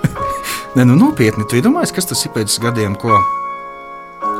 Nē, 0.75 0.83
nu 0.83 0.97
nopietni, 0.99 1.45
tu 1.47 1.59
iedomājies, 1.59 1.93
kas 1.95 2.09
tas 2.09 2.25
ir 2.27 2.33
pēc 2.35 2.57
gadiem, 2.65 2.97
ko. 2.99 3.15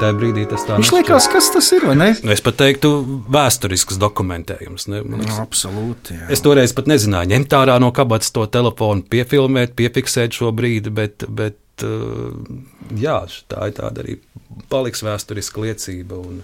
Tā 0.02 0.10
brīdī 0.18 0.43
tas 0.52 0.66
tā 0.68 0.76
Viņš 0.76 0.91
liekas, 0.91 1.30
kas 1.32 1.48
tas 1.54 1.70
ir. 1.72 1.86
Nu, 1.96 2.34
es 2.34 2.41
pat 2.43 2.58
teiktu, 2.60 2.89
vēsturisks 3.32 3.96
dokumentējums. 4.02 4.89
Ne? 4.91 5.00
No, 5.08 5.22
absolūti. 5.39 6.18
Jā. 6.18 6.28
Es 6.36 6.43
toreiz 6.43 6.76
pat 6.76 6.89
nezināju, 6.91 7.32
ņemt 7.32 7.56
ārā 7.56 7.78
no 7.80 7.93
kabatas 7.96 8.34
to 8.36 8.43
telefonu, 8.52 9.06
piefilmēt, 9.08 9.78
piefiksēt 9.80 10.36
šo 10.36 10.52
brīdi, 10.58 10.91
bet, 10.91 11.24
bet 11.32 11.86
jā, 13.00 13.22
tā 13.52 13.70
ir 13.70 13.78
tāda 13.80 14.04
arī 14.04 14.20
paliks 14.72 15.06
vēsturiska 15.06 15.64
liecība. 15.64 16.20
Un, 16.20 16.43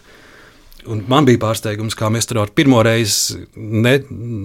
Un 0.89 1.03
man 1.11 1.27
bija 1.27 1.41
pārsteigums, 1.41 1.95
kā 1.97 2.09
mēs 2.13 2.25
tur 2.29 2.41
ar 2.41 2.51
pirmo 2.57 2.81
reizi 2.85 3.43
ne, 3.55 3.99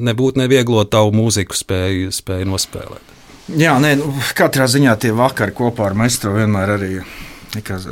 nebūtu 0.09 0.43
nevieglo 0.43 0.83
tavu 0.91 1.15
mūziku 1.17 1.57
spēju, 1.57 2.13
spēju 2.13 2.49
nospēlēt. 2.51 3.15
Jā, 3.57 3.77
nē, 3.81 3.95
nu, 4.01 4.11
katrā 4.37 4.67
ziņā 4.69 4.97
tie 5.01 5.13
vakari 5.17 5.55
kopā 5.57 5.87
ar 5.89 5.97
Mestru 5.97 6.35
vienmēr 6.35 6.73
arī 6.77 6.93
nekaz, 7.55 7.87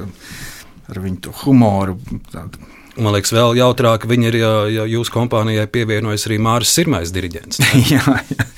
ar 0.90 1.00
viņu 1.00 1.20
to 1.28 1.34
humoru. 1.44 1.94
Tādu. 2.32 2.58
Man 2.94 3.14
liekas, 3.14 3.32
vēl 3.34 3.56
jautrāk 3.58 4.04
viņi 4.10 4.28
ir, 4.30 4.38
ja, 4.42 4.52
ja 4.70 4.84
jūsu 4.86 5.14
kompānijai 5.14 5.66
pievienojas 5.70 6.26
arī 6.28 6.38
Mārcis 6.42 6.74
Sirmais 6.78 7.14
diriģents. 7.14 7.62
jā, 7.94 8.02
jā. 8.34 8.48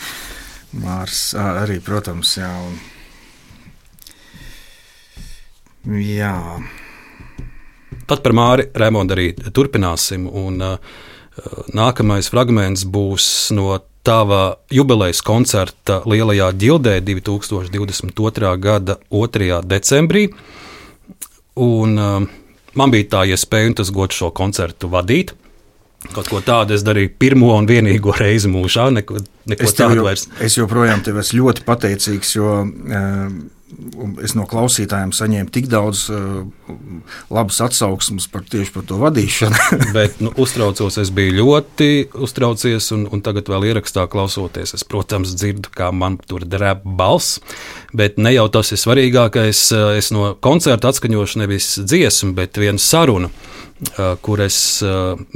Mārs 0.83 1.21
arī, 1.41 1.79
protams, 1.85 2.35
jā. 2.41 2.51
Un... 2.67 2.77
Jā. 6.03 6.35
Pat 8.07 8.23
par 8.23 8.35
Māri 8.39 8.69
Rēmondu 8.71 9.17
arī 9.17 9.27
turpināsim. 9.55 10.29
Un, 10.31 10.61
uh, 10.63 10.77
nākamais 11.75 12.31
fragments 12.31 12.85
būs 12.87 13.51
no 13.57 13.81
tava 14.07 14.57
jubilejas 14.71 15.23
koncerta 15.27 15.99
Lielajā 16.07 16.53
ģildē 16.55 17.01
2022. 17.09 18.53
gada 18.63 18.99
2. 19.11 19.59
decembrī. 19.67 20.29
Un, 21.57 21.99
uh, 21.99 22.23
man 22.79 22.95
bija 22.95 23.11
tā 23.17 23.25
iespēja 23.33 23.73
un 23.73 23.77
tas 23.83 23.91
gods 23.91 24.23
šo 24.23 24.31
koncertu 24.31 24.93
vadīt. 24.93 25.35
Kaut 26.15 26.31
ko 26.31 26.43
tādu 26.45 26.77
es 26.77 26.85
darīju 26.87 27.15
pirmo 27.19 27.53
un 27.57 27.69
vienīgo 27.69 28.15
reizi 28.17 28.51
mūžā. 28.53 28.89
Neko, 28.95 29.21
neko 29.51 29.69
es, 29.69 29.77
tādu 29.77 30.07
vairs. 30.07 30.29
Es 30.43 30.59
joprojām 30.59 31.03
tev 31.07 31.21
esmu 31.23 31.43
ļoti 31.43 31.67
pateicīgs, 31.67 32.37
jo 32.39 32.57
uh, 32.63 33.29
es 34.23 34.37
no 34.39 34.45
klausītājiem 34.49 35.11
saņēmu 35.17 35.51
tik 35.53 35.67
daudz 35.71 36.05
uh, 36.15 36.47
labas 37.35 37.59
atsauksmes 37.65 38.29
par 38.31 38.45
tieši 38.47 38.73
par 38.75 38.85
to 38.89 38.99
vadīšanu. 39.01 39.59
Bet 39.97 40.21
nu, 40.23 40.31
uztraucos, 40.43 40.99
es 41.03 41.11
biju 41.15 41.37
ļoti 41.41 41.91
uztraucies, 42.15 42.93
un, 42.97 43.07
un 43.11 43.25
tagad 43.27 43.51
vēl 43.51 43.69
ierakstā 43.73 44.07
klausoties. 44.13 44.77
Es, 44.79 44.87
protams, 44.87 45.35
dzirdu, 45.37 45.73
kā 45.75 45.91
man 45.95 46.21
tur 46.23 46.47
drēb 46.47 46.87
balss, 46.99 47.41
bet 47.97 48.21
ne 48.23 48.33
jau 48.35 48.47
tas 48.53 48.73
ir 48.73 48.81
svarīgākais. 48.81 49.67
Es 49.99 50.13
no 50.15 50.31
koncerta 50.45 50.93
atskaņošu 50.93 51.43
nevis 51.43 51.75
dziesmu, 51.83 52.35
bet 52.39 52.61
vienu 52.61 52.83
sarunu, 52.83 53.33
kur 54.25 54.41
es 54.45 54.59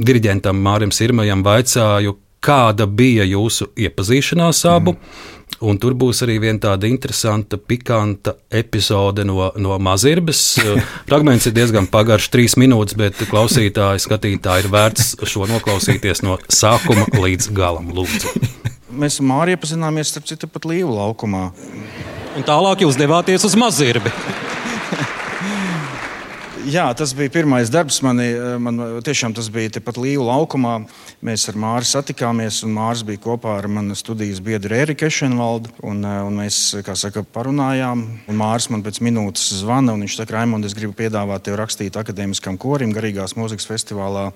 diriģentam 0.01 0.57
Mārim 0.65 0.93
Sirmajam 0.95 1.43
vaicāju, 1.45 2.15
kāda 2.41 2.87
bija 2.89 3.25
jūsu 3.27 3.69
iepazīšanās 3.77 4.65
abu. 4.71 4.95
Mm. 4.95 5.37
Un 5.61 5.77
tur 5.77 5.93
būs 5.93 6.23
arī 6.25 6.39
viena 6.41 6.57
tāda 6.63 6.87
interesanta, 6.89 7.59
pikanta 7.59 8.33
epizode 8.49 9.25
no, 9.27 9.51
no 9.61 9.77
mazirbas. 9.83 10.39
Fragments 11.09 11.45
ir 11.45 11.53
diezgan 11.53 11.89
pagaršs, 11.91 12.31
trīs 12.33 12.57
minūtes, 12.57 12.97
bet 12.97 13.19
klausītāji, 13.29 14.01
skatītāji 14.01 14.65
ir 14.65 14.71
vērts 14.73 15.11
šo 15.29 15.45
noklausīties 15.51 16.23
no 16.25 16.39
sākuma 16.49 17.05
līdz 17.13 17.51
galam. 17.53 17.91
Lūdzu. 17.93 18.33
Mēs 18.91 19.19
ar 19.21 19.27
Māriju 19.29 19.59
iepazināmies, 19.59 20.09
starp 20.11 20.25
citu, 20.31 20.49
pat 20.51 20.65
Līvu 20.67 20.95
laukumā. 20.97 21.51
Un 22.39 22.47
tālāk 22.47 22.81
jūs 22.87 22.97
devāties 22.97 23.45
uz 23.45 23.53
mazirbi. 23.59 24.11
Jā, 26.69 26.83
tas 26.93 27.09
bija 27.17 27.31
pirmais 27.33 27.71
darbs. 27.73 27.97
Mani, 28.05 28.27
man 28.61 28.77
tiešām 29.01 29.33
tas 29.33 29.47
bija 29.49 29.71
tepat 29.79 29.97
Līvu 29.97 30.27
laukumā. 30.27 30.75
Mēs 31.25 31.47
ar 31.49 31.55
Māru 31.57 31.87
satikāmies, 31.89 32.59
un 32.67 32.75
Mārs 32.75 33.01
bija 33.07 33.21
kopā 33.23 33.55
ar 33.57 33.67
manu 33.71 33.95
studijas 33.97 34.41
biedru 34.45 34.77
Eriku 34.77 35.07
Ešenvaldu. 35.07 35.71
Un, 35.87 36.03
un 36.05 36.37
mēs, 36.37 36.59
saka, 37.01 37.23
parunājām. 37.33 38.03
Un 38.29 38.37
Mārs 38.37 38.69
man 38.69 38.85
pēc 38.85 39.01
minūtes 39.01 39.47
zvana, 39.63 39.95
un 39.95 40.05
viņš 40.05 40.19
saka, 40.19 40.37
Raimond, 40.37 40.67
es 40.67 40.77
gribu 40.77 40.93
piedāvāt 40.99 41.47
tev 41.47 41.57
rakstīt 41.63 41.97
akadēmiskam 41.97 42.61
korim 42.61 42.93
Garīgās 42.93 43.33
mūzikas 43.39 43.65
festivālā 43.71 44.29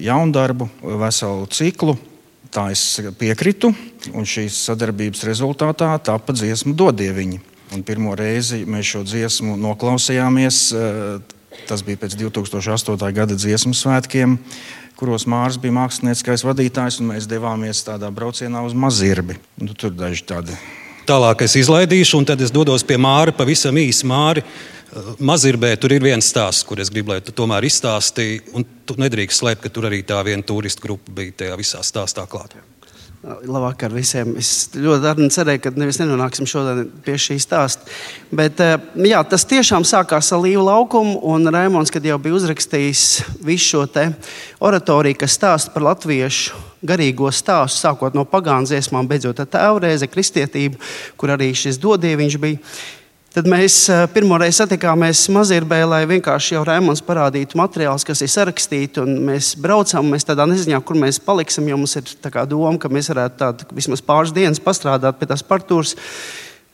jaundarbu, 0.00 0.70
veselu 1.04 1.52
ciklu. 1.52 1.98
Tā 2.50 2.70
es 2.72 2.82
piekrītu, 3.20 3.74
un 4.16 4.24
šīs 4.26 4.56
sadarbības 4.70 5.28
rezultātā 5.28 5.92
tapa 6.02 6.34
dziesma 6.34 6.72
Dodieviņa. 6.74 7.49
Un 7.70 7.84
pirmo 7.86 8.16
reizi 8.18 8.64
mēs 8.66 8.88
šo 8.90 9.04
dziesmu 9.06 9.54
noklausījāmies. 9.60 10.58
Eh, 10.74 11.36
tas 11.70 11.84
bija 11.86 12.00
pēc 12.02 12.16
2008. 12.18 13.12
gada 13.14 13.36
dziesmu 13.38 13.74
svētkiem, 13.76 14.36
kuros 14.98 15.26
Mārcis 15.30 15.60
bija 15.62 15.76
mākslinieckais 15.78 16.44
vadītājs, 16.46 16.98
un 17.00 17.12
mēs 17.12 17.28
devāmies 17.30 17.84
tādā 17.86 18.10
braucienā 18.14 18.64
uz 18.66 18.74
Mazirbi. 18.74 19.38
Nu, 19.62 19.74
tur 19.74 19.94
daži 19.94 20.26
tādi. 20.26 20.58
Tālāk 21.06 21.46
es 21.46 21.56
izlaidīšu, 21.58 22.18
un 22.18 22.26
tad 22.26 22.42
es 22.42 22.52
dodos 22.54 22.84
pie 22.86 22.98
Māra 22.98 23.34
pavisam 23.34 23.78
īsi. 23.78 24.06
Māri. 24.06 24.42
Eh, 24.42 25.14
Mazirbē 25.22 25.76
tur 25.78 25.94
ir 25.94 26.02
viens 26.02 26.26
stāsts, 26.26 26.66
kur 26.66 26.82
es 26.82 26.90
gribu, 26.90 27.14
lai 27.14 27.20
tu 27.22 27.30
tomēr 27.30 27.68
izstāstīji. 27.70 28.64
Tu 28.86 28.98
nedrīkst 28.98 29.44
slēpt, 29.44 29.62
ka 29.62 29.70
tur 29.70 29.86
arī 29.86 30.02
tā 30.02 30.18
viena 30.26 30.42
turistu 30.42 30.88
grupa 30.88 31.14
bija 31.14 31.38
tajā 31.44 31.62
visā 31.62 31.86
stāstā 31.86 32.26
klāta. 32.26 32.58
Labvakar 33.20 33.92
visiem. 33.92 34.30
Es 34.40 34.70
ļoti 34.72 35.26
cerēju, 35.34 35.60
ka 35.60 35.70
nevis 35.76 35.98
nenonāksim 36.00 36.46
šodien 36.48 36.86
pie 37.04 37.18
šī 37.20 37.36
stāsta. 37.42 37.84
Bet 38.32 38.62
eh, 38.64 38.78
jā, 39.10 39.20
tas 39.28 39.44
tiešām 39.44 39.84
sākās 39.84 40.30
ar 40.32 40.40
Līvu 40.40 40.62
laukumu, 40.64 41.18
un 41.28 41.44
Raimons, 41.52 41.92
kad 41.92 42.06
jau 42.08 42.16
bija 42.22 42.38
uzrakstījis 42.38 43.02
visu 43.44 43.74
šo 43.74 43.84
oratoriju, 44.64 45.18
kas 45.20 45.36
stāsta 45.36 45.74
par 45.74 45.84
latviešu 45.90 46.56
garīgo 46.80 47.28
stāstu, 47.28 47.82
sākot 47.82 48.16
no 48.16 48.24
pagānu 48.24 48.70
dziesmām, 48.70 49.08
beidzot 49.10 49.44
ar 49.44 49.50
tēvreizi, 49.52 50.08
kristietību, 50.08 50.80
kur 51.20 51.36
arī 51.36 51.52
šis 51.52 51.76
dodieviņš 51.82 52.40
bija. 52.40 52.64
Tad 53.30 53.46
mēs 53.46 53.84
pirmo 54.10 54.34
reizi 54.42 54.58
satikāmies 54.58 55.20
Mazirbē, 55.30 55.76
lai 55.86 56.00
vienkārši 56.10 56.56
jau 56.56 56.64
Rēmons 56.66 56.98
parādītu 57.06 57.60
materiālus, 57.60 58.02
kas 58.02 58.24
ir 58.26 58.30
sarakstīti. 58.32 59.04
Mēs 59.06 59.52
braucam, 59.54 60.08
mēs 60.10 60.26
tādā 60.26 60.48
neziņā, 60.50 60.80
kur 60.82 60.98
mēs 60.98 61.20
paliksim, 61.22 61.68
jo 61.70 61.78
mums 61.78 61.94
ir 62.00 62.10
doma, 62.50 62.74
ka 62.82 62.90
mēs 62.90 63.12
varētu 63.12 63.38
tādu 63.38 63.68
vismaz 63.78 64.02
pāris 64.02 64.34
dienas 64.34 64.58
pastrādāt 64.58 65.20
pie 65.20 65.30
tās 65.30 65.46
partūras 65.46 65.94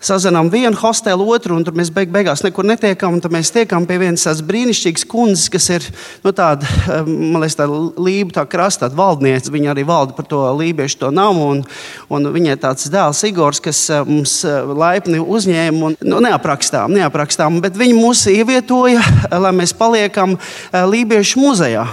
sazinām 0.03 0.51
vienu 0.53 0.77
hostelu, 0.77 1.25
otru, 1.33 1.57
un 1.57 1.65
tur 1.65 1.75
mēs 1.77 1.91
beig 1.95 2.11
beigās 2.13 2.43
nekur 2.45 2.67
netiekam. 2.69 3.17
Tad 3.23 3.33
mēs 3.35 3.53
tiekam 3.55 3.87
pie 3.89 3.99
vienas 4.03 4.27
tādas 4.27 4.43
brīnišķīgas 4.47 5.07
kundzes, 5.09 5.47
kas 5.53 5.69
ir 5.73 5.87
nu, 6.25 6.33
tāda, 6.37 6.69
eh, 6.69 7.07
man 7.07 7.41
liekas, 7.43 7.57
tāda 7.59 7.79
lība 7.97 8.37
tā 8.37 8.47
krasta, 8.51 8.91
valdniece. 8.93 9.53
Viņa 9.53 9.73
arī 9.73 9.87
valda 9.89 10.17
par 10.17 10.29
to 10.29 10.43
lībiešu 10.59 11.01
to 11.01 11.11
namu, 11.11 11.49
un, 11.55 11.65
un 12.11 12.29
viņai 12.35 12.59
tāds 12.61 12.91
dēls 12.93 13.25
Igors, 13.29 13.63
kas 13.65 13.89
eh, 13.91 14.05
mums 14.05 14.39
eh, 14.45 14.61
laipni 14.67 15.23
uzņēma 15.23 15.89
un 15.91 15.97
nu, 16.05 16.21
neaprakstām, 16.21 16.93
neaprakstām, 16.93 17.61
bet 17.65 17.79
viņi 17.79 17.97
mūs 17.97 18.27
ievietoja, 18.33 19.01
lai 19.45 19.55
mēs 19.57 19.73
paliekam 19.77 20.37
lībiešu 20.73 21.41
muzejā. 21.41 21.87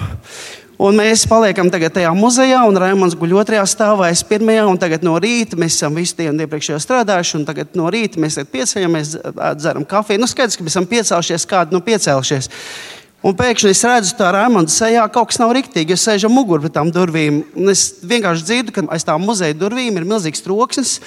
Un 0.83 0.97
mēs 0.99 1.21
paliekam 1.31 1.69
tajā 1.71 2.09
muzejā, 2.11 2.57
un 2.67 2.75
Raimons 2.75 3.13
guļ 3.15 3.37
otrajā 3.39 3.63
stāvā, 3.71 4.09
es 4.11 4.19
pirmajā, 4.27 4.65
un 4.67 4.79
tagad 4.81 5.05
no 5.07 5.13
rīta 5.21 5.55
mēs 5.55 5.77
esam 5.77 5.95
visu 5.95 6.17
dienu 6.17 6.43
iepriekšējo 6.43 6.79
strādājuši, 6.83 7.37
un 7.39 7.45
tagad 7.47 7.77
no 7.79 7.87
rīta 7.93 8.19
mēs 8.19 8.35
pieceļamies, 8.51 9.13
dzeram 9.61 9.85
kafiju. 9.87 10.19
Nu, 10.19 10.27
skaidrs, 10.27 10.59
ka 10.59 10.65
mēs 10.65 10.75
esam 10.75 10.89
piecēlušies, 10.91 11.47
kādi 11.47 11.77
nu 11.77 11.79
piecēlušies. 11.85 12.51
Un 13.23 13.31
pēkšņi 13.39 13.69
es 13.71 13.81
redzu, 13.87 14.15
ka 14.19 14.33
Raimonda 14.35 14.67
sejā 14.67 15.05
kaut 15.07 15.29
kas 15.29 15.39
nav 15.39 15.53
riktīgi. 15.55 15.95
Es 15.95 16.03
sēžu 16.03 16.27
mugurā 16.27 16.65
pie 16.65 16.73
tām 16.75 16.89
durvīm. 16.91 17.37
Es 17.71 17.85
vienkārši 18.03 18.43
dzirdu, 18.49 18.73
ka 18.75 18.83
aiz 18.91 19.05
tām 19.07 19.23
muzeja 19.23 19.55
durvīm 19.55 19.95
ir 19.95 20.03
milzīgs 20.09 20.43
troksnis. 20.43 20.97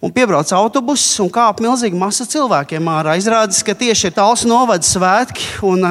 Un 0.00 0.12
piebrauc 0.12 0.48
autobuss 0.56 1.18
un 1.20 1.28
kāp 1.32 1.60
milzīga 1.64 1.96
masa 2.00 2.24
cilvēkiem 2.28 2.88
ārā. 2.88 3.16
Izrādās, 3.20 3.60
ka 3.64 3.74
tieši 3.76 4.08
ir 4.08 4.14
tāls 4.16 4.46
novada 4.48 4.84
svētki 4.88 5.50
un 5.68 5.84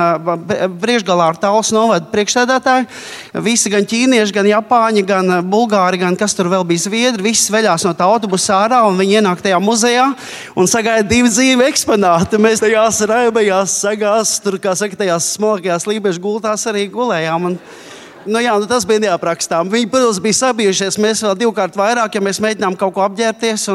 priekšgalā 0.81 1.29
ar 1.33 1.39
tāls 1.41 1.69
novada 1.73 2.09
priekšsēdētāju. 2.09 2.89
Visi 3.45 3.73
gan 3.73 3.86
ķīnieši, 3.86 4.33
gan 4.33 4.49
japāņi, 4.49 5.05
gan 5.05 5.33
bulgāri, 5.49 6.01
gan 6.01 6.17
kas 6.17 6.38
tur 6.38 6.49
vēl 6.53 6.65
bija 6.69 6.86
zviedri, 6.86 7.27
visi 7.29 7.53
veļās 7.53 7.86
no 7.86 7.93
tā 7.97 8.09
autobusa 8.09 8.59
ārā 8.63 8.81
un 8.89 8.97
viņi 9.01 9.19
ienāk 9.19 9.41
tajā 9.45 9.61
muzejā 9.61 10.05
un 10.57 10.69
sagaida 10.69 11.05
divu 11.09 11.29
dzīvu 11.33 11.65
eksponātu. 11.69 12.41
Mēs 12.41 12.61
tajās 12.65 13.01
raibajās 13.09 13.79
sagās, 13.86 14.38
tur, 14.45 14.61
kā 14.61 14.77
saka, 14.77 15.01
tajās 15.01 15.33
smalkajās 15.36 15.74
tajās 15.76 15.91
lībiešu 15.91 16.23
gultās 16.23 16.63
arī 16.71 16.88
gulējām. 16.93 17.51
Un, 17.51 17.59
Nu 18.26 18.39
jā, 18.41 18.55
nu 18.57 18.65
tas 18.65 18.82
bija 18.89 18.97
neaprakstām. 19.03 19.69
Viņi, 19.69 19.86
protams, 19.86 20.17
bija 20.17 20.34
sabijušies. 20.34 20.95
Mēs 20.97 21.21
vēl 21.21 21.36
divkārt 21.43 21.76
vairāk, 21.78 22.15
ja 22.17 22.21
mēs 22.26 22.41
mēģinām 22.41 22.73
kaut 22.73 22.95
ko 22.95 23.03
apģērbties. 23.05 23.69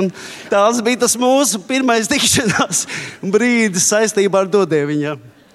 Tas 0.51 0.80
bija 0.82 0.98
tas 1.05 1.14
mūsu 1.14 1.62
pirmais 1.68 2.09
tikšanās 2.11 2.82
brīdis 3.22 3.86
saistībā 3.92 4.42
ar 4.42 4.51
dodēviņu. 4.51 5.14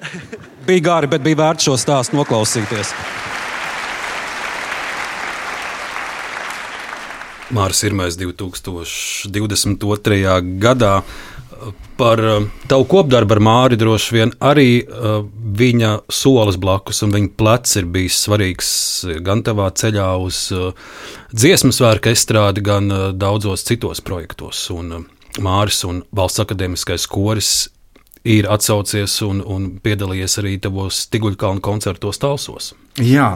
bija 0.70 0.86
gari, 0.88 1.12
bet 1.12 1.20
bija 1.28 1.41
vērts 1.41 1.68
šo 1.68 1.76
stāstu 1.76 2.16
noklausīties. 2.16 2.96
Mārs 7.52 7.84
Irmais 7.84 8.16
2022. 8.16 10.24
gadā 10.64 11.04
par 11.98 12.22
uh, 12.22 12.46
tavu 12.72 12.88
kopdarbu 12.91 13.38
ar 13.38 13.41
Māri 13.48 13.80
droši 13.80 14.16
vien 14.18 14.34
arī 14.43 14.70
uh, 14.84 15.24
viņa 15.56 15.91
solis 16.12 16.60
blakus 16.62 17.04
un 17.06 17.16
viņa 17.16 17.34
plecs 17.39 17.78
ir 17.80 17.89
bijis 17.91 18.22
svarīgs 18.26 18.70
gan 19.26 19.43
tavā 19.46 19.70
ceļā 19.72 20.10
uz 20.20 20.48
dziesmu 21.32 21.72
svētku 21.76 22.12
estrādi, 22.12 22.64
gan 22.66 22.91
daudzos 23.16 23.64
citos 23.68 24.04
projektos. 24.04 24.66
Un, 24.76 25.06
Māris 25.41 25.82
un 25.88 26.04
Valsts 26.16 26.43
akadēmiskais 26.43 27.08
koris 27.12 27.52
ir 28.26 28.48
atsaucies 28.50 29.20
un, 29.26 29.41
un 29.46 29.68
piedalījies 29.84 30.39
arī 30.41 30.56
tavos 30.62 31.04
Tiguļkalnu 31.14 31.62
koncertos 31.64 32.20
Talsos. 32.22 32.72
Jā, 32.98 33.36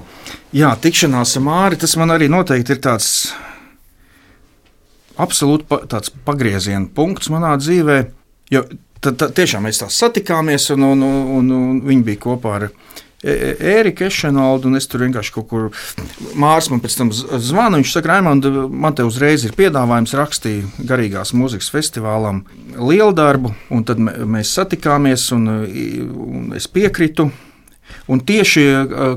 jā, 0.55 0.71
tikšanās 0.81 1.35
ar 1.37 1.45
Māri 1.45 1.79
tas 1.79 1.95
man 1.99 2.15
arī 2.15 2.29
noteikti 2.31 2.75
ir 2.75 2.81
tāds 2.83 3.09
absolūti 5.19 5.67
pa, 5.69 5.83
tāds 5.89 6.13
pagrieziena 6.25 6.89
punkts 6.95 7.29
manā 7.33 7.53
dzīvēm 7.59 8.15
Jo 8.53 8.63
tad, 9.03 9.19
tad 9.19 9.35
tiešām 9.37 9.67
mēs 9.67 9.81
tā 9.81 9.89
satikāmies, 9.93 10.69
un, 10.75 10.87
un, 10.93 11.05
un, 11.05 11.51
un, 11.55 11.83
viņi 11.85 12.07
bija 12.07 12.23
kopā 12.29 12.55
ar 12.59 12.69
Ēriku 13.19 14.05
Ešenoldu, 14.07 14.69
un 14.69 14.79
es 14.79 14.85
tur 14.87 15.01
vienkārši 15.03 15.33
kaut 15.35 15.49
kur 15.49 15.65
Mārcis 16.39 16.71
man 16.71 16.79
pēc 16.79 16.93
tam 16.95 17.09
zvana. 17.11 17.75
Viņš 17.75 17.91
saka, 17.91 18.13
Raimond, 18.13 18.47
man 18.71 18.95
te 18.95 19.03
uzreiz 19.03 19.43
ir 19.43 19.57
piedāvājums 19.59 20.15
rakstīt 20.15 20.79
garīgās 20.87 21.33
mūzikas 21.35 21.67
festivālam 21.73 22.45
lielu 22.77 23.11
darbu, 23.17 23.51
un 23.75 23.83
tad 23.83 23.99
mēs 23.99 24.53
satikāmies, 24.55 25.27
un, 25.35 25.51
un 25.51 26.53
es 26.55 26.69
piekritu. 26.71 27.27
Un 28.09 28.23
tieši 28.23 28.63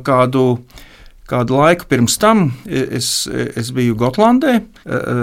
kādu 0.02 0.46
kādu 1.32 1.56
laiku 1.56 1.86
pirms 1.88 2.18
tam 2.20 2.50
es, 2.66 3.24
es 3.30 3.70
biju 3.72 3.96
Gotlandē, 4.00 4.58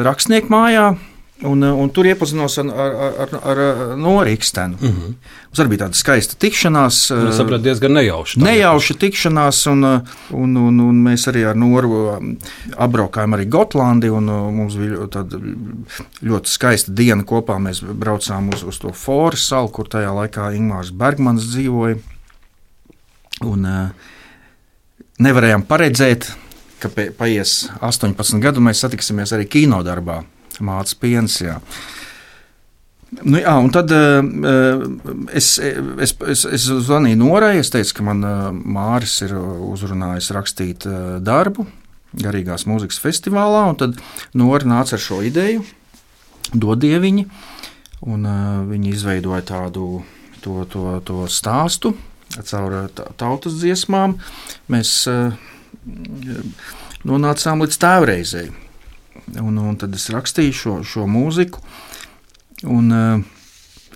rakstnieku 0.07 0.49
mājā, 0.53 0.93
Un, 1.39 1.61
uh, 1.63 1.71
un 1.79 1.87
tur 1.95 2.07
iepazinos 2.09 2.57
ar, 2.59 2.67
ar, 2.67 3.29
ar, 3.31 3.59
ar 3.59 3.59
Norīkstenu. 3.95 4.75
Mm 4.75 4.89
-hmm. 4.89 5.13
Mums 5.47 5.59
arī 5.59 5.67
bija 5.67 5.85
tāda 5.85 5.95
skaista 5.95 6.35
tikšanās. 6.35 6.97
Tas 7.07 7.37
sapratu 7.37 7.63
diezgan 7.63 7.93
nejauši. 7.93 8.39
Nejauši 8.39 8.93
tikšanās, 8.93 9.67
un, 9.71 9.83
un, 10.31 10.57
un, 10.57 10.79
un 10.79 10.99
mēs 11.07 11.27
arī 11.31 11.45
ar 11.49 11.55
Noru 11.55 11.93
um, 11.93 12.37
apbraukājām 12.77 13.33
arī 13.37 13.45
Gotlandi. 13.45 14.11
Mums 14.11 14.75
bija 14.75 15.07
tāda 15.07 15.39
ļoti 16.21 16.45
skaista 16.45 16.91
diena 16.91 17.23
kopā. 17.23 17.55
Mēs 17.59 17.81
braucām 17.81 18.53
uz, 18.53 18.63
uz 18.63 18.77
to 18.77 18.91
Fóru 18.91 19.37
salu, 19.37 19.67
kur 19.67 19.87
tajā 19.87 20.11
laikā 20.11 20.51
Ingūns 20.53 20.91
Bergmans 20.91 21.47
dzīvoja. 21.55 21.95
Un, 23.41 23.67
nevarējām 25.19 25.63
paredzēt, 25.67 26.31
ka 26.79 26.91
paies 27.17 27.69
18 27.81 28.39
gadu, 28.43 28.63
mēs 28.63 28.83
satiksimies 28.83 29.33
arī 29.35 29.47
kinodarbā, 29.51 30.21
Mācis 30.65 30.97
Piens. 30.99 31.39
Jā. 31.41 31.57
Nu, 33.23 33.39
jā, 33.39 33.55
un 33.57 33.71
tad 33.73 33.89
uh, 33.95 34.19
es, 35.33 35.55
es, 35.57 36.13
es, 36.13 36.45
es 36.45 36.67
zvanīju 36.85 37.19
Norai. 37.23 37.55
Es 37.61 37.73
teicu, 37.73 37.97
ka 37.97 38.05
man 38.11 38.21
uh, 38.25 38.49
Māris 38.53 39.17
ir 39.25 39.33
uzrunājis 39.35 40.29
rakstīt 40.35 40.85
uh, 40.89 41.17
darbu 41.23 41.65
garīgās 42.17 42.65
mūzikas 42.69 43.01
festivālā. 43.01 43.63
Tad 43.79 43.97
Nora 44.37 44.69
nāca 44.69 44.97
ar 44.97 45.03
šo 45.03 45.21
ideju, 45.25 45.65
dodieviņi. 46.53 47.25
Un, 48.09 48.23
uh, 48.23 48.61
viņi 48.69 48.93
izveidoja 48.93 49.43
tādu 49.55 50.03
to, 50.43 50.63
to, 50.71 50.85
to 51.05 51.25
stāstu 51.31 51.95
caur 52.45 52.77
tautas 53.17 53.57
dziesmām. 53.59 54.19
Mēs 54.71 54.93
uh, 55.09 55.33
nonācām 57.09 57.65
līdz 57.65 57.79
tēvreizei. 57.81 58.49
Un, 59.37 59.57
un 59.61 59.77
tad 59.79 59.93
es 59.95 60.09
rakstīju 60.13 60.55
šo, 60.55 60.75
šo 60.87 61.05
mūziku. 61.09 61.61
Un, 62.69 62.91
uh, 62.91 63.21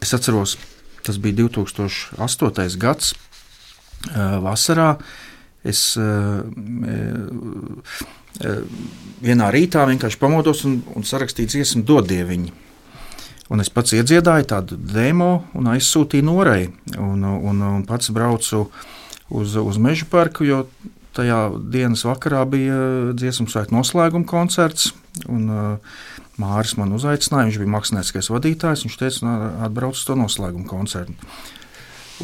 es 0.04 0.14
atceros, 0.16 0.58
tas 1.04 1.18
bija 1.22 1.44
2008. 1.44 2.78
gads, 2.82 3.14
uh, 3.14 4.40
vasarā. 4.44 4.96
Es 5.64 5.94
uh, 5.96 6.44
vienā 9.24 9.48
rītā 9.54 9.86
vienkārši 9.88 10.20
pamodos 10.20 10.66
un, 10.68 10.82
un 10.96 11.06
sarakstīju 11.08 11.54
dziesmu 11.54 11.86
Dodieviņu. 11.88 12.60
Un 13.54 13.62
es 13.62 13.70
pats 13.70 13.94
iedziedāju 13.94 14.48
tādu 14.50 14.78
demo 14.80 15.44
un 15.58 15.70
aizsūtīju 15.74 16.26
Norai. 16.26 16.68
Un, 16.98 17.24
un, 17.24 17.64
un 17.68 17.84
pats 17.88 18.12
braucu 18.16 18.66
uz, 19.30 19.56
uz 19.60 19.80
Meža 19.82 20.08
parku, 20.10 20.48
jo 20.48 20.64
tajā 21.18 21.40
dienas 21.74 22.06
vakarā 22.08 22.44
bija 22.50 22.78
dziesmu 23.18 23.50
svētku 23.52 23.78
noslēguma 23.78 24.28
koncerts. 24.30 24.92
Un, 25.30 25.50
uh, 25.50 25.98
Māris 26.42 26.74
man 26.80 26.96
uzaicināja, 26.98 27.52
viņš 27.52 27.60
bija 27.62 27.74
mākslinieckais 27.76 28.32
vadītājs. 28.34 28.88
Viņš 28.88 29.02
teica, 29.02 29.34
atbrauc 29.68 30.00
uz 30.00 30.08
to 30.08 30.18
noslēguma 30.18 30.66
koncertu. 30.70 31.14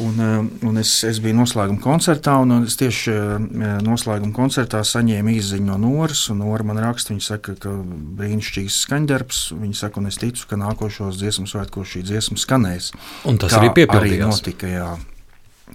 Un, 0.00 0.16
uh, 0.22 0.48
un 0.66 0.80
es, 0.80 0.92
es 1.06 1.18
biju 1.22 1.36
noslēguma 1.40 1.82
koncertā, 1.82 2.36
un 2.42 2.64
es 2.64 2.78
tieši 2.80 3.14
noslēguma 3.86 4.34
koncertā 4.34 4.80
saņēmu 4.86 5.34
īsiņu 5.36 5.66
no 5.68 5.78
Noras. 5.82 6.24
Nora 6.34 6.66
man 6.66 6.82
raksta, 6.82 7.14
viņa 7.14 7.26
saka, 7.26 7.54
ka 7.60 7.74
brīnišķīgs 8.18 8.80
skaņdarbs. 8.86 9.44
Viņa 9.60 9.80
saka, 9.84 10.02
un 10.02 10.10
es 10.10 10.18
ticu, 10.22 10.48
ka 10.50 10.58
nākošos 10.60 11.20
dziesmu 11.20 11.46
svētkos 11.50 11.94
šī 11.94 12.04
dziesma 12.10 12.40
skanēs. 12.40 12.92
Un 13.30 13.38
tas 13.42 13.54
Kā 13.54 13.62
arī 13.62 13.74
piepildījās. 13.82 14.26
Arī 14.26 14.34
notika, 14.34 14.70
jā. 14.70 14.90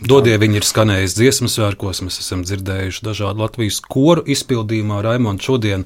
Dodie 0.03 0.35
viņi 0.35 0.59
ir 0.59 0.65
skanējis 0.67 1.15
dziesmu 1.15 1.47
svētkos, 1.51 2.01
mēs 2.03 2.19
esam 2.19 2.43
dzirdējuši 2.43 3.03
dažādu 3.05 3.45
Latvijas 3.45 3.79
koru 3.79 4.25
izpildījumā. 4.27 4.99
Raimonds 5.05 5.45
šodien 5.47 5.85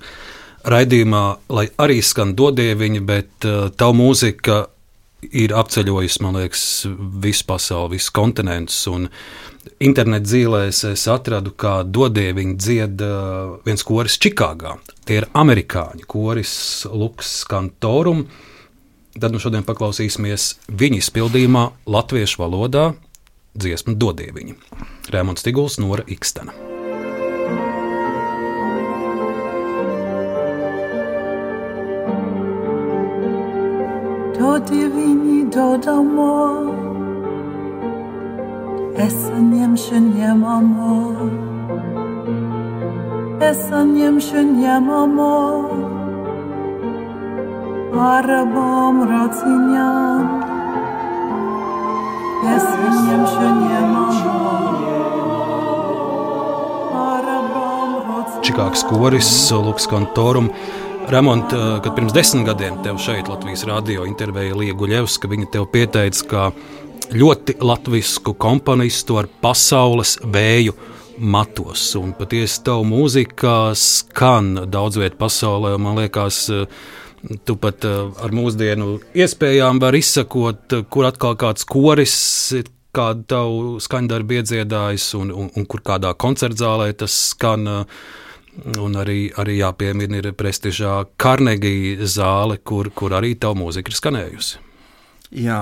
raidījumā, 0.65 1.23
lai 1.53 1.67
arī 1.77 1.99
skan 2.01 2.33
dodie 2.37 2.73
viņi, 2.79 3.03
bet 3.05 3.45
uh, 3.45 3.67
tavu 3.69 3.99
mūzika 3.99 4.63
ir 5.35 5.53
apceļojusi, 5.53 6.21
man 6.25 6.39
liekas, 6.39 6.63
visu 7.21 7.45
pasauli, 7.45 7.97
visu 7.97 8.13
kontinentus. 8.15 8.87
Internet 9.83 10.25
dzīvēs 10.25 10.81
es 10.89 11.03
atradu, 11.11 11.53
kā 11.53 11.83
dodie 11.85 12.31
viņi 12.33 12.55
dzied 12.57 13.03
uh, 13.05 13.59
viens 13.67 13.85
koris 13.85 14.17
Čikāgā. 14.17 14.79
Tie 15.05 15.19
ir 15.19 15.27
amerikāņu 15.37 16.07
koris 16.09 16.55
Lukas 16.89 17.43
Kantorum. 17.49 18.25
Tad 19.19 19.35
nu 19.35 19.41
šodien 19.41 19.67
paklausīsimies 19.67 20.55
viņa 20.79 21.03
izpildījumā 21.03 21.67
latviešu 21.93 22.41
valodā 22.41 22.87
dziesmu 23.59 23.95
Dodieviņa. 23.99 24.55
Rēmons 25.13 25.43
Tiguls, 25.45 25.79
Nora 25.83 26.05
Ikstena. 26.07 26.55
Dodieviņi 34.39 35.39
dodamo, 35.53 36.33
es 39.05 39.15
saņemšu 39.25 40.01
ņemamo, 40.05 40.97
es 43.49 43.63
saņemšu 43.69 44.45
ņemamo, 44.51 45.33
ar 48.09 48.31
abām 48.41 49.03
raciņām. 49.11 50.58
Es 52.39 52.63
viņam 52.63 53.25
šodien 53.27 53.89
Čikāgas 58.49 58.81
koris, 58.87 59.27
Lukas 59.51 59.85
Kantorum. 59.91 60.47
Ramont, 61.09 61.53
eh, 61.53 61.79
kad 61.83 61.95
pirms 61.95 62.13
desmit 62.13 62.45
gadiem 62.47 62.79
tev 62.83 62.97
šeit 62.97 63.27
Latvijas 63.27 63.65
rādio 63.67 64.07
intervēja 64.07 64.55
Liega 64.55 64.77
Guļevska, 64.79 65.29
viņa 65.29 65.51
tev 65.51 65.67
pieteica, 65.67 66.27
ka 66.27 66.51
ļoti 67.11 67.57
latvisku 67.59 68.33
komponistu 68.33 69.19
ar 69.19 69.27
pasaules 69.41 70.17
vēju 70.23 70.73
matos. 71.19 71.95
Un 71.95 72.13
patiesi 72.13 72.63
tavu 72.63 72.85
mūzika 72.85 73.75
skan 73.75 74.65
daudz 74.71 74.97
vietā 74.97 75.17
pasaulē, 75.17 75.77
man 75.77 75.97
liekas, 75.97 76.49
uh, 76.49 76.65
Tu 77.19 77.55
pat 77.59 77.83
uh, 77.83 78.13
ar 78.23 78.31
mūsdienu 78.31 78.93
iespējām 79.17 79.81
vari 79.83 79.99
izsakot, 79.99 80.61
uh, 80.77 80.85
kur 80.87 81.09
atkal 81.09 81.35
kāds 81.39 81.67
koris 81.67 82.15
ir 82.55 82.69
kādu 82.95 83.25
tavu 83.29 83.75
skaņdarbu 83.83 84.39
iedziedājis, 84.39 85.11
un, 85.19 85.33
un, 85.35 85.51
un 85.51 85.67
kur 85.69 85.83
kādā 85.85 86.13
koncertzālē 86.15 86.93
tas 86.97 87.15
skan. 87.33 87.67
Uh, 87.67 88.01
un 88.79 88.95
arī, 88.99 89.29
arī 89.39 89.59
jāpiemina 89.59 90.19
ir 90.19 90.31
prestižā 90.37 91.03
Carnegie 91.21 91.95
zāle, 92.09 92.57
kur, 92.57 92.89
kur 92.91 93.13
arī 93.15 93.35
tavu 93.39 93.61
mūzika 93.61 93.91
ir 93.91 93.97
skanējusi. 93.99 94.61
Jā, 95.39 95.59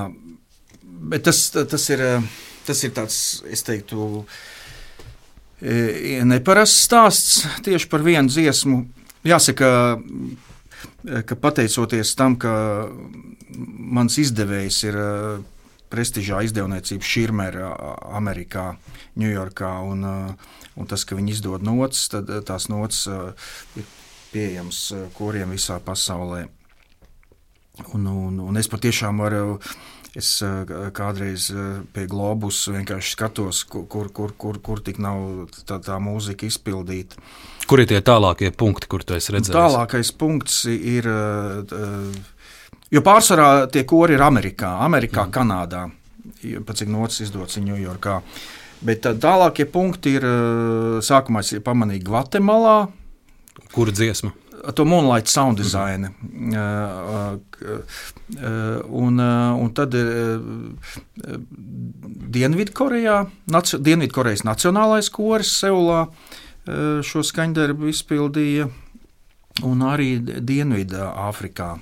bet 0.81 1.25
tas, 1.27 1.41
tas, 1.51 1.89
ir, 1.93 2.03
tas 2.65 2.83
ir 2.87 2.93
tāds, 2.95 3.19
es 3.51 3.65
teiktu, 3.67 4.23
neparasts 6.31 6.87
stāsts 6.87 7.41
tieši 7.65 7.89
par 7.91 8.05
vienu 8.05 8.31
dziesmu. 8.31 8.85
Jāsaka, 9.27 9.69
ka 11.25 11.37
pateicoties 11.39 12.15
tam, 12.19 12.35
ka 12.39 12.53
mans 13.57 14.17
izdevējs 14.21 14.79
ir 14.89 14.99
eh, 15.01 15.39
prestižā 15.91 16.41
izdevniecība 16.47 17.07
Širmera 17.07 17.71
Amerikā, 18.17 18.73
Ņujorkā, 19.17 19.71
un, 19.87 20.03
eh, 20.05 20.59
un 20.77 20.89
tas, 20.89 21.05
ka 21.07 21.17
viņi 21.17 21.37
izdod 21.37 21.65
nots, 21.65 22.07
tad 22.13 22.29
eh, 22.29 22.43
tās 22.45 22.69
nots 22.73 23.07
ir 23.07 23.87
pieejams 24.33 24.81
koriem 25.17 25.55
visā 25.55 25.79
pasaulē. 25.83 26.45
Un, 27.93 28.07
un, 28.09 28.39
un 28.41 28.57
es 28.57 28.67
patiešām 28.69 29.21
varu 29.21 29.59
Es 30.17 30.31
kādreiz 30.97 31.51
pie 31.93 32.07
globus 32.09 32.63
vienkārši 32.73 33.11
skatos, 33.13 33.59
kur, 33.69 33.83
kur, 33.91 34.07
kur, 34.09 34.31
kur, 34.39 34.57
kur 34.65 34.79
tik 34.81 34.97
nav 35.03 35.51
tā, 35.67 35.77
tā 35.83 35.99
mūzika 36.01 36.47
izpildīta. 36.47 37.21
Kur 37.69 37.83
ir 37.83 37.89
tie 37.89 37.99
tālākie 38.01 38.49
punkti, 38.55 38.89
kur 38.89 39.03
tu 39.05 39.13
esi 39.13 39.35
redzējis? 39.35 39.53
Tālākais 39.53 40.09
punkts 40.17 40.63
ir. 40.71 41.05
Jo 42.89 43.03
pārsvarā 43.03 43.67
tie 43.69 43.83
kori 43.85 44.15
ir 44.15 44.23
Amerikā, 44.25 44.77
Amerikā 44.87 45.27
mm. 45.27 45.33
Kanādā. 45.35 45.83
Pēc 46.41 46.81
cik 46.81 46.89
nocis 46.89 47.27
izdots 47.27 47.59
Ņujorkā. 47.61 48.17
Bet 48.87 49.05
tālākie 49.21 49.67
punkti 49.69 50.15
ir. 50.17 50.25
Sākumā 51.05 51.45
es 51.45 51.53
pamanīju 51.61 52.07
Gvatemalā. 52.09 52.77
Kura 53.75 53.93
dziesma? 53.93 54.33
To 54.75 54.85
Moonlight 54.85 55.27
sound 55.27 55.57
design. 55.57 56.15
Mm. 56.23 56.53
Uh, 56.53 57.37
uh, 57.65 58.81
un, 58.89 59.19
uh, 59.19 59.55
un 59.57 59.73
tad 59.73 59.95
Dienvidkorejā, 62.37 63.17
naci, 63.53 63.79
Dienvidkorejas 63.81 64.43
Nacionālais 64.47 65.09
koris 65.13 65.53
Seulā 65.61 66.07
šo 66.67 67.21
skaņdarbu 67.23 67.87
izpildīja, 67.87 68.65
un 69.63 69.83
arī 69.87 70.17
Dienvidā 70.19 71.13
Āfrikā. 71.29 71.77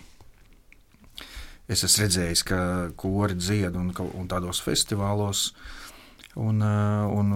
Es 1.66 1.82
esmu 1.88 2.04
redzējis, 2.04 2.44
ka 2.46 2.60
kori 2.94 3.34
dzied 3.40 3.74
un, 3.80 3.90
un 3.90 4.28
tādos 4.30 4.62
festivālos. 4.62 5.48
Un, 6.38 6.62
un, 6.62 7.32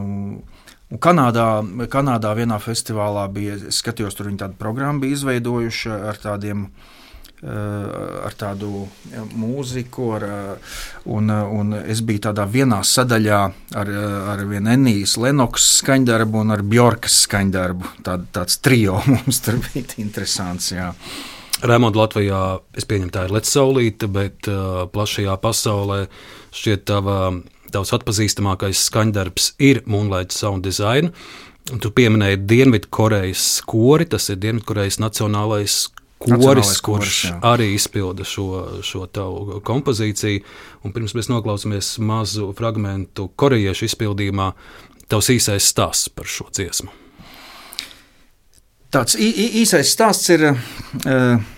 Un 0.89 0.97
Kanādā, 0.97 1.61
Kanādā 1.91 2.31
vienā 2.33 2.57
festivālā 2.61 3.27
bija, 3.29 3.59
es 3.69 3.83
skatījos, 3.83 4.15
tur 4.17 4.31
viņi 4.31 4.41
tādu 4.41 4.57
programmu 4.57 5.03
bija 5.03 5.19
izveidojuši 5.19 5.91
ar 5.93 6.17
tādiem 6.17 6.63
eh, 6.65 7.51
ar 8.25 8.33
tādu 8.37 8.87
mūziku, 9.37 10.07
ar, 10.17 10.25
eh, 10.25 10.79
un, 11.13 11.29
un 11.29 11.75
es 11.83 12.01
biju 12.01 12.23
tādā 12.25 12.47
vienā 12.49 12.81
sadaļā 12.81 13.41
ar, 13.77 13.91
ar 14.33 14.41
vienu 14.49 14.73
Enijas 14.73 15.13
Lenoks 15.21 15.67
skaņdarbu 15.83 16.41
un 16.41 16.55
ar 16.57 16.65
Bjorkas 16.65 17.21
skaņdarbu. 17.27 17.93
Tā, 18.07 18.17
tāds 18.33 18.57
trio 18.57 18.97
mums 19.13 19.43
tur 19.45 19.61
bija 19.67 20.01
interesants. 20.01 20.71
Jā. 20.73 20.89
Rēmonda 21.59 22.01
Latvijā, 22.01 22.41
es 22.73 22.89
pieņemu, 22.89 23.13
tā 23.13 23.27
ir 23.27 23.35
Latvijas 23.35 23.57
saulīte, 23.59 24.07
bet 24.09 24.47
uh, 24.49 24.85
plašajā 24.89 25.37
pasaulē 25.43 26.05
šķiet 26.55 26.85
tava 26.87 27.19
Tavs 27.74 27.93
atpazīstamākais 27.97 28.82
skaņdarbs 28.89 29.53
ir 29.61 29.84
Moonlight 29.89 30.34
Sound 30.36 30.65
Design. 30.65 31.11
Tu 31.70 31.91
pieminēji 31.93 32.41
Dienvidkorejas 32.49 33.45
kori, 33.70 34.07
tas 34.09 34.30
ir 34.32 34.39
Dienvidkorejas 34.41 34.97
nacionālais 35.03 35.84
koris, 36.20 36.34
Nacionālais 36.34 36.72
koris, 36.72 36.82
kurš 36.86 37.20
jā. 37.30 37.36
arī 37.51 37.67
izpilda 37.76 38.26
šo, 38.28 38.47
šo 38.86 39.05
tavu 39.13 39.59
kompozīciju. 39.65 40.41
Un 40.84 40.95
pirms 40.95 41.13
mēs 41.17 41.30
noklausāmies 41.32 41.93
mazu 42.01 42.49
fragment 42.57 43.22
korejiešu 43.39 43.89
izpildījumā, 43.89 44.49
tavs 45.11 45.30
īsais 45.36 45.70
stāsts 45.70 46.09
par 46.13 46.30
šo 46.30 46.49
dziesmu. 46.49 46.91
Tāds 48.89 49.13
īsais 49.22 49.93
stāsts 49.93 50.34
ir. 50.34 50.49
Uh, 51.05 51.55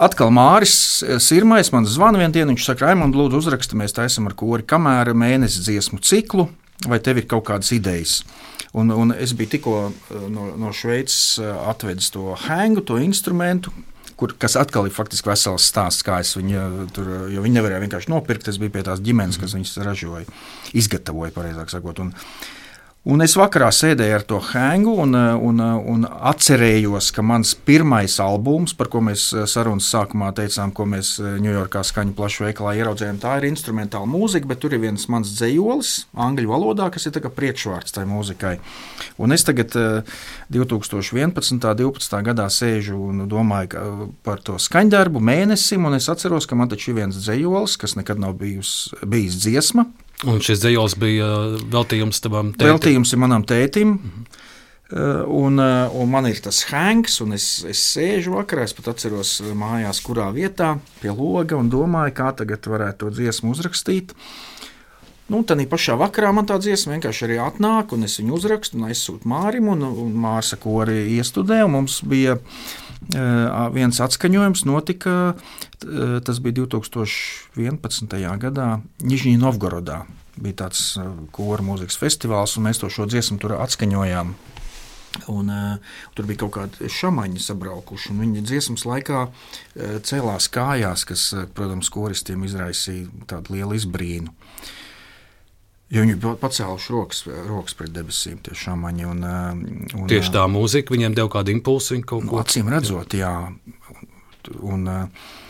Atkal 0.00 0.30
Māris 0.32 0.72
Sirmais 1.20 1.68
man 1.74 1.84
zvana 1.84 2.22
vienā 2.22 2.32
dienā. 2.32 2.54
Viņš 2.54 2.70
saka, 2.70 2.86
Raimond, 2.86 3.12
lūdzu, 3.18 3.42
uzraksti, 3.42 3.76
mēs 3.76 3.92
taisām 3.92 4.30
ar 4.30 4.34
kori 4.38 4.64
kamēr 4.64 5.10
mēnesi 5.12 5.60
dziesmu 5.66 6.00
ciklu, 6.00 6.46
vai 6.88 6.96
tev 7.04 7.20
ir 7.20 7.26
kaut 7.28 7.44
kādas 7.50 7.68
idejas. 7.76 8.22
Un, 8.72 8.88
un 8.94 9.12
es 9.12 9.34
biju 9.36 9.52
tikko 9.58 9.74
eh, 9.90 10.22
no, 10.32 10.46
no 10.56 10.72
Šveices 10.72 11.36
eh, 11.42 11.50
atvedis 11.68 12.08
to 12.14 12.32
hēngu, 12.46 12.86
to 12.88 12.96
instrumentu. 13.04 13.74
Kur, 14.16 14.32
kas 14.40 14.56
atkal 14.60 14.88
ir 14.88 14.94
faktiski 14.96 15.28
vesels 15.28 15.66
stāsts, 15.68 16.04
kā 16.06 16.22
es 16.24 16.32
viņu 16.38 16.56
eh, 16.62 16.80
tur, 16.96 17.10
jo 17.34 17.44
viņi 17.44 17.58
nevarēja 17.58 17.84
vienkārši 17.84 18.12
nopirkt. 18.14 18.48
Es 18.48 18.60
biju 18.62 18.72
pie 18.78 18.86
tās 18.88 19.04
ģimenes, 19.04 19.36
kas 19.42 19.52
viņas 19.58 19.82
ražoja, 19.84 20.24
izgatavoja, 20.80 21.34
pareizāk 21.36 21.76
sakot. 21.76 22.00
Un, 22.06 22.14
Un 23.08 23.24
es 23.24 23.32
vakarā 23.32 23.70
sēdēju 23.72 24.12
ar 24.12 24.24
to 24.28 24.38
hēngu 24.44 24.92
un, 25.00 25.16
un, 25.16 25.60
un 25.88 26.02
atcerējos, 26.04 27.06
ka 27.16 27.22
mans 27.24 27.54
pirmais 27.64 28.18
albums, 28.20 28.74
par 28.76 28.90
ko 28.92 29.00
mēs 29.06 29.22
sarunas 29.48 29.86
sākumā 29.88 30.28
teicām, 30.36 30.68
ko 30.76 30.84
mēs 30.84 31.14
Ņujorkā 31.16 31.80
skaņu 31.88 32.12
plašu 32.18 32.44
veikalā 32.44 32.74
ieraudzījām, 32.76 33.16
tā 33.22 33.38
ir 33.40 33.46
instrumentāla 33.48 34.04
mūzika, 34.04 34.50
bet 34.50 34.60
tur 34.60 34.76
ir 34.76 34.82
viens 34.82 35.08
mans 35.08 35.32
dzējolis 35.32 35.94
angļu 36.26 36.52
valodā, 36.52 36.90
kas 36.92 37.08
ir 37.08 37.16
priekšvārds 37.38 37.96
tai 37.96 38.04
mūzikai. 38.10 38.52
Un 39.16 39.32
es 39.32 39.48
tagad 39.48 39.78
eh, 39.80 40.20
2011. 40.52 41.56
un 41.56 41.64
2012. 41.64 42.20
gadā 42.28 42.50
sēžu 42.52 43.00
un 43.00 43.24
domāju 43.32 44.10
par 44.28 44.44
to 44.44 44.60
skaņdarbu 44.60 45.24
mēnesim, 45.24 45.88
un 45.88 45.96
es 45.96 46.12
atceros, 46.12 46.44
ka 46.44 46.60
man 46.60 46.68
taču 46.68 46.92
ir 46.92 47.00
viens 47.00 47.16
dzējolis, 47.16 47.80
kas 47.80 47.96
nekad 47.96 48.20
nav 48.20 48.36
bijis, 48.44 48.90
bijis 49.08 49.40
dziesma. 49.40 49.88
Un 50.28 50.42
šis 50.44 50.60
dzējos 50.60 50.98
bija 51.00 51.26
veltījums 51.72 52.20
tavam 52.20 52.52
tētim. 52.52 52.74
Veltījums 52.74 53.14
ir 53.14 53.20
manam 53.22 53.46
tētim. 53.48 53.96
Uh, 53.96 54.40
Un, 54.90 55.58
uh, 55.58 55.86
un 55.94 56.08
man 56.10 56.26
ir 56.26 56.40
tas 56.42 56.64
hēngs, 56.66 57.20
un 57.22 57.36
es, 57.36 57.44
es 57.62 57.78
sēžu 57.92 58.34
vakarā. 58.34 58.64
Es 58.66 58.74
pat 58.74 58.88
atceros 58.90 59.36
uh, 59.38 59.52
mājās, 59.54 60.00
kurā 60.02 60.26
vietā, 60.34 60.72
pie 60.98 61.12
loga, 61.14 61.54
un 61.60 61.70
domāju, 61.70 62.16
kā 62.16 62.32
tagad 62.40 62.66
varētu 62.66 63.04
to 63.04 63.12
dziesmu 63.20 63.54
uzrakstīt. 63.54 64.16
Nu, 65.30 65.44
tad 65.46 65.62
pašā 65.70 65.94
vakarā 65.94 66.32
man 66.34 66.48
tā 66.50 66.56
dziesma 66.58 66.96
vienkārši 66.96 67.28
arī 67.28 67.38
atnāk, 67.38 67.94
un 67.94 68.02
es 68.08 68.18
viņu 68.18 68.34
uzrakstu, 68.34 68.80
un 68.80 68.88
aizsūtu 68.90 69.30
Mārim, 69.30 69.70
un, 69.70 69.86
un 69.86 70.10
Mārsa, 70.24 70.58
ko 70.58 70.80
arī 70.82 71.04
iestudēja. 71.20 71.70
un 71.70 71.76
Mums 71.76 72.00
bija 72.10 72.34
uh, 72.40 72.89
viens 73.74 74.00
atskaņojums, 74.04 74.64
notika, 74.68 75.34
tas 75.80 76.40
bija 76.44 76.60
2011. 76.62 78.16
gadā 78.44 78.68
Nižņī 79.02 79.34
Novgorodā. 79.40 80.04
Bija 80.40 80.62
tāds 80.64 80.94
kora 81.34 81.64
mūzikas 81.66 81.98
festivāls, 82.00 82.56
un 82.56 82.68
mēs 82.68 82.80
to 82.80 82.88
šo 82.92 83.08
dziesmu 83.10 83.40
tur 83.42 83.58
atskaņojām. 83.58 84.34
Un, 85.26 85.48
uh, 85.50 85.96
tur 86.14 86.26
bija 86.28 86.44
kaut 86.44 86.52
kādi 86.54 86.88
šāmaņi 86.94 87.42
sabraukuši, 87.42 88.12
un 88.12 88.22
viņi 88.22 88.44
dziesmas 88.46 88.86
laikā 88.86 89.24
uh, 89.26 89.32
cēlās 90.06 90.46
kājās, 90.54 91.02
kas, 91.08 91.24
protams, 91.56 91.90
koristiem 91.90 92.46
izraisīja 92.46 93.10
tādu 93.30 93.56
lielu 93.56 93.74
izbrīnu. 93.78 94.30
Jo 95.90 96.04
viņi 96.04 96.16
bija 96.22 96.36
pacēluši 96.38 96.92
rokas, 96.94 97.24
rokas 97.48 97.74
pret 97.74 97.90
debesīm, 97.90 98.38
tie 98.46 98.54
šāmaņi. 98.54 99.06
Un, 99.10 99.24
uh, 99.26 99.48
un, 99.98 100.06
Tieši 100.10 100.36
tā 100.36 100.44
mūzika 100.46 100.94
viņiem 100.94 101.16
deva 101.18 101.32
kādu 101.32 101.50
impulsu. 101.56 101.98
Kaut 102.06 102.28
Nu, 102.28 102.38
acīm 102.38 102.70
redzot, 102.70 103.16
jā. 103.18 103.32
Un, 104.62 104.86
uh, 104.86 105.40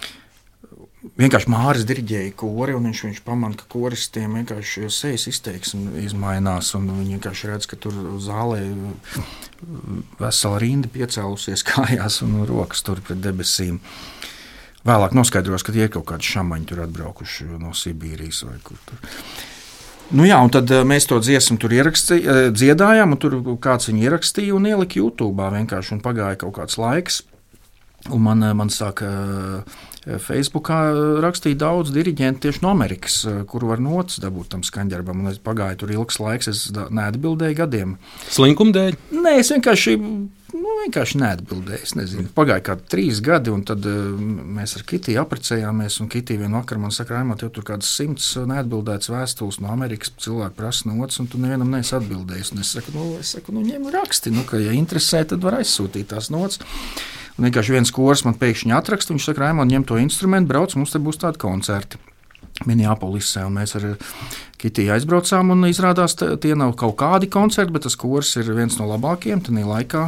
vienkārši 1.21 1.53
Mārcis 1.53 1.85
diriģēja 1.89 2.33
kori, 2.41 2.73
un 2.77 2.89
viņš, 2.89 3.03
viņš 3.09 3.21
pamana, 3.27 3.59
ka 3.61 3.69
koristiem 3.69 4.39
vienkārši 4.41 4.89
sejas 4.89 5.29
izteiksme 5.29 6.01
izmainās. 6.07 6.73
un 6.79 6.89
Viņi 6.89 7.19
vienkārši 7.19 7.53
redz, 7.53 7.69
ka 7.69 7.77
tur 7.77 8.01
zālē 8.25 8.65
vesela 10.21 10.65
rinda 10.65 10.89
piecēlusies 10.89 11.67
kājās 11.71 12.23
un 12.25 12.41
rokas 12.49 12.81
tur 12.87 13.05
pret 13.05 13.21
debesīm. 13.21 13.81
Vēlāk 14.89 15.13
noskaidros, 15.13 15.61
ka 15.61 15.77
tie 15.77 15.85
ir 15.85 15.93
kaut 15.93 16.09
kādi 16.09 16.25
šāmaņi 16.25 16.71
tur 16.71 16.87
atbraukuši 16.87 17.53
no 17.61 17.77
Sibīrijas 17.77 18.47
vai 18.49 18.57
kur 18.65 18.81
tur. 18.89 19.11
Nu 20.11 20.25
jā, 20.27 20.41
un 20.43 20.51
tad 20.51 20.71
eh, 20.75 20.83
mēs 20.87 21.07
to 21.07 21.21
dziesmu 21.23 21.55
tur 21.63 21.71
eh, 22.19 22.49
dziedājām, 22.51 23.15
un 23.15 23.19
tur 23.23 23.37
kāds 23.63 23.87
viņu 23.91 24.09
ierakstīja 24.09 24.57
un 24.57 24.67
ielika 24.67 24.99
YouTube. 24.99 25.39
vienkārši, 25.55 25.95
un 25.95 26.03
pagāja 26.03 26.41
kaut 26.41 26.57
kāds 26.59 26.79
laiks. 26.83 27.21
Un 28.11 28.25
man, 28.25 28.43
eh, 28.43 28.55
man 28.57 28.73
sāka 28.75 29.07
Facebookā 30.01 30.81
rakstīt 31.23 31.61
daudz 31.61 31.93
diriģentu 31.95 32.43
tieši 32.47 32.63
no 32.65 32.73
Amerikas, 32.73 33.21
kur 33.47 33.67
var 33.69 33.83
notis 33.85 34.19
dabūt 34.19 34.49
tam 34.51 34.65
skaņdarbam. 34.67 35.21
Un 35.23 35.31
es 35.31 35.39
pagāju 35.39 35.83
tur 35.83 35.93
ilgs 35.95 36.19
laiks, 36.19 36.49
es 36.49 36.65
neatbildēju 36.73 37.59
gadiem. 37.61 37.97
slinkuma 38.33 38.73
dēļ. 38.75 38.97
Nē, 39.13 39.37
es 39.45 39.53
vienkārši, 39.53 39.95
vienkārši 40.85 41.21
neatbildēju. 41.21 41.83
Es 41.85 41.95
nezinu, 41.99 42.29
pagāja 42.37 42.65
kā 42.71 42.77
trīs 42.93 43.21
gadi, 43.25 43.53
un 43.53 43.63
tad 43.69 43.87
uh, 43.89 44.11
mēs 44.59 44.77
ar 44.79 44.85
Kitiju 44.89 45.21
apprecējāmies. 45.23 46.01
Kitija 46.11 46.43
vienā 46.43 46.61
vakarā 46.61 46.83
man 46.83 46.95
saka, 46.95 47.17
Raimond, 47.17 47.41
tev 47.43 47.53
tur 47.57 47.67
kādas 47.69 47.93
simts 47.97 48.33
neatbildētas 48.51 49.13
vēstules 49.13 49.61
no 49.65 49.71
Amerikas 49.75 50.13
cilvēku 50.21 50.59
prasa 50.59 50.91
nots, 50.91 51.21
un 51.23 51.31
tu 51.31 51.41
nevienam 51.43 51.73
neesi 51.73 51.95
atbildējis. 51.99 52.53
Un 52.55 52.65
es 52.65 52.75
saku, 52.77 52.95
nu, 52.97 53.07
es 53.21 53.33
saku, 53.37 53.55
nu 53.57 53.65
ņem 53.67 53.89
raksti, 53.95 54.35
nu, 54.35 54.45
ka, 54.49 54.61
ja 54.61 54.75
interesē, 54.77 55.23
tad 55.29 55.45
var 55.47 55.61
aizsūtīt 55.61 56.11
tās 56.13 56.33
nots. 56.35 56.61
Un 57.39 57.49
vienkārši 57.49 57.77
viens 57.79 57.95
kurs 57.95 58.27
man 58.27 58.37
pēkšņi 58.41 58.77
atraksta, 58.77 59.15
viņš 59.15 59.31
saka, 59.31 59.47
Raimond, 59.47 59.73
ņem 59.73 59.89
to 59.89 60.01
instrumentu, 60.03 60.51
brauc, 60.53 60.77
mums 60.77 60.93
te 60.93 61.01
būs 61.03 61.21
tādi 61.23 61.41
koncerti. 61.41 62.01
Minneapolisē, 62.69 63.47
un 63.49 63.57
mēs 63.57 63.73
ar 63.79 63.87
Kitiju 64.61 64.93
aizbraucām, 64.93 65.55
izrādās, 65.71 66.13
tie 66.19 66.53
nav 66.59 66.75
kaut 66.77 66.99
kādi 67.01 67.31
koncerti, 67.33 67.73
bet 67.73 67.87
tas 67.87 67.97
kurs 67.97 68.35
ir 68.37 68.51
viens 68.53 68.77
no 68.77 68.89
labākajiem. 68.91 69.41
Tajā 69.47 69.65
laikā 69.65 70.03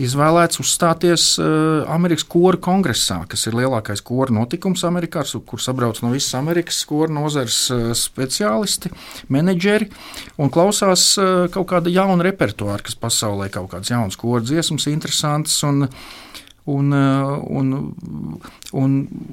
izvēlēts 0.00 0.60
uzstāties 0.62 1.24
uh, 1.40 1.84
Amerikas 1.92 2.24
kora 2.28 2.60
kongresā, 2.62 3.20
kas 3.30 3.46
ir 3.48 3.56
lielākais 3.58 4.02
kora 4.06 4.34
notikums 4.34 4.84
Amerikā, 4.88 5.24
kur 5.46 5.62
sabrauc 5.62 6.00
no 6.04 6.12
visas 6.14 6.36
Amerikas 6.38 6.80
kora 6.88 7.12
nozares 7.14 7.58
uh, 7.74 7.90
speciālisti, 7.96 8.92
menedžeri 9.32 9.90
un 10.40 10.52
klausās 10.52 11.12
uh, 11.20 11.46
kaut 11.52 11.68
kāda 11.72 11.92
jauna 11.92 12.26
repertuāra, 12.26 12.82
kas 12.86 12.98
pasaulē 12.98 13.50
kaut 13.52 13.70
kādas 13.74 13.92
jaunas 13.92 14.18
kora 14.20 14.44
dziesmas, 14.44 14.88
interesantas. 14.90 15.60
Un, 15.66 15.88
Un, 16.70 16.92
un, 16.92 17.70
un, 18.76 18.90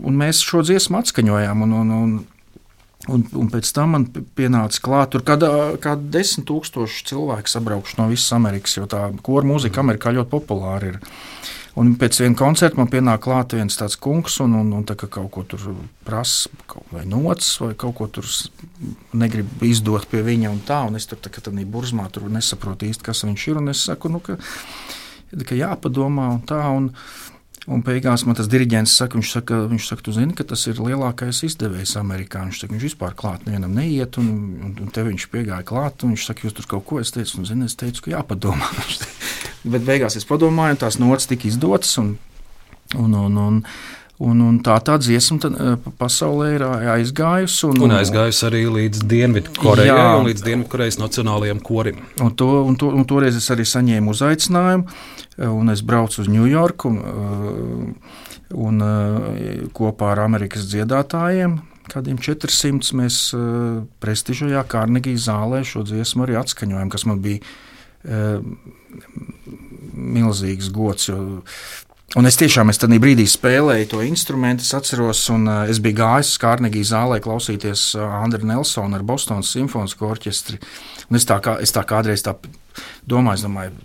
un 0.08 0.16
mēs 0.18 0.40
šo 0.48 0.62
dziesmu 0.66 0.96
atskaņojām. 0.98 1.66
Un, 1.66 1.74
un, 1.76 1.90
un, 1.94 2.14
Un, 3.08 3.24
un 3.40 3.48
pēc 3.52 3.70
tam 3.76 3.94
man 3.96 4.06
pi- 4.12 4.24
pienāca 4.36 4.82
klāt, 4.84 5.14
tur 5.14 5.24
kāda, 5.28 5.50
kāda 5.84 6.12
desmit 6.18 6.48
tūkstoši 6.50 7.06
cilvēku 7.08 7.52
sabraukuši 7.52 8.02
no 8.02 8.10
visas 8.12 8.34
Amerikas, 8.36 8.76
jo 8.76 8.88
tā 8.90 9.06
kora 9.24 9.48
mūzika 9.48 9.80
Amerikā 9.84 10.12
ļoti 10.16 10.32
populāra 10.34 10.92
ir. 10.92 11.00
Un 11.78 11.92
pēc 11.94 12.18
viena 12.24 12.34
koncerta 12.34 12.80
man 12.80 12.90
pienāk 12.90 13.22
klāt 13.28 13.54
viens 13.54 13.76
tāds 13.78 14.00
kungs, 14.02 14.40
un, 14.42 14.56
un, 14.58 14.72
un 14.80 14.86
tā 14.88 14.96
kā 14.98 15.06
kaut 15.14 15.30
ko 15.36 15.44
tur 15.46 15.68
prasa, 16.08 16.50
vai 16.90 17.04
nots, 17.06 17.52
vai 17.62 17.76
kaut 17.78 17.94
ko 18.00 18.08
tur 18.10 18.26
negrib 19.14 19.62
izdot 19.68 20.08
pie 20.10 20.24
viņa 20.26 20.50
un 20.50 20.64
tā. 20.66 20.80
Un 20.90 20.98
es 20.98 21.06
tur 21.06 21.22
tā 21.22 21.30
kā 21.30 21.44
tādā 21.46 21.62
burzmā 21.70 22.10
nesaprotu 22.34 22.90
īsti, 22.90 23.06
kas 23.06 23.22
viņš 23.28 23.46
ir. 23.52 23.62
Un 23.62 23.70
es 23.76 23.84
saku, 23.86 24.10
nu, 24.10 24.24
ka, 24.26 24.40
ka 25.46 25.60
jāpadomā 25.60 26.32
un 26.34 26.42
tā. 26.50 26.64
Un, 26.74 26.90
Un 27.68 27.82
beigās 27.84 28.24
man 28.24 28.38
tas 28.38 28.48
diriģents 28.48 28.94
saka, 28.96 29.18
viņš 29.20 29.32
saka, 29.36 29.58
viņš 29.68 29.88
saka, 29.90 30.04
tu 30.06 30.14
zini, 30.16 30.32
ka 30.38 30.46
tas 30.48 30.62
ir 30.72 30.78
lielākais 30.80 31.42
izdevējs 31.50 31.98
Amerikā. 32.00 32.46
Viņš 32.48 32.62
saka, 32.62 32.72
viņš 32.78 32.86
vispār 32.88 33.12
klāt 33.20 33.44
nevienam 33.44 33.74
neiet, 33.76 34.16
un, 34.22 34.30
un, 34.64 34.72
un 34.86 34.94
te 34.96 35.04
viņš 35.04 35.26
piegāja 35.34 35.66
klāt, 35.68 36.06
un 36.08 36.14
viņš 36.16 36.30
saka, 36.30 36.46
jūs 36.48 36.56
tur 36.56 36.70
kaut 36.72 36.86
ko, 36.88 37.02
es 37.04 37.12
teicu, 37.12 37.42
un 37.42 37.50
zini, 37.50 37.68
es 37.68 37.76
teicu, 37.76 38.06
ka 38.06 38.14
jāpadomā. 38.16 38.70
Bet 39.74 39.84
beigās 39.84 40.16
es 40.16 40.24
padomāju, 40.30 40.78
un 40.78 40.82
tās 40.86 40.96
nots 41.04 41.28
tika 41.28 41.50
izdotas, 41.52 41.92
un, 42.00 42.14
un, 42.96 43.18
un, 43.20 43.36
un, 43.50 43.60
un, 44.30 44.46
un 44.48 44.62
tā 44.64 44.78
tā 44.88 44.96
dziesma 45.04 45.42
tad, 45.44 45.60
eh, 45.60 45.76
pa- 45.84 45.92
pasaulē 46.06 46.48
ir 46.56 46.64
aizgājusi. 46.96 47.68
Un, 47.74 47.84
Un 47.90 47.98
aizgājusi 48.00 48.48
arī 48.48 48.64
līdz 48.80 49.04
Dienvidkorejai 49.12 49.92
Jā. 49.92 50.08
un 50.22 50.32
līdz 50.32 50.48
Dienvidkorejas 50.48 51.02
nacionālajiem 51.04 51.60
korim. 51.68 52.00
Un, 52.24 52.32
to, 52.32 52.48
un, 52.64 52.80
to, 52.80 52.96
un 52.96 53.04
toreiz 53.12 53.36
es 53.44 53.52
arī 53.52 53.68
saņēmu 53.68 54.16
uzaicinājumu, 54.16 54.88
un 55.38 55.70
es 55.70 55.84
braucu 55.86 56.22
uz 56.24 56.30
Ņujorku 56.32 56.90
un, 56.90 56.98
eh, 56.98 58.28
un 58.58 58.82
eh, 58.82 59.66
kopā 59.76 60.14
ar 60.16 60.24
Amerikas 60.26 60.68
dziedātājiem. 60.72 61.60
Kādiem 61.92 62.20
400 62.20 62.96
mēs 63.00 63.20
eh, 63.36 63.82
prestižajā 64.04 64.64
Kārnegijas 64.68 65.28
zālē 65.30 65.64
šo 65.68 65.86
dziesmu 65.88 66.26
arī 66.26 66.40
atskaņojam, 66.42 66.92
kas 66.94 67.08
man 67.08 67.22
bija 67.24 67.44
eh, 68.04 68.40
milzīgs 69.94 70.72
gods. 70.74 71.12
Jo 71.12 71.42
Un 72.16 72.24
es 72.24 72.38
tiešām 72.40 72.72
es 72.72 72.80
tajā 72.80 73.02
brīdī 73.04 73.26
spēlēju 73.28 73.90
to 73.92 73.98
instrumentu, 74.08 74.64
es 74.64 74.72
atceros, 74.74 75.26
un 75.30 75.44
es 75.68 75.82
biju 75.84 75.98
gājis 76.00 76.30
uz 76.32 76.38
Kārnegijas 76.40 76.94
zālē 76.94 77.18
klausīties 77.20 77.82
Andra 78.00 78.48
Nelsona 78.48 78.96
ar 78.96 79.04
Bostonas 79.04 79.52
simfonisko 79.52 80.08
orķestri. 80.08 80.56
Un 81.12 81.20
es 81.20 81.28
tā 81.28 81.42
kā 81.44 81.58
es 81.60 81.76
tā 81.76 81.84
kādreiz 81.84 82.24
tā 82.24 82.38
domāju, 83.04 83.36
es 83.36 83.44
domāju, 83.44 83.76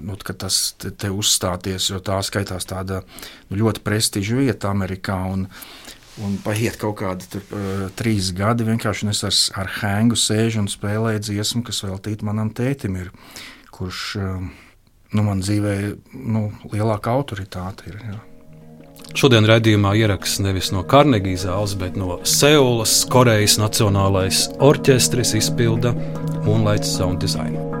nu, 0.00 0.16
tas 0.16 0.60
te, 0.78 0.90
te 0.90 1.10
uzstāties, 1.12 1.90
jo 1.92 2.00
tā 2.04 2.18
skaitās 2.26 2.68
tāda 2.68 3.02
nu, 3.48 3.58
ļoti 3.62 3.84
prestiža 3.84 4.40
vieta 4.42 4.72
Amerikā. 4.74 5.20
Un, 5.34 5.46
Un 6.18 6.32
paiet 6.42 6.74
kaut 6.80 6.96
kādi 6.98 7.28
tur, 7.30 7.44
uh, 7.54 7.82
trīs 7.94 8.32
gadi, 8.34 8.64
vienkārši 8.66 9.06
es 9.12 9.20
ar, 9.22 9.36
ar 9.62 9.68
hēngu 9.76 10.16
sēžu 10.18 10.64
un 10.64 10.66
spēlēju 10.66 11.20
dziesmu, 11.28 11.62
kas 11.68 11.84
veltīta 11.86 12.26
manam 12.26 12.50
tētim, 12.50 12.96
ir, 12.98 13.12
kurš 13.70 14.00
uh, 14.18 14.48
nu, 15.14 15.22
man 15.22 15.44
dzīvē 15.44 15.76
nu, 16.18 16.48
lielāka 16.72 17.14
autoritāte 17.14 17.92
ir. 17.92 18.02
Jā. 18.02 18.18
Šodien 19.16 19.46
raidījumā 19.48 19.94
ieraksts 19.96 20.42
nevis 20.44 20.68
no 20.74 20.82
Carnegie 20.90 21.38
zāles, 21.40 21.78
bet 21.80 21.96
no 21.96 22.18
Seulas, 22.28 23.00
Korejas 23.08 23.56
Nacionālais 23.62 24.48
orķestris 24.58 25.36
izpilda 25.38 25.94
Moonlight 26.44 26.86
Sound 26.86 27.22
Design. 27.24 27.77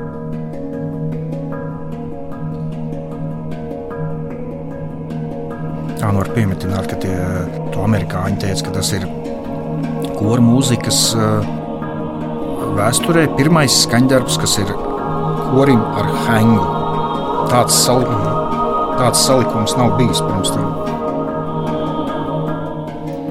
Jā, 5.98 6.12
nu 6.14 6.20
var 6.20 6.28
pieminēt, 6.30 6.64
ka 6.90 6.98
tie 7.02 7.14
amerikāņi 7.78 8.40
teica, 8.42 8.68
ka 8.68 8.74
tas 8.78 8.92
ir 8.94 9.06
koru 10.18 10.42
mūzikas 10.44 11.00
vēsturē 12.78 13.26
pirmais 13.38 13.82
skaņdarbs, 13.84 14.38
kas 14.42 14.58
ir 14.62 14.70
korim 15.50 15.82
ar 15.98 16.10
hēngu 16.26 16.66
tāds, 17.50 17.80
sali, 17.86 18.06
tāds 18.98 19.24
salikums 19.24 19.74
nav 19.78 19.96
bijis 19.98 20.22
pirms 20.22 20.52
tam. 20.54 20.68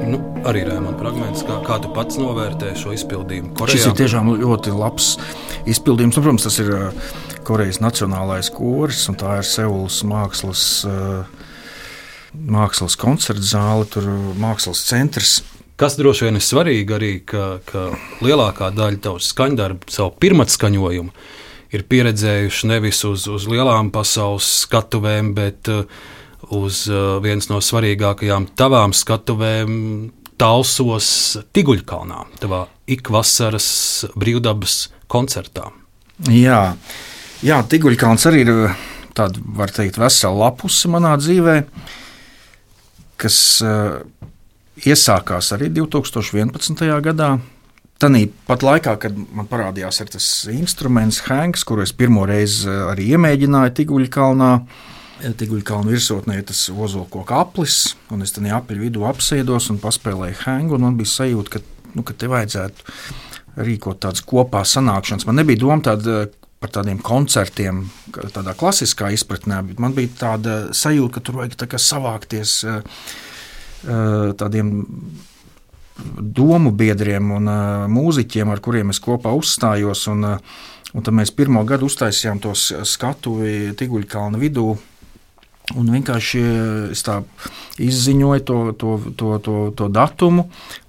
Nu, 0.08 0.20
arī 0.50 0.64
Rēmons 0.68 0.98
fragments, 1.00 1.44
kā, 1.48 1.60
kā 1.68 1.80
tu 1.84 1.92
pats 1.96 2.20
novērtē 2.20 2.74
šo 2.80 2.96
izpildījumu. 2.96 3.54
Korejā? 3.58 3.78
Šis 3.78 3.90
ir 3.92 3.98
tiešām 4.02 4.32
ļoti 4.42 4.76
labs 4.76 5.14
izpildījums. 5.70 6.18
Nu, 6.18 6.24
protams, 6.26 6.48
tas 6.48 6.60
ir 6.64 6.74
Korejas 7.48 7.82
Nacionālais 7.84 8.52
koris 8.52 9.06
un 9.12 9.20
tā 9.20 9.40
ir 9.42 9.48
Seulas 9.48 10.02
mākslas, 10.08 10.64
uh, 10.88 11.37
mākslas 12.38 12.98
koncerta 13.00 13.44
zāle, 13.44 13.88
tur 13.90 14.08
mākslas 14.40 14.84
centrs. 14.88 15.40
Kas 15.78 15.98
droši 15.98 16.26
vien 16.26 16.40
ir 16.40 16.46
svarīgi 16.46 16.96
arī, 16.96 17.12
ka, 17.22 17.60
ka 17.68 17.90
lielākā 18.26 18.72
daļa 18.74 19.02
tavas 19.04 19.30
skaņdarbu, 19.34 19.92
savu 19.94 20.16
pirmatskaņojumu, 20.24 21.14
ir 21.78 21.84
pieredzējuši 21.92 22.70
nevis 22.72 23.04
uz, 23.06 23.28
uz 23.30 23.46
lielām 23.50 23.92
pasaules 23.94 24.48
skatuvēm, 24.64 25.34
bet 25.38 25.70
uh, 25.70 25.84
uz 26.50 26.86
uh, 26.90 27.18
vienas 27.24 27.52
no 27.52 27.62
svarīgākajām 27.64 28.52
tavām 28.58 28.96
skatuvēm, 28.96 29.76
Talsos, 30.38 31.08
Tiguļkalnā, 31.58 32.20
tavā 32.38 32.68
ikvasaras 32.94 33.70
brīvdabas 34.14 34.84
koncertā. 35.10 35.72
Jā, 36.30 36.76
Jā 37.46 37.62
Tiguļkalns 37.70 38.28
arī 38.30 38.44
ir 38.46 38.52
uh, 38.54 38.84
tāda, 39.18 39.42
var 39.58 39.74
teikt, 39.74 39.98
vesela 40.02 40.48
lapuse 40.48 40.90
manā 40.94 41.16
dzīvē, 41.20 41.58
kas 43.18 43.38
uh, 43.66 44.00
iesākās 44.86 45.54
arī 45.56 45.70
2011. 45.74 46.84
gadā. 47.06 47.38
Tanī 47.98 48.28
pat 48.46 48.62
laikā, 48.62 48.94
kad 49.02 49.16
man 49.34 49.48
parādījās 49.50 50.04
tas 50.14 50.28
instruments, 50.54 51.24
Hanks, 51.26 51.64
kuru 51.66 51.82
es 51.82 51.96
pirmo 51.98 52.28
reizi 52.30 52.68
eh, 52.70 52.84
arī 52.92 53.08
iemēģināju 53.16 53.74
Tiguļkalnā. 53.80 54.50
Eh, 55.24 55.34
Tiguļkalna 55.40 55.90
virsotnē 55.96 56.38
ir 56.38 56.46
tas 56.52 56.68
ozolkoka 56.70 57.40
aplis, 57.42 57.96
un 58.14 58.22
es 58.22 58.36
tam 58.36 58.46
apli 58.54 58.78
vidū 58.84 59.08
apsēdos 59.10 59.72
un 59.74 59.82
paspēlēju 59.82 60.44
Hangu. 60.44 60.78
Man 60.84 61.00
bija 61.00 61.16
sajūta, 61.16 61.58
ka, 61.58 61.90
nu, 61.98 62.06
ka 62.06 62.14
te 62.14 62.30
vajadzētu 62.30 63.66
rīkot 63.66 64.04
tādas 64.06 64.22
kopā 64.30 64.62
sanākšanas. 64.62 65.26
Man 65.26 65.42
nebija 65.42 65.64
doma 65.66 65.82
tāda 65.90 66.20
eh, 66.28 66.30
par 66.60 66.74
tādiem 66.74 66.98
koncertiem, 67.04 67.86
tādā 68.34 68.56
klasiskā 68.58 69.12
izpratnē, 69.14 69.62
bet 69.70 69.82
man 69.84 69.94
bija 69.98 70.14
tāda 70.18 70.58
sajūta, 70.74 71.18
ka 71.18 71.26
tur 71.26 71.42
vajag 71.42 71.58
tā 71.60 71.82
savākties 71.82 72.64
tādiem 73.86 74.72
domu 76.20 76.72
biedriem 76.72 77.32
un 77.38 77.50
uh, 77.50 77.86
mūziķiem, 77.92 78.52
ar 78.52 78.62
kuriem 78.64 78.94
es 78.94 79.02
kopā 79.04 79.34
uzstājos. 79.38 80.06
Un, 80.12 80.26
un 80.28 81.06
tad 81.06 81.16
mēs 81.16 81.34
pirmo 81.36 81.64
gadu 81.68 81.90
uztaisījām 81.90 82.42
to 82.44 82.54
skatuvi 82.58 83.74
Tiguļkalna 83.78 84.42
vidū. 84.42 84.76
Un 85.76 85.90
vienkārši 85.92 86.42
es 86.94 87.02
tā 87.04 87.18
izziņoju 87.84 88.44
to, 88.48 88.60
to, 88.80 88.92
to, 89.20 89.32
to, 89.44 89.56
to 89.76 89.88
datumu, 89.92 90.46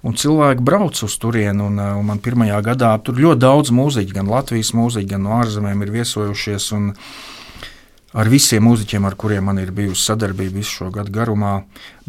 un 0.07 0.15
cilvēki 0.15 0.63
brauc 0.63 1.01
uz 1.03 1.17
turieni. 1.19 1.65
Un, 1.65 1.81
un 1.99 2.05
man 2.07 2.21
pirmajā 2.23 2.61
gadā 2.63 2.93
tur 3.03 3.19
ļoti 3.19 3.43
daudz 3.43 3.73
mūziķu, 3.75 4.15
gan 4.15 4.31
Latvijas 4.31 4.71
mūziķu, 4.77 5.09
gan 5.11 5.27
no 5.27 5.35
ārzemēm 5.41 5.83
ir 5.83 5.91
viesojušies. 5.97 6.69
Ar 8.09 8.25
visiem 8.31 8.63
mūziķiem, 8.65 9.03
ar 9.05 9.13
kuriem 9.19 9.51
man 9.51 9.59
ir 9.61 9.69
bijusi 9.75 10.07
sadarbība 10.07 10.61
visu 10.61 10.79
šo 10.79 10.87
gadu 10.95 11.11
garumā. 11.13 11.59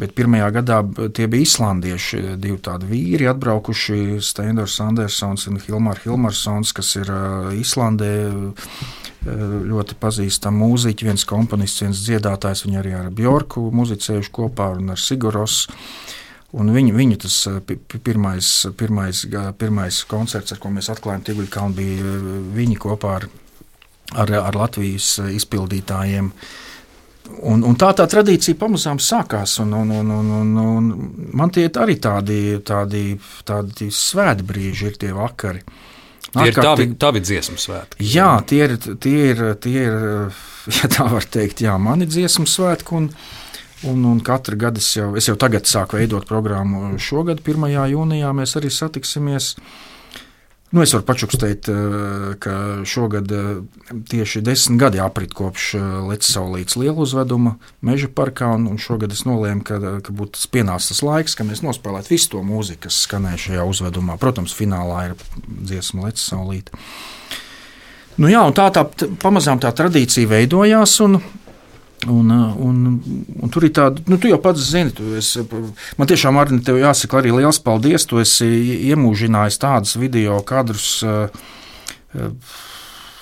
Bet 0.01 0.15
pirmajā 0.17 0.47
gadā 0.55 0.79
tie 1.13 1.27
bija 1.29 1.45
islandieši, 1.45 2.23
divi 2.41 2.57
tādi 2.63 2.87
vīri 2.89 3.27
atbraukuši, 3.29 4.17
Steindors 4.25 4.79
Andersons 4.81 5.45
un 5.51 5.59
Hilmārs 5.61 6.07
Hilmarsons, 6.07 6.71
kas 6.73 6.95
ir 7.03 7.11
Islandē. 7.59 8.15
Ļoti 9.21 9.99
pazīstami 10.01 10.63
mūziķi, 10.63 11.05
viens 11.05 11.27
komponists, 11.29 11.83
viens 11.83 11.99
dziedātājs. 12.07 12.65
Viņi 12.65 12.79
arī 12.81 12.95
ar 12.97 13.11
Bjorku 13.13 13.67
muzicējuši 13.75 14.33
kopā 14.33 14.71
un 14.79 14.95
ar 14.95 15.01
Sigoros. 15.01 15.67
Un 16.57 16.73
viņu, 16.73 16.95
viņu 16.97 17.19
tas 17.21 17.35
pirmais, 18.03 18.47
pirmais, 18.75 19.21
pirmais 19.61 20.01
koncerts, 20.09 20.51
ar 20.51 20.59
ko 20.59 20.73
mēs 20.73 20.89
atklājām 20.91 21.21
Tigļu 21.29 21.69
bija 21.77 22.17
viņi 22.57 22.81
kopā 22.81 23.13
ar 23.21 23.29
ar, 24.17 24.33
ar 24.41 24.57
Latvijas 24.57 25.15
izpildītājiem. 25.31 26.31
Un, 27.47 27.63
un 27.63 27.77
tā 27.79 27.91
tā 27.95 28.07
tradīcija 28.11 28.59
pamazām 28.59 28.99
sākās. 28.99 29.57
Un, 29.63 29.73
un, 29.77 29.93
un, 30.01 30.11
un, 30.11 30.31
un, 30.41 30.51
un 30.65 30.89
man 31.37 31.53
tie 31.53 31.67
arī 31.69 31.97
tādi, 32.01 32.41
tādi, 32.65 33.05
tādi 33.47 33.91
svēti 33.95 34.47
brīži, 34.47 34.91
ir 34.91 34.99
tie 34.99 35.13
vakari. 35.15 35.63
Tie 36.31 36.47
ir 36.47 36.55
tavi, 36.55 36.87
tavi 36.95 37.21
dziesmu 37.23 37.59
svētki. 37.59 38.07
Jā, 38.13 38.31
tie 38.47 38.63
ir, 38.65 38.75
tie 39.03 39.31
ir, 39.33 39.45
tie 39.63 39.85
ir, 39.85 39.95
ja 40.79 40.91
tā 40.91 41.07
var 41.11 41.27
teikt, 41.27 41.63
jā, 41.65 41.75
mani 41.81 42.07
dziesmu 42.07 42.47
svētki. 42.47 42.97
Un, 42.97 43.09
un, 43.91 44.03
un 44.13 44.19
katru 44.23 44.59
gadu 44.59 44.79
es 44.79 44.91
jau, 44.95 45.11
es 45.19 45.27
jau 45.27 45.37
tagad 45.39 45.67
sāku 45.67 45.99
veidot 45.99 46.27
programmu. 46.29 46.93
Šogad, 47.01 47.43
1. 47.43 47.71
jūnijā, 47.91 48.31
mēs 48.37 48.55
arī 48.59 48.71
satiksimies. 48.71 49.55
Uh, 49.57 49.90
Nu, 50.71 50.79
es 50.85 50.93
varu 50.95 51.03
pačukstēt, 51.03 51.67
eh, 51.67 52.35
ka 52.39 52.53
šogad 52.87 53.31
eh, 53.35 53.47
tieši 54.07 54.39
desmit 54.41 54.79
gadi 54.79 55.01
aprit 55.03 55.33
kopš 55.35 55.65
eh, 55.75 55.87
Lecauslītes 56.07 56.77
liela 56.79 57.03
uzveduma 57.03 57.57
meža 57.83 58.07
parkā, 58.07 58.53
un, 58.55 58.69
un 58.71 58.79
šogad 58.79 59.11
es 59.11 59.25
nolēmu, 59.27 59.65
ka, 59.67 59.79
ka 59.99 60.15
būtu 60.15 60.47
pienācis 60.53 60.93
tas 60.93 61.03
laiks, 61.03 61.35
ka 61.35 61.43
mēs 61.43 61.59
nospēlētu 61.65 62.13
visu 62.13 62.31
to 62.31 62.43
mūziku, 62.47 62.85
kas 62.87 63.01
skanēja 63.03 63.41
šajā 63.49 63.65
uzvedumā. 63.67 64.15
Protams, 64.21 64.55
finālā 64.55 65.09
ir 65.09 65.17
dziesma 65.43 66.07
Lecauslīte. 66.07 66.79
Nu, 68.21 68.31
jā, 68.31 68.45
tā, 68.55 68.69
tā 68.71 68.85
pamazām 69.19 69.59
tā 69.59 69.73
tradīcija 69.75 70.31
veidojās, 70.31 70.95
un, 71.03 71.19
Un, 72.09 72.31
un, 72.31 72.77
un 73.41 73.51
tur 73.53 73.67
ir 73.67 73.73
tāda, 73.77 74.01
nu, 74.09 74.17
tu 74.17 74.29
jau 74.31 74.39
pats 74.41 74.61
zini, 74.71 74.89
tu 74.95 75.11
esi, 75.19 75.43
man 75.99 76.09
tiešām 76.09 76.39
arī 76.41 76.57
tev 76.65 76.79
jāsaka 76.81 77.19
arī 77.19 77.33
liels 77.35 77.61
paldies. 77.61 78.07
Tu 78.09 78.21
esi 78.23 78.47
iemūžinājis 78.89 79.59
tādus 79.61 79.93
video 80.01 80.39
kadrus, 80.47 81.03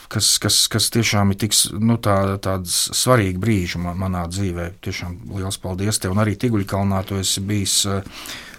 kas, 0.07 0.29
kas, 0.39 0.61
kas 0.71 0.87
tiešām 0.95 1.35
ir 1.35 1.41
tik 1.43 1.57
nu, 1.75 1.99
tā, 1.99 2.37
svarīgi 2.71 3.41
brīži 3.43 3.83
man, 3.83 3.99
manā 3.99 4.23
dzīvē. 4.31 4.71
Tiešām 4.87 5.19
liels 5.35 5.59
paldies 5.59 5.99
tev, 5.99 6.15
un 6.15 6.23
arī 6.23 6.37
Tiguļkalnā 6.39 7.03
tu 7.09 7.19
esi 7.19 7.43
bijis 7.43 7.81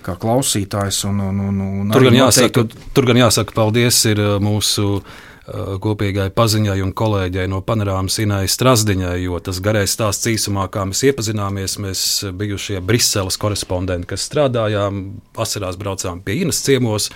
kā 0.05 0.18
klausītājs. 0.21 1.01
Un, 1.09 1.25
un, 1.31 1.41
un, 1.49 1.64
un 1.87 1.97
tur, 1.97 2.11
gan 2.11 2.21
jāsaka, 2.21 2.66
noteikti... 2.66 2.93
tur 2.93 3.09
gan 3.09 3.25
jāsaka 3.25 3.57
paldies 3.57 4.05
mūsu 4.45 4.93
Eh, 5.01 5.30
kopīgai 5.83 6.29
paziņai 6.35 6.77
un 6.85 6.93
kolēģei 6.97 7.49
no 7.51 7.61
panorāmas 7.67 8.19
Inai 8.23 8.45
Strasdiņai, 8.51 9.17
jo 9.25 9.41
tas 9.43 9.61
garais 9.65 9.95
stāsts 9.97 10.29
īsumā, 10.31 10.69
kā 10.73 10.85
mēs 10.89 11.03
iepazināmies, 11.11 11.79
mēs 11.83 12.05
bijušie 12.39 12.81
Briseles 12.85 13.39
korespondenti, 13.41 14.09
kas 14.13 14.29
strādājām, 14.29 15.03
vasarās 15.37 15.79
braucām 15.81 16.23
pie 16.25 16.41
Inas 16.45 16.63
ciemos. 16.67 17.11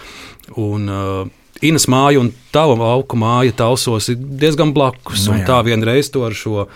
Un, 0.61 0.89
uh, 0.91 1.29
Inas 1.65 1.87
māja 1.91 2.23
un 2.25 2.33
tava 2.55 2.75
lauka 2.81 3.19
māja 3.19 3.55
talsos 3.65 4.11
ir 4.13 4.19
diezgan 4.19 4.75
blakus. 4.75 5.29
No, 5.29 5.37
nu 5.37 5.45
jā. 5.45 5.49
tā 5.53 5.61
vienreiz 5.69 6.11
to 6.11 6.25
ar 6.27 6.35
šo 6.37 6.67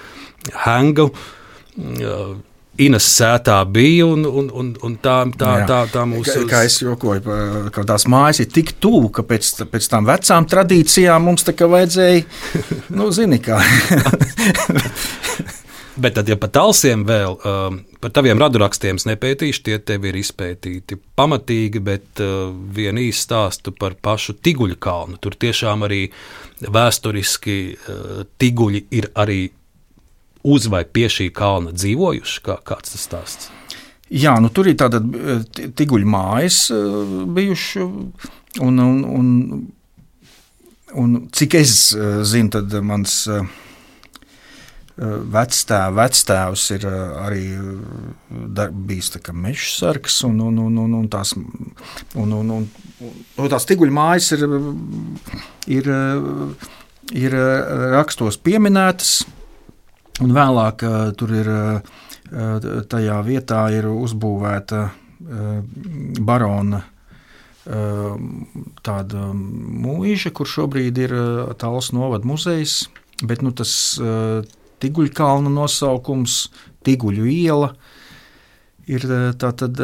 hangu 0.67 1.11
uh, 1.11 2.37
Ines 2.79 3.07
sētā 3.11 3.59
bija, 3.66 4.07
un, 4.07 4.22
un, 4.26 4.51
un, 4.55 4.70
un 4.87 4.97
tā, 5.03 5.16
tā, 5.35 5.53
Jā. 5.62 5.66
tā, 5.66 5.79
tā 5.91 6.05
mūsu. 6.07 6.45
Kā, 6.45 6.49
kā 6.53 6.62
es 6.68 6.79
jokoju, 6.83 7.39
ka 7.74 7.85
tās 7.89 8.07
mājas 8.11 8.43
ir 8.45 8.51
tik 8.55 8.76
tuvu, 8.79 9.11
ka 9.14 9.26
pēc, 9.26 9.51
pēc 9.72 9.91
tam 9.91 10.07
vecām 10.09 10.47
tradīcijām 10.49 11.26
mums 11.26 11.47
tā 11.49 11.57
kā 11.59 11.66
vajadzēja, 11.70 12.22
nu, 12.95 13.11
zini, 13.14 13.41
kā. 13.43 13.59
Bet 15.99 16.14
tad, 16.14 16.29
ja 16.31 16.37
par 16.39 16.53
talsiem 16.55 17.03
vēl, 17.07 17.33
um, 17.43 17.79
par 17.99 18.12
taviem 18.14 18.39
radurakstiem 18.39 19.01
nepētīšu, 19.03 19.62
tie 19.66 19.79
tev 19.83 20.05
ir 20.07 20.18
izpētīti 20.20 20.95
pamatīgi, 21.18 21.83
bet 21.83 22.22
uh, 22.22 22.53
vienu 22.55 23.03
īstu 23.03 23.26
stāstu 23.26 23.74
par 23.74 23.97
pašu 23.99 24.37
Tiguļu 24.39 24.79
kalnu. 24.79 25.18
Tur 25.18 25.35
tiešām 25.35 25.83
arī 25.89 26.05
vēsturiski 26.62 27.57
uh, 27.74 28.20
Tiguļi 28.39 28.85
ir 28.95 29.11
arī 29.18 29.41
uz 30.49 30.68
vai 30.72 30.84
pie 30.84 31.09
šī 31.12 31.28
kalna 31.36 31.74
dzīvojuši. 31.76 32.42
Kā, 32.46 32.59
kāds 32.66 32.94
tas 32.94 33.07
stāsts? 33.09 33.53
Jā, 34.09 34.38
nu, 34.40 34.49
tur 34.49 34.70
ir 34.70 34.78
tāda 34.80 35.03
tiguļu 35.76 36.09
mājas 36.09 36.68
bijuši. 37.36 37.88
Un, 38.64 38.78
un, 38.80 39.01
un, 39.05 39.26
un 40.96 41.16
cik 41.36 41.59
es 41.61 41.74
zinu, 42.26 42.53
tad 42.57 42.72
mans 42.82 43.20
vectēvs, 44.99 45.94
vectēvs 45.94 46.64
ir 46.74 46.86
arī 46.88 47.44
bijis 48.88 49.12
meža 49.32 49.68
sargs, 49.76 50.22
un, 50.26 50.40
un, 50.40 50.59
un, 50.59 50.78
un, 50.86 50.94
un 51.03 51.09
tās, 51.12 51.34
un, 51.36 52.32
un, 52.32 52.51
un, 52.57 52.66
un 53.38 53.53
tās 53.53 53.68
tiguļu 53.68 53.94
mājas 53.94 54.32
ir, 54.34 54.46
ir, 55.70 55.92
ir 57.14 57.38
rakstos 57.94 58.40
pieminētas, 58.42 59.20
un 60.25 60.35
vēlāk 60.35 60.85
tur 61.19 61.35
ir 61.37 61.51
tajā 62.91 63.19
vietā 63.27 63.62
ir 63.75 63.89
uzbūvēta 63.91 64.85
barona 66.21 66.83
tāda 68.85 69.29
mūža, 69.35 70.33
kur 70.33 70.49
šobrīd 70.49 70.99
ir 71.05 71.14
Tāls 71.61 71.93
novada 71.93 72.29
muzejs. 72.29 72.87
Bet 73.23 73.43
nu, 73.45 73.53
tas 73.53 73.73
Tiguļu 74.79 75.12
kalna 75.12 75.51
nosaukums, 75.53 76.47
Tiguļu 76.87 77.27
iela, 77.29 77.73
ir 78.89 79.05
tātad 79.37 79.83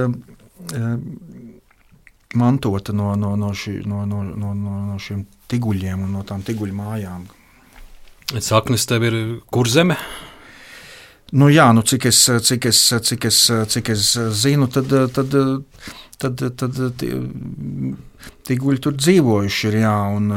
mantota 2.35 2.93
no, 2.93 3.15
no, 3.19 3.35
no, 3.37 3.53
šī, 3.55 3.81
no, 3.87 4.05
no, 4.07 4.23
no, 4.25 4.53
no, 4.55 4.99
šiem 4.99 5.25
tiguļiem 5.51 6.07
un 6.07 6.15
no 6.19 6.23
tām 6.27 6.43
tiguļu 6.47 6.77
mājām. 6.77 7.27
Saknes 8.41 8.87
tev 8.89 9.05
ir 9.07 9.19
kur 9.53 9.69
zeme? 9.71 9.99
Nu, 11.35 11.49
jā, 11.51 11.67
nu, 11.75 11.83
cik, 11.83 12.05
es, 12.13 12.21
cik, 12.47 12.69
es, 12.71 12.81
cik, 13.09 13.25
es, 13.27 13.39
cik 13.73 13.89
es 13.91 14.11
zinu, 14.39 14.69
tad, 14.71 14.93
tad, 15.17 15.33
tad, 16.23 16.43
tad, 16.61 16.77
tad 16.79 17.03
tiguļi 18.47 18.83
tur 18.85 18.95
dzīvojuši 18.95 19.67
ir. 19.71 19.79
Jā, 19.83 19.97
un, 20.15 20.31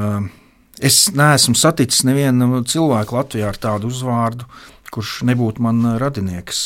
es 0.81 1.03
neesmu 1.13 1.53
saticis 1.57 2.01
nevienu 2.07 2.63
cilvēku 2.65 3.19
Latvijā 3.19 3.51
ar 3.51 3.61
tādu 3.61 3.91
uzvārdu, 3.91 4.49
kurš 4.93 5.19
nebūtu 5.29 5.61
man 5.67 5.85
radinieks. 6.01 6.65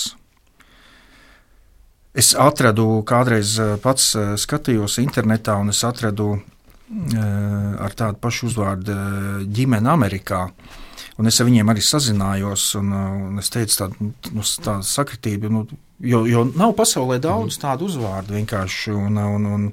Es 2.15 2.31
atradu, 2.35 3.01
kādreiz 3.07 3.57
pats 3.83 4.13
skatījos 4.39 4.97
internetā, 5.03 5.57
un 5.59 5.75
es 5.75 5.83
atradu 5.87 6.37
ar 7.83 7.99
tādu 7.99 8.19
pašu 8.23 8.47
uzvārdu 8.47 8.95
ģimeni 9.47 9.91
Amerikā. 9.91 10.45
Un 11.19 11.27
es 11.29 11.39
ar 11.41 11.47
viņiem 11.49 11.71
arī 11.73 11.83
sazinājos, 11.83 12.69
un, 12.79 12.93
un 12.93 13.41
es 13.41 13.51
teicu, 13.51 13.75
tāda, 13.81 14.11
nu, 14.31 14.45
tāda 14.63 14.79
sakritība, 14.87 15.51
nu, 15.51 15.65
jo, 15.99 16.23
jo 16.29 16.45
nav 16.49 16.75
pasaulē 16.77 17.19
daudz 17.21 17.57
mhm. 17.57 17.63
tādu 17.65 17.89
uzvārdu 17.89 18.37
vienkārši. 18.37 18.95
Un, 18.95 19.19
un, 19.19 19.49
un, 19.55 19.67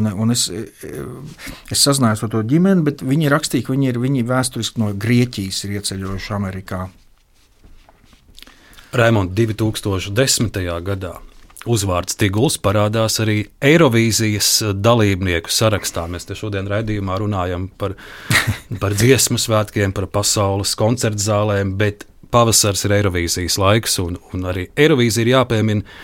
un, 0.00 0.10
un 0.24 0.34
es, 0.34 0.48
es 0.50 1.84
sazinājos 1.84 2.24
ar 2.26 2.32
to 2.32 2.42
ģimeni, 2.54 2.86
bet 2.86 3.04
viņi 3.06 3.32
rakstīja, 3.32 3.66
ka 3.66 3.76
viņi 3.76 3.92
ir 3.92 4.00
viņi 4.02 4.26
vēsturiski 4.30 4.82
no 4.82 4.92
Grieķijas 5.06 5.64
ieceļojuši 5.68 6.36
Amerikā. 6.38 6.84
Raimond 8.96 9.36
2010. 9.38 10.56
gadā 10.82 11.18
uzvārds 11.68 12.16
Tiguls 12.20 12.56
parādās 12.62 13.18
arī 13.20 13.42
Eirovīzijas 13.64 14.50
dalībnieku 14.80 15.52
sarakstā. 15.52 16.06
Mēs 16.08 16.28
te 16.28 16.36
šodien 16.38 16.68
raidījumā 16.70 17.18
runājam 17.20 17.68
par, 17.80 17.96
par 18.82 18.96
dziesmu 18.96 19.40
svētkiem, 19.40 19.92
par 19.96 20.08
pasaules 20.12 20.76
koncertu 20.78 21.24
zālēm, 21.24 21.74
bet 21.80 22.06
pavasars 22.32 22.86
ir 22.86 22.96
Eirovīzijas 23.00 23.58
laiks, 23.60 23.98
un, 24.02 24.16
un 24.32 24.48
arī 24.52 24.70
Eirovīzija 24.78 25.26
ir 25.26 25.34
jāpiemina. 25.34 26.00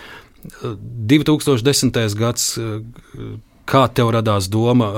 2010. 0.47 1.97
gads, 2.15 2.51
kā 3.67 3.87
tev 3.91 4.13
radās 4.15 4.47
doma 4.51 4.91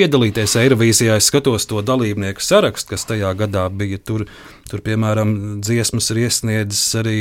piedalīties 0.00 0.56
Eirovīzijā, 0.58 1.18
es 1.20 1.28
skatos 1.30 1.68
to 1.70 1.82
dalībnieku 1.84 2.42
sarakstu, 2.42 2.94
kas 2.94 3.04
tajā 3.08 3.32
gadā 3.38 3.66
bija. 3.70 4.00
Tur, 4.00 4.24
tur 4.70 4.82
piemēram, 4.84 5.60
dziesmas 5.62 6.10
ir 6.14 6.24
iesniedzis 6.24 6.86
arī 7.02 7.18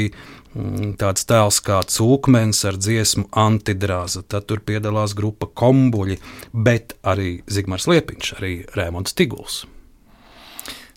tāds 1.00 1.24
tēls 1.28 1.62
kā 1.64 1.80
cūkmens 1.88 2.64
ar 2.68 2.78
dziesmu 2.80 3.30
antidrāza. 3.40 4.24
Tad 4.28 4.50
tur 4.50 4.60
piedalās 4.66 5.16
grupa 5.16 5.48
kombuļi, 5.48 6.18
bet 6.52 6.98
arī 7.08 7.40
Zigmārs 7.52 7.88
Liepiņš, 7.88 8.34
arī 8.40 8.54
Rēmons 8.76 9.16
Tiguls. 9.16 9.64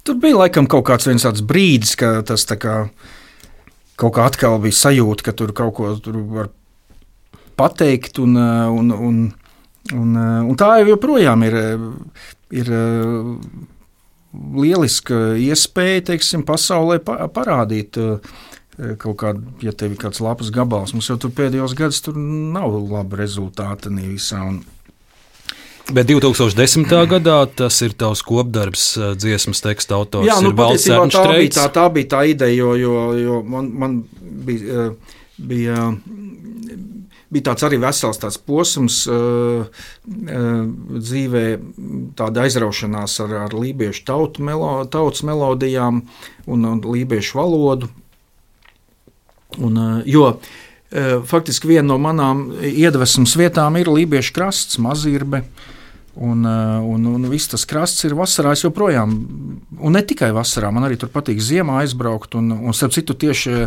Tur 0.04 0.18
bija 0.20 0.42
laikam 0.42 0.66
kaut 0.68 0.84
kāds 0.88 1.06
tāds 1.06 1.44
brīdis, 1.46 1.94
ka 1.96 2.18
tas 2.26 2.44
kā, 2.44 2.88
kaut 3.96 4.16
kā 4.16 4.26
atkal 4.28 4.58
bija 4.60 4.76
sajūta, 4.76 5.28
ka 5.28 5.36
tur 5.38 5.54
kaut 5.56 5.74
ko 5.78 5.94
tur 6.02 6.18
var 6.34 6.50
pateikt, 7.56 8.18
un, 8.18 8.34
un, 8.36 8.90
un, 8.90 9.22
un, 9.94 10.18
un 10.50 10.58
tā 10.58 10.76
joprojām 10.84 11.46
ir. 11.46 11.62
ir 12.54 12.74
Lieliska 14.34 15.36
iespēja 15.38 16.00
teiksim, 16.08 16.40
pasaulē 16.42 16.96
parādīt 17.06 17.94
uh, 18.02 18.32
kaut 18.98 19.18
kāda, 19.22 19.42
ja 19.62 19.72
tev 19.72 19.94
ir 19.94 20.00
kāds 20.00 20.22
labs 20.24 20.50
gabals, 20.54 20.94
mums 20.96 21.10
jau 21.10 21.18
tur 21.20 21.34
pēdējos 21.34 21.76
gados 21.78 22.00
tur 22.04 22.16
nav 22.18 22.74
laba 22.90 23.20
rezultāta 23.20 23.92
visā. 23.94 24.42
Un, 24.42 24.62
Bet 25.92 26.08
2010. 26.08 26.88
gadā 27.14 27.38
tas 27.52 27.76
ir 27.84 27.92
tavs 27.98 28.22
kopdarbs, 28.24 28.86
dziesmas 29.20 29.60
teksta 29.64 29.98
autors. 29.98 30.28
Jā, 30.30 30.38
nu, 30.44 30.54
patiesībā 30.56 31.08
tā 31.12 31.24
bija 31.34 31.52
tā, 31.58 31.66
tā 31.76 31.88
bija 31.92 32.10
tā 32.16 32.22
ideja, 32.32 32.56
jo, 32.56 32.72
jo, 32.80 32.94
jo 33.20 33.40
man, 33.44 33.68
man 33.82 33.98
bija, 34.46 34.86
bija, 35.36 35.90
bija 37.28 37.46
tāds 37.50 37.66
arī 37.68 37.82
vesels 37.82 38.22
tāds 38.22 38.40
posms 38.40 39.02
dzīvē, 41.10 41.44
tāda 42.16 42.46
aizraušanās 42.46 43.18
ar, 43.26 43.36
ar 43.44 43.58
lībiešu 43.58 44.06
tautu 44.08 44.46
melo, 44.46 44.78
tautas 44.88 45.20
melodijām 45.28 46.00
un, 46.48 46.64
un 46.70 46.80
lībiešu 46.80 47.42
valodu. 47.42 47.92
Un, 49.58 49.78
eh, 49.78 50.02
jo 50.06 50.40
eh, 50.90 51.20
faktiski 51.26 51.68
viena 51.68 51.88
no 51.92 51.98
manām 51.98 52.48
iedvesmas 52.62 53.36
vietām 53.38 53.78
ir 53.80 53.90
Lībiešu 53.92 54.34
krasts, 54.36 54.78
Mazirbe. 54.78 55.44
Un, 56.14 56.44
eh, 56.46 56.78
un, 56.94 57.06
un 57.10 57.28
viss 57.30 57.50
tas 57.50 57.66
krasts 57.66 58.06
ir 58.06 58.14
vasarā 58.18 58.54
joprojām. 58.58 59.14
Un 59.80 59.96
ne 59.96 60.02
tikai 60.02 60.30
vasarā, 60.34 60.70
man 60.72 60.86
arī 60.86 60.98
tur 61.00 61.10
patīk 61.10 61.42
ziemā 61.42 61.82
aizbraukt. 61.82 62.36
Un, 62.38 62.52
un 62.54 62.76
starp 62.76 62.94
citu, 62.94 63.14
tieši 63.18 63.66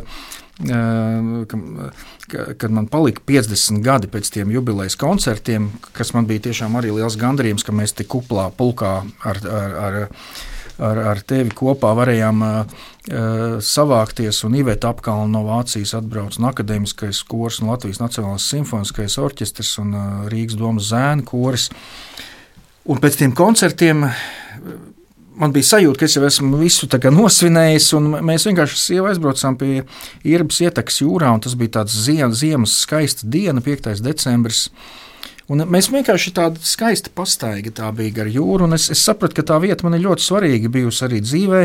kad 2.57 2.71
man 2.73 2.87
palika 2.89 3.21
50 3.29 3.83
gadi 3.85 4.09
pēc 4.09 4.31
tiem 4.33 4.49
jubilejas 4.49 4.97
koncertiem, 4.97 5.67
kas 5.93 6.15
man 6.15 6.25
bija 6.25 6.47
tiešām 6.47 6.79
arī 6.79 6.95
liels 6.95 7.13
gandarījums, 7.19 7.61
ka 7.61 7.75
mēs 7.77 7.93
tik 7.93 8.09
kuplā 8.09 8.47
pulkā 8.57 8.93
ar, 9.21 9.41
ar, 9.45 9.75
ar 9.85 9.99
ar, 10.77 11.01
ar 11.13 11.21
tevi 11.27 11.53
kopā 11.57 11.93
varējām 11.97 12.43
uh, 12.45 12.81
savākties. 13.63 14.43
Un 14.47 14.57
Iveta 14.59 14.91
apkalna 14.93 15.29
no 15.37 15.45
Vācijas 15.47 15.95
atbrauc 15.97 16.37
no 16.41 16.51
akadēmiskais 16.51 17.23
kurs 17.29 17.61
un 17.61 17.71
Latvijas 17.71 18.01
Nacionālais 18.03 18.49
simfoniskais 18.51 19.17
orķestris 19.21 19.77
un 19.83 19.95
uh, 19.95 20.27
Rīgas 20.31 20.59
domas 20.59 20.91
zēnu 20.91 21.25
koris. 21.27 21.71
Un 22.87 23.01
pēc 23.03 23.19
tiem 23.19 23.33
koncertiem 23.35 24.05
man 25.37 25.53
bija 25.53 25.69
sajūta, 25.71 26.01
ka 26.01 26.07
es 26.07 26.15
jau 26.17 26.23
esmu 26.27 26.59
visu 26.61 26.87
nosvinējis, 26.87 27.89
un 27.97 28.09
mēs 28.25 28.47
vienkārši 28.47 28.79
sievu 28.81 29.09
aizbraucām 29.11 29.57
pie 29.59 29.83
Irbas 30.27 30.61
ietekas 30.63 31.01
jūrā, 31.03 31.33
un 31.33 31.43
tas 31.43 31.55
bija 31.59 31.81
tāds 31.81 31.97
ziemas 32.07 32.79
skaista 32.83 33.27
diena, 33.27 33.61
5. 33.61 34.01
decembris. 34.05 34.67
Un 35.47 35.63
mēs 35.71 35.87
vienkārši 35.93 36.33
tāda 36.35 36.59
skaista 36.59 37.11
pastaiga 37.15 37.71
tā 37.71 37.89
bija 37.95 38.19
gar 38.19 38.29
jūru, 38.31 38.65
un 38.67 38.75
es, 38.75 38.89
es 38.91 39.03
sapratu, 39.07 39.37
ka 39.37 39.45
tā 39.47 39.59
vieta 39.63 39.85
man 39.87 39.95
ir 39.95 40.03
ļoti 40.03 40.25
svarīga 40.25 40.71
bijusi 40.71 41.05
arī 41.07 41.21
dzīvē. 41.23 41.61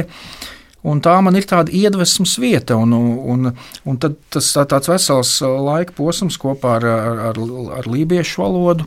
Un 0.87 0.99
tā 1.03 1.15
man 1.23 1.39
ir 1.39 1.47
tāda 1.47 1.71
iedvesmas 1.71 2.37
vieta, 2.43 2.75
un, 2.79 2.95
un, 2.95 3.51
un 3.87 3.99
tas 4.03 4.49
tā, 4.55 4.65
tāds 4.71 4.91
vesels 4.91 5.37
laika 5.43 5.95
posms 5.95 6.39
kopā 6.43 6.77
ar, 6.81 6.87
ar, 7.31 7.39
ar 7.79 7.91
lībiešu 7.91 8.43
valodu. 8.43 8.87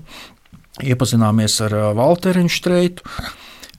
Iepazināmies 0.84 1.56
ar 1.64 1.76
Walteriņu 1.96 2.52
Streitu, 2.52 3.08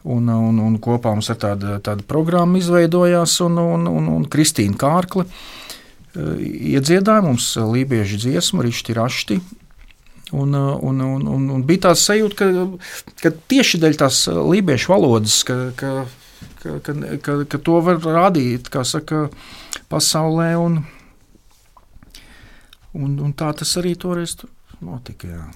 un, 0.08 0.30
un, 0.32 0.62
un 0.64 0.78
kopā 0.80 1.12
mums 1.12 1.28
ar 1.32 1.40
tāda, 1.42 1.76
tāda 1.84 2.04
programma 2.08 2.56
izveidojās, 2.60 3.36
un, 3.44 3.60
un, 3.60 3.84
un, 3.88 4.08
un 4.16 4.24
Kristīna 4.32 4.80
Kārkle 4.80 5.26
iedziedāja 6.16 7.24
mums 7.24 7.50
lībiešu 7.60 8.20
dziesmu, 8.22 8.64
Rišķi 8.64 8.96
Rašti, 8.96 9.40
Un, 10.34 10.54
un, 10.54 11.00
un, 11.00 11.26
un, 11.30 11.42
un 11.54 11.60
bija 11.62 11.84
tāds 11.84 12.02
sajūta, 12.08 12.34
ka, 12.34 12.64
ka 13.22 13.30
tieši 13.46 13.78
dēļ 13.78 13.98
tās 14.00 14.24
lībiešu 14.26 14.90
valodas, 14.90 15.36
ka, 15.46 15.70
ka, 15.78 15.92
ka, 16.64 16.78
ka, 17.22 17.36
ka, 17.46 17.60
to 17.62 17.78
var 17.86 18.00
rādīt, 18.02 18.66
saka, 18.82 19.28
pasaulē. 19.92 20.48
Un, 20.58 20.80
un, 22.98 23.14
un 23.28 23.36
tā 23.38 23.52
tas 23.54 23.76
arī 23.78 23.94
toreiz 23.94 24.34
notika. 24.82 25.30
Jā. 25.30 25.46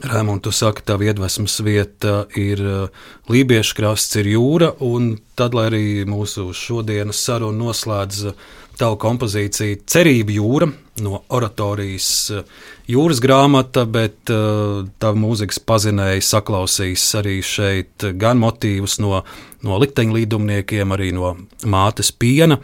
Rēmons, 0.00 0.40
tu 0.40 0.50
saki, 0.54 0.82
tā 0.88 0.96
iedvesmas 1.04 1.58
vieta 1.60 2.24
ir 2.40 2.62
uh, 2.64 3.08
Lībiešu 3.28 3.76
krasts, 3.76 4.16
ir 4.16 4.30
jūra, 4.32 4.72
un 4.80 5.12
tad, 5.36 5.52
lai 5.54 5.66
arī 5.68 5.84
mūsu 6.08 6.48
šodienas 6.56 7.20
saruna 7.20 7.66
noslēdz 7.66 8.22
uh, 8.32 8.46
tavu 8.80 8.98
kompozīciju 9.00 9.84
Cerība 9.90 10.34
jūra 10.34 10.68
no 11.04 11.22
oratorijas 11.32 12.10
uh, 12.34 12.44
jūras 12.90 13.20
grāmata, 13.22 13.84
bet 13.86 14.16
tā 14.26 15.12
mūzikas 15.16 15.58
pazinēja 15.66 16.20
saklausīs 16.24 17.14
arī 17.20 17.42
šeit 17.44 18.04
gan 18.20 18.38
motīvus 18.42 18.98
no, 19.02 19.22
no 19.66 19.78
likteņlīdumniekiem, 19.82 20.92
arī 20.96 21.08
no 21.16 21.28
mātes 21.64 22.12
piena. 22.12 22.56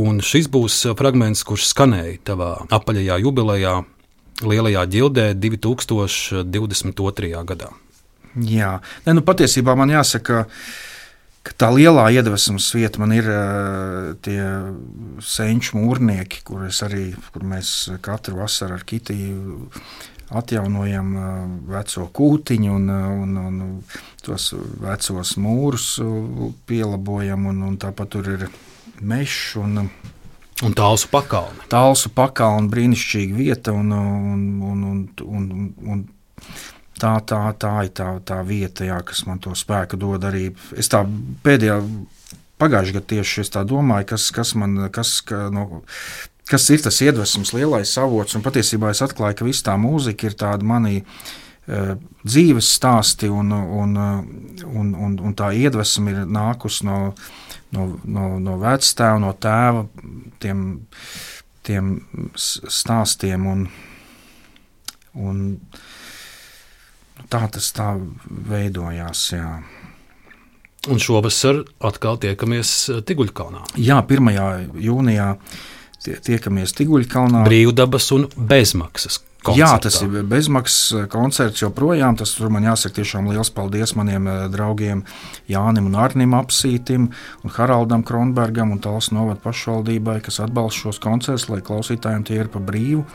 Un 0.00 0.20
šis 0.22 0.46
būs 0.50 0.86
fragments, 0.98 1.44
kurš 1.46 1.64
skanēja 1.72 2.18
tavā 2.30 2.50
apaļajā 2.70 3.16
jubilejā 3.24 3.74
Lielajā 4.40 4.82
ģildē 4.88 5.36
2022. 5.36 7.44
gadā. 7.44 7.68
Jā, 8.46 8.80
ne, 9.04 9.12
nu, 9.18 9.22
patiesībā 9.26 9.74
man 9.76 9.90
jāsaka, 9.92 10.46
ka 10.46 10.50
tā 11.60 11.70
lielā 11.72 12.06
iedvesmas 12.12 12.68
vieta 12.76 13.00
man 13.00 13.14
ir 13.16 13.26
uh, 13.32 14.12
tie 14.24 14.40
senču 15.24 15.80
mūrnieki, 15.80 16.44
kur, 16.46 16.66
arī, 16.68 17.10
kur 17.32 17.46
mēs 17.48 17.90
katru 18.04 18.40
vasaru 18.42 18.76
ar 18.76 18.86
Kitiju 18.86 19.70
atjaunojam 20.36 21.10
uh, 21.16 21.26
veco 21.72 22.06
kūtiņu 22.16 22.76
un, 22.76 22.88
un, 23.24 23.36
un 23.40 23.60
tos 24.24 24.52
vecos 24.84 25.34
mūrus 25.40 25.90
pielabojam, 26.68 27.50
un, 27.50 27.62
un 27.70 27.80
tāpat 27.80 28.16
tur 28.16 28.32
ir 28.36 28.48
mežs. 29.00 29.56
Un, 29.60 29.86
Un 30.60 30.74
tālsu 30.76 31.08
pakalni. 31.08 31.62
Tālsu 31.72 32.10
pakalni, 32.12 32.68
brīnišķīga 32.68 33.36
vieta. 33.36 33.72
Un, 33.72 33.94
un, 33.96 34.42
un, 34.60 34.82
un, 35.24 35.46
un, 35.56 35.70
un 35.88 36.02
tā, 37.00 37.16
tā, 37.26 37.40
tā 37.60 37.74
ir 37.86 37.92
tā, 37.96 38.12
tā 38.26 38.40
vieta, 38.46 38.86
jā, 38.88 39.00
kas 39.06 39.24
man 39.28 39.40
to 39.42 39.54
spēku 39.58 39.98
dod 40.00 40.24
arī. 40.28 40.50
Es 40.78 40.92
tā 40.92 41.02
pēdējā 41.44 41.80
pagājušajā 42.60 42.98
gadā 42.98 43.10
tieši 43.14 43.46
domāju, 43.68 44.10
kas, 44.12 44.30
kas 44.36 44.54
man 44.54 44.76
kas, 44.92 45.18
ka, 45.24 45.48
no, 45.54 45.82
kas 46.50 46.68
ir 46.70 46.82
tas 46.84 47.00
iedvesmas 47.00 47.54
lielais 47.56 47.96
avots. 47.98 48.36
Un 48.36 48.44
patiesībā 48.44 48.92
es 48.92 49.02
atklāju, 49.04 49.40
ka 49.40 49.48
viss 49.48 49.64
tā 49.66 49.76
mūzika 49.80 50.28
ir 50.28 50.36
tāda 50.38 50.66
manī. 50.66 51.00
Uh, 51.00 51.40
dzīves 52.24 52.68
stāsti 52.76 53.28
un, 53.30 53.52
un, 53.52 53.96
un, 54.66 54.94
un, 54.94 55.18
un 55.20 55.36
tā 55.38 55.52
iedvesma 55.54 56.10
ir 56.12 56.24
nākusi 56.26 56.86
no, 56.88 56.98
no, 57.76 57.86
no, 58.04 58.26
no 58.42 58.56
vectēva, 58.60 59.20
no 59.22 59.32
tēva, 59.38 59.84
tiem, 60.42 60.64
tiem 61.66 61.92
stāstiem. 62.34 63.46
Un, 63.46 63.64
un 65.20 65.44
tā 67.30 67.46
tas 67.54 67.70
tā 67.76 67.92
veidojās. 68.50 69.24
Jā. 69.36 69.60
Un 70.90 71.00
šovasar 71.02 71.62
atkal 71.84 72.20
tiekamies 72.22 72.72
Tiguļkalnā. 73.08 73.66
Jā, 73.80 74.00
1. 74.00 74.30
jūnijā 74.80 75.32
tiekamies 76.00 76.72
Tiguļkalnā. 76.78 77.44
Brīvdabas 77.48 78.08
un 78.16 78.30
bezmaksas 78.36 79.20
Koncertā. 79.40 79.56
Jā, 79.56 79.68
tas 79.80 79.96
ir 80.04 80.24
bezmaksas 80.28 80.80
eh, 80.92 81.04
koncerts 81.08 81.62
joprojām. 81.62 82.18
Tas 82.20 82.34
man 82.52 82.66
jāsaka 82.68 82.98
tiešām 82.98 83.30
liels 83.32 83.48
paldies 83.56 83.94
maniem 83.96 84.28
eh, 84.28 84.42
draugiem 84.52 85.00
Jānim 85.48 85.88
un 85.88 85.96
Arnim 85.96 86.36
Apsītim 86.36 87.06
un 87.08 87.54
Haraldam 87.54 88.04
Kronbergam 88.04 88.74
un 88.74 88.82
Talsu 88.84 89.16
novadu 89.16 89.40
pašvaldībai, 89.46 90.18
kas 90.26 90.42
atbalsta 90.44 90.84
šos 90.84 91.00
koncertus, 91.00 91.48
lai 91.48 91.62
klausītājiem 91.64 92.28
tie 92.28 92.36
ir 92.42 92.52
pa 92.52 92.60
brīvu. 92.60 93.06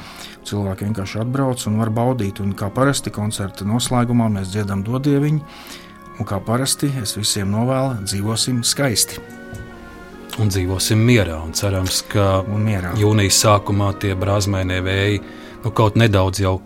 Cilvēki 0.49 0.89
vienkārši 0.89 1.21
atbrauc 1.21 1.61
un 1.69 1.77
var 1.83 1.93
baudīt. 1.93 2.41
Un 2.41 2.57
kā 2.57 2.71
parasti 2.73 3.13
koncerta 3.13 3.69
noslēgumā 3.69 4.31
mēs 4.39 4.49
dziedam 4.55 4.81
dodieviņu. 4.87 5.41
Un 6.15 6.25
kā 6.25 6.41
parasti 6.41 6.89
es 7.03 7.17
visiem 7.19 7.53
novēlu, 7.53 8.01
dzīvosim 8.07 8.63
skaisti. 8.65 9.21
Un 10.41 10.49
dzīvosim 10.49 10.99
mierā. 11.05 11.37
Un 11.45 11.53
cerams, 11.55 12.01
ka 12.09 12.41
jūnijas 12.97 13.45
sākumā 13.45 13.93
tie 14.01 14.15
brāzmainie 14.19 14.81
vēji 14.83 15.19
nu, 15.65 15.73
kaut 15.75 15.97
nedaudz 15.99 16.41
jau 16.43 16.59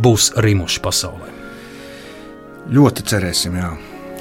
būs 0.00 0.32
rimuši 0.40 0.82
pasaulē. 0.84 1.32
Ļoti 2.70 3.06
cerēsim, 3.10 3.56
jā. 3.58 3.72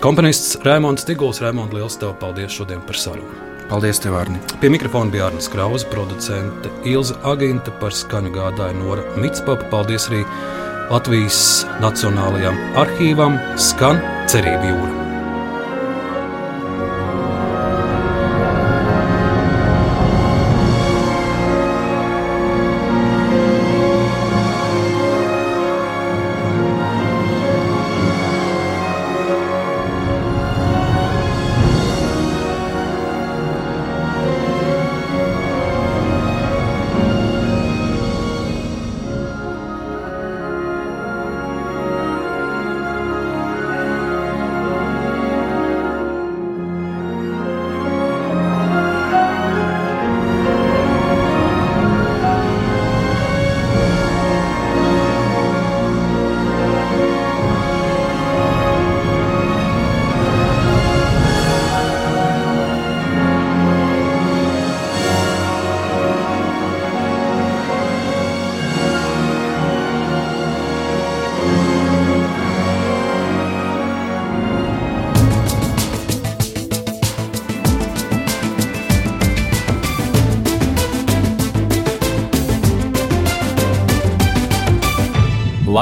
Komponists 0.02 0.58
Rēmons 0.66 1.06
Tiguls, 1.06 1.42
Rēmons, 1.44 1.76
liels 1.76 2.00
tev 2.00 2.16
paldies 2.22 2.56
šodien 2.56 2.82
par 2.88 2.98
sarunu. 2.98 3.46
Paldies, 3.70 4.00
tev, 4.02 4.16
Arni. 4.18 4.40
Pie 4.62 4.72
mikrofona 4.74 5.14
bija 5.14 5.28
Arnēs 5.28 5.50
Krause, 5.54 5.86
producente 5.92 6.72
Ilza 6.90 7.20
Aginta 7.30 7.74
par 7.82 7.94
skaņu 7.94 8.32
gādāja 8.34 8.74
Nora 8.80 9.04
Mitspapa. 9.22 9.68
Paldies 9.70 10.08
arī 10.10 10.24
Latvijas 10.90 11.44
Nacionālajām 11.84 12.58
arhīvām 12.82 13.38
Skan 13.62 14.02
Cerību 14.32 14.74
jūra. 14.74 15.09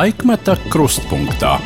Laikmeta 0.08 0.56
krustpunktā. 0.72 1.58